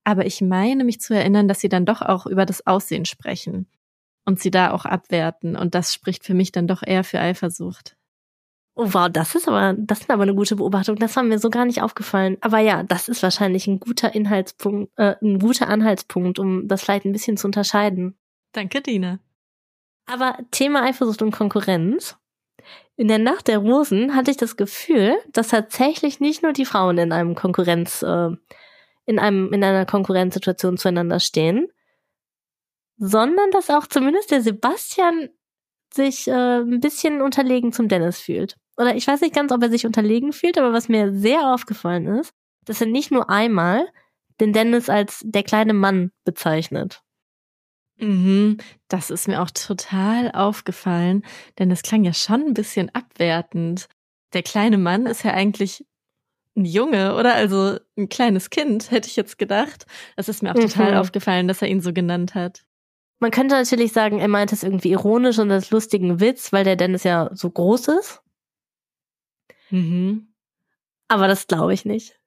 Aber 0.03 0.25
ich 0.25 0.41
meine 0.41 0.85
mich 0.85 1.01
zu 1.01 1.13
erinnern, 1.15 1.47
dass 1.47 1.61
sie 1.61 1.69
dann 1.69 1.85
doch 1.85 2.01
auch 2.01 2.25
über 2.25 2.47
das 2.47 2.67
Aussehen 2.67 3.05
sprechen 3.05 3.67
und 4.25 4.41
sie 4.41 4.51
da 4.51 4.71
auch 4.71 4.87
abwerten. 4.87 5.55
Und 5.55 5.75
das 5.75 5.93
spricht 5.93 6.25
für 6.25 6.35
mich 6.35 6.53
dann 6.53 6.69
doch 6.69 6.83
eher 6.83 7.05
für 7.05 7.21
Eifersucht. 7.21 7.98
Oh 8.81 8.95
wow, 8.95 9.09
das 9.11 9.35
ist 9.35 9.49
aber, 9.49 9.75
das 9.77 10.03
ist 10.03 10.11
aber 10.11 10.23
eine 10.23 10.37
gute 10.37 10.55
Beobachtung. 10.55 10.95
Das 10.95 11.17
war 11.17 11.25
mir 11.25 11.41
so 11.41 11.51
gar 11.51 11.65
nicht 11.65 11.83
aufgefallen. 11.83 12.37
Aber 12.43 12.61
ja, 12.61 12.85
das 12.85 13.09
ist 13.09 13.25
wahrscheinlich 13.25 13.67
ein 13.67 13.81
guter 13.81 14.15
Inhaltspunkt, 14.15 14.93
äh, 14.97 15.17
ein 15.21 15.41
guter 15.41 15.67
Anhaltspunkt, 15.67 16.39
um 16.39 16.69
das 16.69 16.83
vielleicht 16.83 17.05
ein 17.05 17.11
bisschen 17.11 17.37
zu 17.37 17.49
unterscheiden. 17.49 18.17
Danke, 18.53 18.81
Dina. 18.81 19.19
Aber 20.07 20.39
Thema 20.53 20.85
Eifersucht 20.85 21.23
und 21.23 21.33
Konkurrenz. 21.33 22.17
In 22.95 23.09
der 23.09 23.19
Nacht 23.19 23.49
der 23.49 23.59
Rosen 23.59 24.15
hatte 24.15 24.31
ich 24.31 24.37
das 24.37 24.57
Gefühl, 24.57 25.17
dass 25.33 25.49
tatsächlich 25.49 26.21
nicht 26.21 26.45
nur 26.45 26.53
die 26.53 26.65
Frauen 26.65 26.99
in 26.99 27.11
einem 27.11 27.35
Konkurrenz, 27.35 28.03
äh, 28.03 28.31
in 29.07 29.19
einem, 29.19 29.53
in 29.53 29.65
einer 29.65 29.87
Konkurrenzsituation 29.87 30.79
zueinander 30.79 31.19
stehen, 31.19 31.67
sondern 32.97 33.51
dass 33.51 33.71
auch 33.71 33.89
zumindest 33.89 34.31
der 34.31 34.41
Sebastian 34.41 35.31
sich 35.93 36.29
äh, 36.29 36.61
ein 36.61 36.79
bisschen 36.79 37.23
unterlegen 37.23 37.73
zum 37.73 37.89
Dennis 37.89 38.21
fühlt. 38.21 38.57
Oder 38.79 38.95
ich 38.95 39.07
weiß 39.07 39.21
nicht 39.21 39.35
ganz, 39.35 39.51
ob 39.53 39.63
er 39.63 39.71
sich 39.71 39.87
unterlegen 39.87 40.33
fühlt, 40.33 40.57
aber 40.57 40.73
was 40.73 40.89
mir 40.89 41.13
sehr 41.13 41.53
aufgefallen 41.53 42.07
ist, 42.07 42.33
dass 42.65 42.81
er 42.81 42.87
nicht 42.87 43.11
nur 43.11 43.29
einmal 43.29 43.89
den 44.41 44.53
Dennis 44.53 44.89
als 44.89 45.21
der 45.25 45.43
kleine 45.43 45.75
Mann 45.75 46.13
bezeichnet. 46.25 47.03
Mhm, 47.97 48.59
das 48.87 49.11
ist 49.11 49.27
mir 49.27 49.43
auch 49.43 49.51
total 49.51 50.31
aufgefallen, 50.31 51.25
denn 51.59 51.73
es 51.73 51.83
klang 51.83 52.05
ja 52.05 52.13
schon 52.13 52.43
ein 52.43 52.55
bisschen 52.55 52.95
abwertend. 52.95 53.89
Der 54.33 54.45
kleine 54.45 54.79
Mann 54.79 55.07
ist 55.07 55.25
ja 55.25 55.33
eigentlich 55.33 55.85
ein 56.57 56.65
Junge, 56.65 57.17
oder? 57.17 57.35
Also 57.35 57.79
ein 57.97 58.09
kleines 58.09 58.51
Kind, 58.51 58.93
hätte 58.93 59.09
ich 59.09 59.17
jetzt 59.17 59.39
gedacht. 59.39 59.87
Das 60.17 60.29
ist 60.29 60.43
mir 60.43 60.53
auch 60.53 60.57
mhm. 60.57 60.69
total 60.69 60.97
aufgefallen, 60.97 61.49
dass 61.49 61.63
er 61.63 61.69
ihn 61.69 61.81
so 61.81 61.93
genannt 61.93 62.37
hat. 62.37 62.65
Man 63.19 63.33
könnte 63.33 63.57
natürlich 63.57 63.93
sagen, 63.93 64.21
er 64.21 64.29
meint 64.29 64.53
es 64.53 64.63
irgendwie 64.63 64.93
ironisch 64.93 65.41
und 65.41 65.51
als 65.51 65.71
lustigen 65.71 66.21
Witz, 66.21 66.53
weil 66.53 66.63
der 66.63 66.77
Dennis 66.77 67.03
ja 67.03 67.31
so 67.33 67.51
groß 67.51 67.89
ist. 67.89 68.23
Mhm. 69.71 70.35
Aber 71.09 71.29
das 71.29 71.47
glaube 71.47 71.75
ich 71.75 71.85
nicht. 71.85 72.19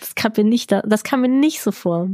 Das 0.00 0.14
kam 0.14 0.32
mir 0.36 0.44
nicht, 0.44 0.72
das 0.72 1.04
kam 1.04 1.22
mir 1.22 1.28
nicht 1.28 1.60
so 1.60 1.72
vor. 1.72 2.10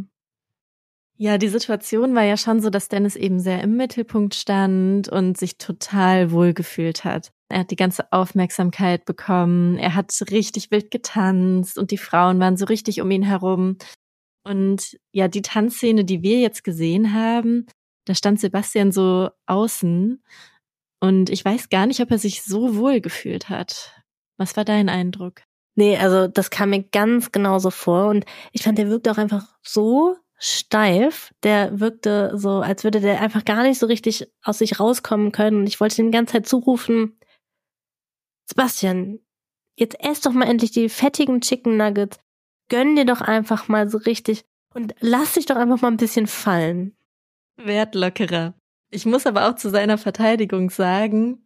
Ja, 1.18 1.38
die 1.38 1.48
Situation 1.48 2.14
war 2.14 2.24
ja 2.24 2.36
schon 2.36 2.60
so, 2.60 2.70
dass 2.70 2.88
Dennis 2.88 3.16
eben 3.16 3.38
sehr 3.38 3.62
im 3.62 3.76
Mittelpunkt 3.76 4.34
stand 4.34 5.08
und 5.08 5.38
sich 5.38 5.58
total 5.58 6.32
wohlgefühlt 6.32 7.04
hat. 7.04 7.30
Er 7.48 7.60
hat 7.60 7.70
die 7.70 7.76
ganze 7.76 8.10
Aufmerksamkeit 8.12 9.04
bekommen, 9.04 9.76
er 9.78 9.94
hat 9.94 10.12
richtig 10.30 10.70
wild 10.70 10.90
getanzt 10.90 11.78
und 11.78 11.90
die 11.90 11.98
Frauen 11.98 12.40
waren 12.40 12.56
so 12.56 12.64
richtig 12.64 13.00
um 13.02 13.10
ihn 13.10 13.22
herum. 13.22 13.76
Und 14.42 14.98
ja, 15.12 15.28
die 15.28 15.42
Tanzszene, 15.42 16.04
die 16.04 16.22
wir 16.22 16.40
jetzt 16.40 16.64
gesehen 16.64 17.12
haben, 17.14 17.66
da 18.06 18.14
stand 18.14 18.40
Sebastian 18.40 18.90
so 18.90 19.30
außen 19.46 20.24
und 21.02 21.30
ich 21.30 21.44
weiß 21.44 21.68
gar 21.68 21.86
nicht, 21.86 22.00
ob 22.00 22.12
er 22.12 22.18
sich 22.18 22.44
so 22.44 22.76
wohl 22.76 23.00
gefühlt 23.00 23.48
hat. 23.48 23.92
Was 24.36 24.56
war 24.56 24.64
dein 24.64 24.88
Eindruck? 24.88 25.42
Nee, 25.74 25.96
also 25.96 26.28
das 26.28 26.50
kam 26.50 26.70
mir 26.70 26.84
ganz 26.84 27.32
genauso 27.32 27.70
vor 27.70 28.06
und 28.06 28.24
ich 28.52 28.62
fand, 28.62 28.78
der 28.78 28.88
wirkt 28.88 29.08
auch 29.08 29.18
einfach 29.18 29.48
so 29.62 30.16
steif. 30.38 31.34
Der 31.42 31.80
wirkte 31.80 32.30
so, 32.38 32.60
als 32.60 32.84
würde 32.84 33.00
der 33.00 33.20
einfach 33.20 33.44
gar 33.44 33.64
nicht 33.64 33.80
so 33.80 33.86
richtig 33.86 34.28
aus 34.44 34.58
sich 34.58 34.78
rauskommen 34.78 35.32
können. 35.32 35.62
Und 35.62 35.66
ich 35.66 35.80
wollte 35.80 36.00
ihm 36.00 36.12
die 36.12 36.16
ganze 36.16 36.34
Zeit 36.34 36.46
zurufen, 36.46 37.18
Sebastian, 38.46 39.18
jetzt 39.74 39.98
ess 39.98 40.20
doch 40.20 40.32
mal 40.32 40.48
endlich 40.48 40.70
die 40.70 40.88
fettigen 40.88 41.40
Chicken 41.40 41.76
Nuggets. 41.76 42.20
Gönn 42.68 42.94
dir 42.94 43.06
doch 43.06 43.22
einfach 43.22 43.66
mal 43.66 43.90
so 43.90 43.98
richtig 43.98 44.44
und 44.72 44.94
lass 45.00 45.32
dich 45.32 45.46
doch 45.46 45.56
einfach 45.56 45.80
mal 45.80 45.90
ein 45.90 45.96
bisschen 45.96 46.28
fallen. 46.28 46.96
Wertlockerer. 47.56 48.54
Ich 48.92 49.06
muss 49.06 49.26
aber 49.26 49.48
auch 49.48 49.56
zu 49.56 49.70
seiner 49.70 49.96
Verteidigung 49.96 50.68
sagen, 50.68 51.42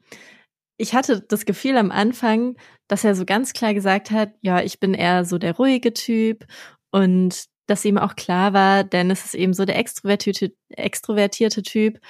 ich 0.79 0.95
hatte 0.95 1.23
das 1.23 1.47
Gefühl 1.47 1.77
am 1.77 1.93
Anfang, 1.93 2.57
dass 2.89 3.05
er 3.05 3.15
so 3.15 3.25
ganz 3.25 3.53
klar 3.53 3.73
gesagt 3.73 4.11
hat, 4.11 4.33
ja, 4.43 4.61
ich 4.61 4.81
bin 4.81 4.95
eher 4.95 5.25
so 5.25 5.39
der 5.39 5.57
ruhige 5.57 5.95
Typ 5.95 6.45
und 6.91 7.45
dass 7.69 7.85
ihm 7.85 7.99
auch 7.99 8.17
klar 8.17 8.53
war, 8.53 8.83
denn 8.83 9.11
es 9.13 9.25
ist 9.25 9.35
eben 9.35 9.55
so 9.55 9.65
der 9.65 9.79
extrovertierte, 9.79 10.55
extrovertierte 10.71 11.63
Typ 11.63 12.01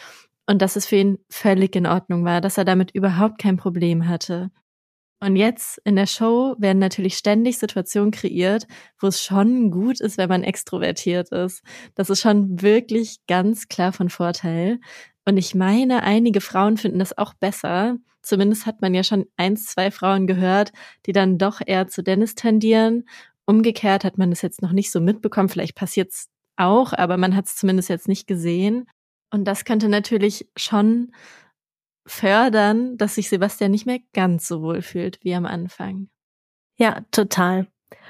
und 0.47 0.63
dass 0.63 0.77
es 0.77 0.87
für 0.87 0.97
ihn 0.97 1.19
völlig 1.31 1.77
in 1.77 1.87
Ordnung 1.87 2.25
war, 2.25 2.41
dass 2.41 2.57
er 2.57 2.65
damit 2.65 2.93
überhaupt 2.93 3.39
kein 3.39 3.59
Problem 3.59 4.09
hatte. 4.09 4.51
Und 5.21 5.37
jetzt 5.37 5.81
in 5.85 5.97
der 5.97 6.07
Show 6.07 6.57
werden 6.59 6.79
natürlich 6.79 7.17
ständig 7.17 7.59
Situationen 7.59 8.11
kreiert, 8.11 8.67
wo 9.01 9.07
es 9.07 9.23
schon 9.23 9.71
gut 9.71 10.01
ist, 10.01 10.19
wenn 10.19 10.29
man 10.29 10.43
extrovertiert 10.43 11.31
ist. 11.31 11.63
Das 11.95 12.11
ist 12.11 12.21
schon 12.21 12.63
wirklich 12.63 13.19
ganz 13.27 13.69
klar 13.69 13.93
von 13.93 14.11
Vorteil. 14.11 14.79
Und 15.27 15.37
ich 15.37 15.55
meine, 15.55 16.03
einige 16.03 16.41
Frauen 16.41 16.77
finden 16.77 16.99
das 16.99 17.19
auch 17.19 17.35
besser. 17.35 17.97
Zumindest 18.23 18.65
hat 18.65 18.81
man 18.81 18.95
ja 18.95 19.05
schon 19.05 19.27
eins, 19.37 19.67
zwei 19.67 19.91
Frauen 19.91 20.27
gehört, 20.27 20.73
die 21.05 21.13
dann 21.13 21.37
doch 21.37 21.61
eher 21.65 21.89
zu 21.89 22.03
Dennis 22.03 22.35
tendieren 22.35 23.05
Umgekehrt 23.47 24.05
hat 24.05 24.19
man 24.19 24.33
es 24.33 24.43
jetzt 24.43 24.61
noch 24.61 24.73
nicht 24.73 24.91
so 24.91 25.01
mitbekommen. 25.01 25.49
Vielleicht 25.49 25.77
passiert 25.77 26.11
es 26.13 26.29
auch, 26.57 26.93
aber 26.93 27.17
man 27.17 27.37
hat 27.37 27.47
es 27.47 27.55
zumindest 27.55 27.89
jetzt 27.89 28.09
nicht 28.09 28.27
gesehen. 28.27 28.89
Und 29.31 29.45
das 29.45 29.65
könnte 29.65 29.89
natürlich 29.89 30.49
schon 30.57 31.13
fördern, 32.07 32.97
dass 32.99 33.15
sich 33.15 33.29
Sebastian 33.29 33.71
nicht 33.71 33.87
mehr 33.87 34.01
ganz 34.13 34.49
so 34.49 34.63
wohl 34.63 34.83
fühlt 34.83 35.23
wie 35.23 35.35
am 35.35 35.47
Anfang. 35.47 36.09
Ja, 36.77 37.03
total. 37.13 37.69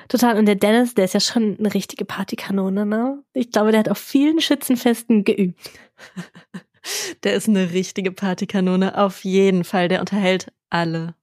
Total. 0.09 0.39
Und 0.39 0.47
der 0.47 0.55
Dennis, 0.55 0.95
der 0.95 1.05
ist 1.05 1.15
ja 1.15 1.21
schon 1.21 1.59
eine 1.59 1.75
richtige 1.75 2.07
Partykanone, 2.07 2.87
ne? 2.87 3.23
Ich 3.35 3.51
glaube, 3.51 3.73
der 3.73 3.81
hat 3.81 3.91
auf 3.91 3.99
vielen 3.99 4.41
Schützenfesten 4.41 5.25
geübt. 5.25 5.71
der 7.25 7.35
ist 7.35 7.49
eine 7.49 7.73
richtige 7.73 8.13
Partykanone, 8.13 8.99
auf 8.99 9.25
jeden 9.25 9.65
Fall. 9.65 9.89
Der 9.89 10.01
unterhält 10.01 10.53
alle. 10.71 11.15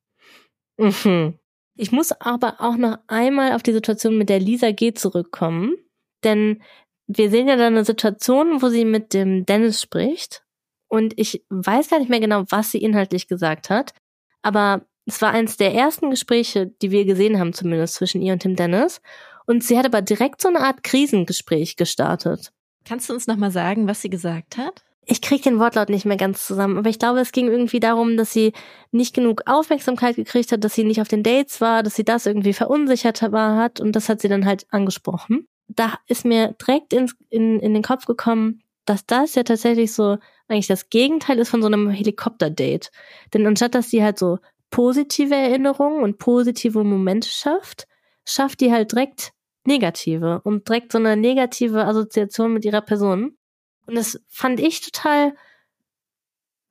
Mhm. 0.77 1.37
Ich 1.75 1.91
muss 1.91 2.11
aber 2.11 2.55
auch 2.59 2.77
noch 2.77 2.97
einmal 3.07 3.53
auf 3.53 3.63
die 3.63 3.73
Situation 3.73 4.17
mit 4.17 4.29
der 4.29 4.39
Lisa 4.39 4.71
G 4.71 4.93
zurückkommen, 4.93 5.75
denn 6.23 6.61
wir 7.07 7.29
sehen 7.29 7.47
ja 7.47 7.55
da 7.55 7.67
eine 7.67 7.85
Situation, 7.85 8.61
wo 8.61 8.69
sie 8.69 8.85
mit 8.85 9.13
dem 9.13 9.45
Dennis 9.45 9.81
spricht 9.81 10.43
Und 10.87 11.13
ich 11.19 11.43
weiß 11.49 11.89
gar 11.89 11.99
nicht 11.99 12.09
mehr 12.09 12.19
genau, 12.19 12.45
was 12.49 12.71
sie 12.71 12.77
inhaltlich 12.77 13.27
gesagt 13.27 13.69
hat. 13.69 13.93
Aber 14.41 14.85
es 15.05 15.21
war 15.21 15.31
eines 15.31 15.57
der 15.57 15.73
ersten 15.73 16.09
Gespräche, 16.09 16.67
die 16.81 16.91
wir 16.91 17.05
gesehen 17.05 17.39
haben, 17.39 17.53
zumindest 17.53 17.95
zwischen 17.95 18.21
ihr 18.21 18.33
und 18.33 18.39
Tim 18.39 18.55
Dennis. 18.55 19.01
Und 19.45 19.63
sie 19.63 19.77
hat 19.77 19.85
aber 19.85 20.01
direkt 20.01 20.41
so 20.41 20.47
eine 20.47 20.61
Art 20.61 20.83
Krisengespräch 20.83 21.75
gestartet. 21.75 22.53
Kannst 22.85 23.09
du 23.09 23.13
uns 23.13 23.27
nochmal 23.27 23.51
sagen, 23.51 23.87
was 23.87 24.01
sie 24.01 24.09
gesagt 24.09 24.57
hat? 24.57 24.85
Ich 25.05 25.21
krieg 25.21 25.43
den 25.43 25.59
Wortlaut 25.59 25.89
nicht 25.89 26.05
mehr 26.05 26.17
ganz 26.17 26.45
zusammen, 26.47 26.77
aber 26.77 26.89
ich 26.89 26.99
glaube, 26.99 27.19
es 27.19 27.31
ging 27.31 27.47
irgendwie 27.47 27.79
darum, 27.79 28.15
dass 28.15 28.31
sie 28.31 28.53
nicht 28.91 29.13
genug 29.13 29.41
Aufmerksamkeit 29.45 30.15
gekriegt 30.15 30.51
hat, 30.51 30.63
dass 30.63 30.75
sie 30.75 30.83
nicht 30.83 31.01
auf 31.01 31.07
den 31.07 31.23
Dates 31.23 31.59
war, 31.61 31.83
dass 31.83 31.95
sie 31.95 32.05
das 32.05 32.25
irgendwie 32.25 32.53
verunsichert 32.53 33.21
hat 33.21 33.79
und 33.79 33.95
das 33.95 34.07
hat 34.07 34.21
sie 34.21 34.29
dann 34.29 34.45
halt 34.45 34.65
angesprochen. 34.69 35.47
Da 35.67 35.95
ist 36.07 36.25
mir 36.25 36.55
direkt 36.59 36.93
ins, 36.93 37.15
in, 37.29 37.59
in 37.59 37.73
den 37.73 37.83
Kopf 37.83 38.05
gekommen, 38.05 38.61
dass 38.85 39.05
das 39.05 39.35
ja 39.35 39.43
tatsächlich 39.43 39.93
so 39.93 40.17
eigentlich 40.47 40.67
das 40.67 40.89
Gegenteil 40.89 41.39
ist 41.39 41.49
von 41.49 41.61
so 41.61 41.67
einem 41.67 41.89
Helikopter-Date. 41.89 42.91
Denn 43.33 43.47
anstatt 43.47 43.75
dass 43.75 43.89
sie 43.89 44.03
halt 44.03 44.19
so 44.19 44.39
positive 44.69 45.35
Erinnerungen 45.35 46.03
und 46.03 46.17
positive 46.17 46.83
Momente 46.83 47.29
schafft, 47.29 47.87
schafft 48.25 48.61
die 48.61 48.71
halt 48.71 48.91
direkt 48.91 49.33
negative 49.65 50.41
und 50.43 50.67
direkt 50.67 50.91
so 50.91 50.97
eine 50.97 51.15
negative 51.15 51.85
Assoziation 51.85 52.53
mit 52.53 52.65
ihrer 52.65 52.81
Person. 52.81 53.37
Und 53.85 53.95
das 53.95 54.19
fand 54.27 54.59
ich 54.59 54.81
total 54.81 55.33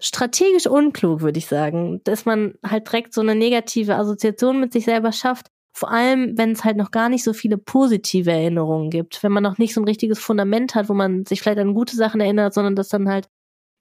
strategisch 0.01 0.67
unklug, 0.67 1.21
würde 1.21 1.39
ich 1.39 1.47
sagen, 1.47 2.01
dass 2.05 2.25
man 2.25 2.55
halt 2.65 2.89
direkt 2.89 3.15
so 3.15 3.21
eine 3.21 3.37
negative 3.37 3.95
Assoziation 3.95 4.59
mit 4.59 4.73
sich 4.73 4.85
selber 4.85 5.13
schafft. 5.13 5.47
Vor 5.73 5.91
allem, 5.91 6.37
wenn 6.37 6.53
es 6.53 6.65
halt 6.65 6.77
noch 6.77 6.91
gar 6.91 7.09
nicht 7.09 7.23
so 7.23 7.33
viele 7.33 7.57
positive 7.57 8.31
Erinnerungen 8.31 8.91
gibt, 8.91 9.23
wenn 9.23 9.33
man 9.33 9.43
noch 9.43 9.59
nicht 9.59 9.73
so 9.73 9.81
ein 9.81 9.87
richtiges 9.87 10.19
Fundament 10.19 10.75
hat, 10.75 10.89
wo 10.89 10.95
man 10.95 11.25
sich 11.25 11.41
vielleicht 11.41 11.61
an 11.61 11.75
gute 11.75 11.97
Sachen 11.97 12.21
erinnert, 12.21 12.53
sondern 12.53 12.77
das 12.77 12.89
dann 12.89 13.09
halt, 13.09 13.29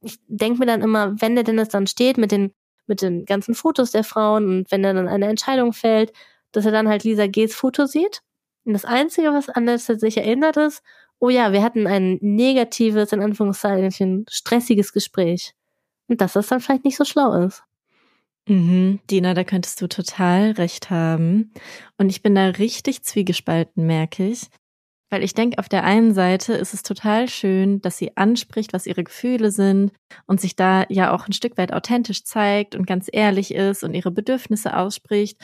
ich 0.02 0.20
denke 0.28 0.60
mir 0.60 0.68
dann 0.68 0.82
immer, 0.82 1.20
wenn 1.20 1.36
der 1.36 1.44
Dennis 1.44 1.70
dann 1.70 1.88
steht 1.88 2.18
mit 2.18 2.32
den, 2.32 2.54
mit 2.86 3.02
den 3.02 3.26
ganzen 3.26 3.56
Fotos 3.56 3.92
der 3.92 4.04
Frauen 4.04 4.46
und 4.46 4.72
wenn 4.72 4.84
er 4.84 4.94
dann 4.94 5.08
eine 5.08 5.28
Entscheidung 5.28 5.74
fällt, 5.74 6.14
dass 6.52 6.66
er 6.66 6.72
dann 6.72 6.88
halt 6.88 7.04
Lisa 7.04 7.28
G's 7.28 7.56
Foto 7.56 7.88
sieht. 7.88 8.22
Und 8.64 8.74
das 8.74 8.86
Einzige, 8.86 9.34
was 9.34 9.50
an 9.50 9.66
das 9.66 9.90
er 9.90 9.98
sich 9.98 10.18
erinnert, 10.18 10.58
ist, 10.58 10.84
oh 11.22 11.30
ja, 11.30 11.54
wir 11.54 11.64
hatten 11.64 11.88
ein 11.88 12.18
negatives, 12.22 13.14
in 13.14 13.22
Anführungszeichen, 13.22 14.26
stressiges 14.30 14.92
Gespräch. 14.92 15.54
Und 16.08 16.20
dass 16.20 16.34
das 16.34 16.48
dann 16.48 16.60
vielleicht 16.60 16.84
nicht 16.84 16.98
so 16.98 17.06
schlau 17.06 17.46
ist. 17.46 17.64
Mhm, 18.48 19.00
Dina, 19.10 19.36
da 19.36 19.44
könntest 19.44 19.80
du 19.82 19.88
total 19.88 20.52
recht 20.52 20.90
haben. 20.90 21.54
Und 21.98 22.10
ich 22.10 22.24
bin 22.24 22.36
da 22.36 22.48
richtig 22.48 23.04
zwiegespalten, 23.04 23.86
merke 23.86 24.28
ich. 24.28 24.48
Weil 25.12 25.24
ich 25.24 25.34
denke, 25.34 25.60
auf 25.60 25.70
der 25.70 25.84
einen 25.84 26.14
Seite 26.14 26.54
ist 26.54 26.74
es 26.74 26.84
total 26.84 27.30
schön, 27.30 27.82
dass 27.82 27.98
sie 27.98 28.18
anspricht, 28.18 28.74
was 28.74 28.88
ihre 28.88 29.04
Gefühle 29.04 29.52
sind 29.52 29.92
und 30.26 30.42
sich 30.42 30.56
da 30.56 30.86
ja 30.90 31.14
auch 31.14 31.28
ein 31.28 31.34
Stück 31.34 31.58
weit 31.58 31.74
authentisch 31.74 32.24
zeigt 32.24 32.76
und 32.76 32.88
ganz 32.88 33.10
ehrlich 33.12 33.54
ist 33.54 33.84
und 33.84 33.94
ihre 33.94 34.12
Bedürfnisse 34.12 34.76
ausspricht. 34.76 35.38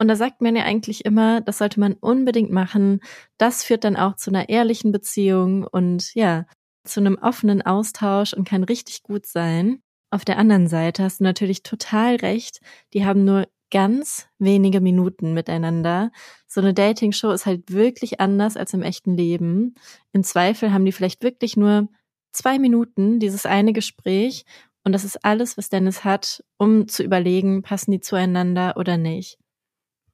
Und 0.00 0.08
da 0.08 0.16
sagt 0.16 0.40
man 0.40 0.56
ja 0.56 0.64
eigentlich 0.64 1.04
immer, 1.04 1.42
das 1.42 1.58
sollte 1.58 1.78
man 1.78 1.92
unbedingt 1.92 2.50
machen. 2.50 3.00
Das 3.36 3.62
führt 3.62 3.84
dann 3.84 3.96
auch 3.96 4.16
zu 4.16 4.30
einer 4.30 4.48
ehrlichen 4.48 4.92
Beziehung 4.92 5.64
und 5.64 6.14
ja, 6.14 6.46
zu 6.84 7.00
einem 7.00 7.18
offenen 7.20 7.60
Austausch 7.60 8.32
und 8.32 8.48
kann 8.48 8.64
richtig 8.64 9.02
gut 9.02 9.26
sein. 9.26 9.82
Auf 10.10 10.24
der 10.24 10.38
anderen 10.38 10.68
Seite 10.68 11.04
hast 11.04 11.20
du 11.20 11.24
natürlich 11.24 11.62
total 11.62 12.16
recht. 12.16 12.60
Die 12.94 13.04
haben 13.04 13.26
nur 13.26 13.46
ganz 13.70 14.26
wenige 14.38 14.80
Minuten 14.80 15.34
miteinander. 15.34 16.12
So 16.48 16.62
eine 16.62 16.72
Dating-Show 16.72 17.30
ist 17.32 17.44
halt 17.44 17.70
wirklich 17.70 18.20
anders 18.20 18.56
als 18.56 18.72
im 18.72 18.82
echten 18.82 19.18
Leben. 19.18 19.74
Im 20.12 20.24
Zweifel 20.24 20.72
haben 20.72 20.86
die 20.86 20.92
vielleicht 20.92 21.22
wirklich 21.22 21.58
nur 21.58 21.88
zwei 22.32 22.58
Minuten 22.58 23.20
dieses 23.20 23.44
eine 23.44 23.74
Gespräch 23.74 24.46
und 24.82 24.92
das 24.92 25.04
ist 25.04 25.24
alles, 25.26 25.58
was 25.58 25.68
Dennis 25.68 26.04
hat, 26.04 26.42
um 26.56 26.88
zu 26.88 27.02
überlegen, 27.02 27.60
passen 27.60 27.90
die 27.92 28.00
zueinander 28.00 28.78
oder 28.78 28.96
nicht. 28.96 29.38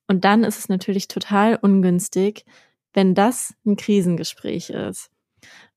Und 0.07 0.25
dann 0.25 0.45
ist 0.45 0.59
es 0.59 0.69
natürlich 0.69 1.09
total 1.09 1.57
ungünstig, 1.61 2.45
wenn 2.93 3.15
das 3.15 3.55
ein 3.65 3.77
Krisengespräch 3.77 4.71
ist. 4.71 5.11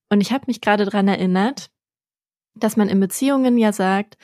Und 0.09 0.21
ich 0.21 0.31
habe 0.31 0.45
mich 0.47 0.61
gerade 0.61 0.85
dran 0.85 1.07
erinnert, 1.07 1.69
dass 2.55 2.77
man 2.77 2.89
in 2.89 2.99
Beziehungen 2.99 3.57
ja 3.57 3.73
sagt, 3.73 4.17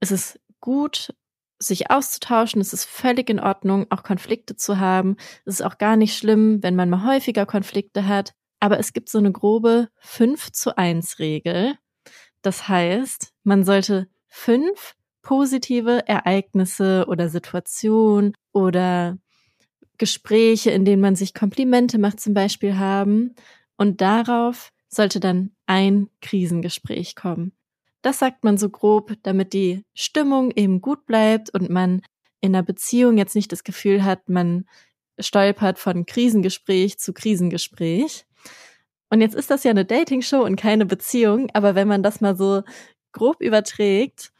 es 0.00 0.10
ist 0.10 0.40
gut, 0.60 1.14
sich 1.58 1.90
auszutauschen, 1.90 2.60
es 2.60 2.72
ist 2.72 2.84
völlig 2.84 3.30
in 3.30 3.40
Ordnung, 3.40 3.86
auch 3.90 4.02
Konflikte 4.02 4.56
zu 4.56 4.78
haben. 4.78 5.16
Es 5.44 5.54
ist 5.54 5.62
auch 5.62 5.78
gar 5.78 5.96
nicht 5.96 6.16
schlimm, 6.16 6.62
wenn 6.62 6.76
man 6.76 6.90
mal 6.90 7.06
häufiger 7.06 7.46
Konflikte 7.46 8.06
hat. 8.06 8.34
Aber 8.60 8.78
es 8.78 8.92
gibt 8.92 9.08
so 9.08 9.18
eine 9.18 9.32
grobe 9.32 9.88
5 9.98 10.52
zu 10.52 10.76
1 10.76 11.18
Regel. 11.18 11.74
Das 12.42 12.68
heißt, 12.68 13.32
man 13.44 13.64
sollte 13.64 14.08
fünf 14.28 14.94
positive 15.22 16.06
Ereignisse 16.08 17.06
oder 17.08 17.28
Situationen 17.28 18.34
oder 18.52 19.18
Gespräche, 20.02 20.72
in 20.72 20.84
denen 20.84 21.00
man 21.00 21.14
sich 21.14 21.32
Komplimente 21.32 21.96
macht, 21.96 22.18
zum 22.18 22.34
Beispiel 22.34 22.76
haben. 22.76 23.36
Und 23.76 24.00
darauf 24.00 24.72
sollte 24.88 25.20
dann 25.20 25.52
ein 25.66 26.08
Krisengespräch 26.20 27.14
kommen. 27.14 27.52
Das 28.02 28.18
sagt 28.18 28.42
man 28.42 28.58
so 28.58 28.68
grob, 28.68 29.12
damit 29.22 29.52
die 29.52 29.84
Stimmung 29.94 30.50
eben 30.56 30.80
gut 30.80 31.06
bleibt 31.06 31.54
und 31.54 31.70
man 31.70 32.02
in 32.40 32.52
einer 32.52 32.64
Beziehung 32.64 33.16
jetzt 33.16 33.36
nicht 33.36 33.52
das 33.52 33.62
Gefühl 33.62 34.02
hat, 34.02 34.28
man 34.28 34.64
stolpert 35.20 35.78
von 35.78 36.04
Krisengespräch 36.04 36.98
zu 36.98 37.12
Krisengespräch. 37.12 38.26
Und 39.08 39.20
jetzt 39.20 39.36
ist 39.36 39.52
das 39.52 39.62
ja 39.62 39.70
eine 39.70 39.84
Dating-Show 39.84 40.42
und 40.42 40.56
keine 40.56 40.84
Beziehung, 40.84 41.48
aber 41.54 41.76
wenn 41.76 41.86
man 41.86 42.02
das 42.02 42.20
mal 42.20 42.36
so 42.36 42.64
grob 43.12 43.40
überträgt, 43.40 44.32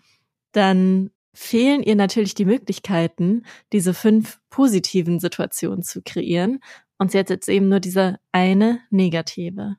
dann 0.50 1.12
fehlen 1.34 1.82
ihr 1.82 1.96
natürlich 1.96 2.34
die 2.34 2.44
Möglichkeiten, 2.44 3.44
diese 3.72 3.94
fünf 3.94 4.40
positiven 4.50 5.20
Situationen 5.20 5.82
zu 5.82 6.02
kreieren. 6.02 6.60
Und 6.98 7.12
sie 7.12 7.18
hat 7.18 7.30
jetzt 7.30 7.48
eben 7.48 7.68
nur 7.68 7.80
diese 7.80 8.18
eine 8.32 8.80
negative. 8.90 9.76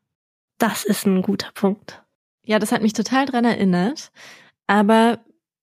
Das 0.58 0.84
ist 0.84 1.06
ein 1.06 1.22
guter 1.22 1.52
Punkt. 1.54 2.04
Ja, 2.46 2.60
das 2.60 2.72
hat 2.72 2.82
mich 2.82 2.94
total 2.94 3.26
dran 3.26 3.46
erinnert. 3.46 4.12
Aber 4.68 5.20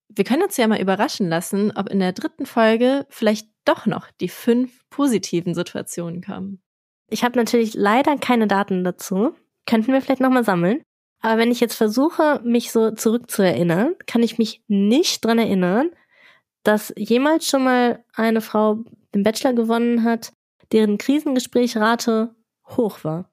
wir 0.09 0.25
können 0.25 0.43
uns 0.43 0.57
ja 0.57 0.67
mal 0.67 0.81
überraschen 0.81 1.29
lassen, 1.29 1.73
ob 1.77 1.89
in 1.89 2.01
der 2.01 2.13
dritten 2.13 2.47
Folge 2.47 3.07
vielleicht 3.09 3.49
doch 3.65 3.87
noch 3.87 4.11
die 4.21 4.29
fünf 4.29 4.89
positiven 4.91 5.55
Situationen 5.55 6.23
kommen. 6.23 6.63
Ich 7.09 7.25
habe 7.25 7.39
natürlich 7.39 7.75
leider 7.75 8.17
keine 8.17 8.47
Daten 8.47 8.85
dazu. 8.85 9.35
Könnten 9.67 9.93
wir 9.93 10.01
vielleicht 10.01 10.21
nochmal 10.21 10.45
sammeln. 10.45 10.83
Aber 11.21 11.39
wenn 11.39 11.51
ich 11.51 11.61
jetzt 11.61 11.75
versuche, 11.75 12.41
mich 12.45 12.73
so 12.73 12.91
zurückzuerinnern, 12.91 13.95
kann 14.07 14.23
ich 14.23 14.39
mich 14.39 14.63
nicht 14.69 15.25
dran 15.25 15.39
erinnern, 15.39 15.91
dass 16.63 16.93
jemals 16.97 17.47
schon 17.47 17.65
mal 17.65 18.05
eine 18.15 18.41
Frau 18.41 18.85
den 19.15 19.23
Bachelor 19.23 19.53
gewonnen 19.53 20.05
hat, 20.05 20.33
deren 20.73 20.99
Krisengesprächrate 20.99 22.35
hoch 22.67 23.05
war. 23.05 23.31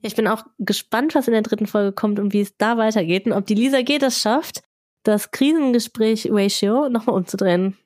Ich 0.00 0.14
bin 0.14 0.28
auch 0.28 0.44
gespannt, 0.58 1.14
was 1.14 1.26
in 1.26 1.32
der 1.32 1.42
dritten 1.42 1.66
Folge 1.66 1.92
kommt 1.92 2.20
und 2.20 2.32
wie 2.32 2.40
es 2.40 2.56
da 2.56 2.76
weitergeht 2.76 3.26
und 3.26 3.32
ob 3.32 3.46
die 3.46 3.54
Lisa 3.54 3.82
G 3.82 3.98
das 3.98 4.20
schafft, 4.20 4.62
das 5.02 5.30
Krisengespräch-Ratio 5.32 6.88
nochmal 6.88 7.16
umzudrehen. 7.16 7.76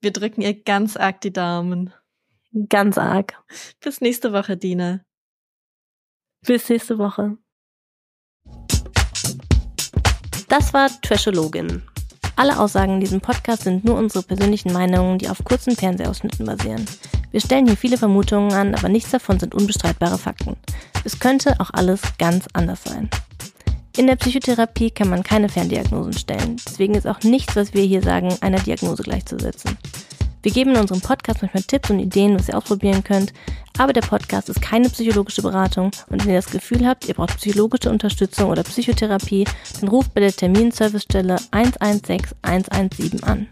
Wir 0.00 0.12
drücken 0.12 0.42
ihr 0.42 0.54
ganz 0.62 0.96
arg 0.96 1.20
die 1.22 1.32
Daumen. 1.32 1.92
Ganz 2.68 2.98
arg. 2.98 3.42
Bis 3.80 4.00
nächste 4.00 4.32
Woche, 4.32 4.56
Dina. 4.56 5.04
Bis 6.46 6.68
nächste 6.68 6.98
Woche. 6.98 7.38
Das 10.50 10.74
war 10.74 10.90
Trashologin. 11.02 11.80
Alle 12.34 12.58
Aussagen 12.58 12.94
in 12.94 13.00
diesem 13.00 13.20
Podcast 13.20 13.62
sind 13.62 13.84
nur 13.84 13.96
unsere 13.96 14.24
persönlichen 14.24 14.72
Meinungen, 14.72 15.16
die 15.16 15.28
auf 15.28 15.44
kurzen 15.44 15.76
Fernsehausschnitten 15.76 16.44
basieren. 16.44 16.86
Wir 17.30 17.40
stellen 17.40 17.68
hier 17.68 17.76
viele 17.76 17.96
Vermutungen 17.96 18.52
an, 18.52 18.74
aber 18.74 18.88
nichts 18.88 19.12
davon 19.12 19.38
sind 19.38 19.54
unbestreitbare 19.54 20.18
Fakten. 20.18 20.56
Es 21.04 21.20
könnte 21.20 21.54
auch 21.60 21.70
alles 21.72 22.00
ganz 22.18 22.46
anders 22.52 22.82
sein. 22.82 23.08
In 23.96 24.08
der 24.08 24.16
Psychotherapie 24.16 24.90
kann 24.90 25.08
man 25.08 25.22
keine 25.22 25.48
Ferndiagnosen 25.48 26.14
stellen. 26.14 26.56
Deswegen 26.66 26.96
ist 26.96 27.06
auch 27.06 27.20
nichts, 27.22 27.54
was 27.54 27.72
wir 27.72 27.84
hier 27.84 28.02
sagen, 28.02 28.36
einer 28.40 28.58
Diagnose 28.58 29.04
gleichzusetzen. 29.04 29.78
Wir 30.42 30.52
geben 30.52 30.70
in 30.70 30.80
unserem 30.80 31.02
Podcast 31.02 31.42
manchmal 31.42 31.62
Tipps 31.64 31.90
und 31.90 31.98
Ideen, 31.98 32.38
was 32.38 32.48
ihr 32.48 32.56
ausprobieren 32.56 33.04
könnt, 33.04 33.32
aber 33.76 33.92
der 33.92 34.00
Podcast 34.00 34.48
ist 34.48 34.62
keine 34.62 34.88
psychologische 34.88 35.42
Beratung 35.42 35.90
und 36.08 36.24
wenn 36.24 36.30
ihr 36.30 36.40
das 36.40 36.50
Gefühl 36.50 36.86
habt, 36.86 37.06
ihr 37.08 37.14
braucht 37.14 37.36
psychologische 37.36 37.90
Unterstützung 37.90 38.48
oder 38.48 38.62
Psychotherapie, 38.62 39.44
dann 39.80 39.88
ruft 39.88 40.14
bei 40.14 40.20
der 40.20 40.32
Terminservicestelle 40.32 41.36
116 41.50 42.36
117 42.42 43.22
an. 43.24 43.48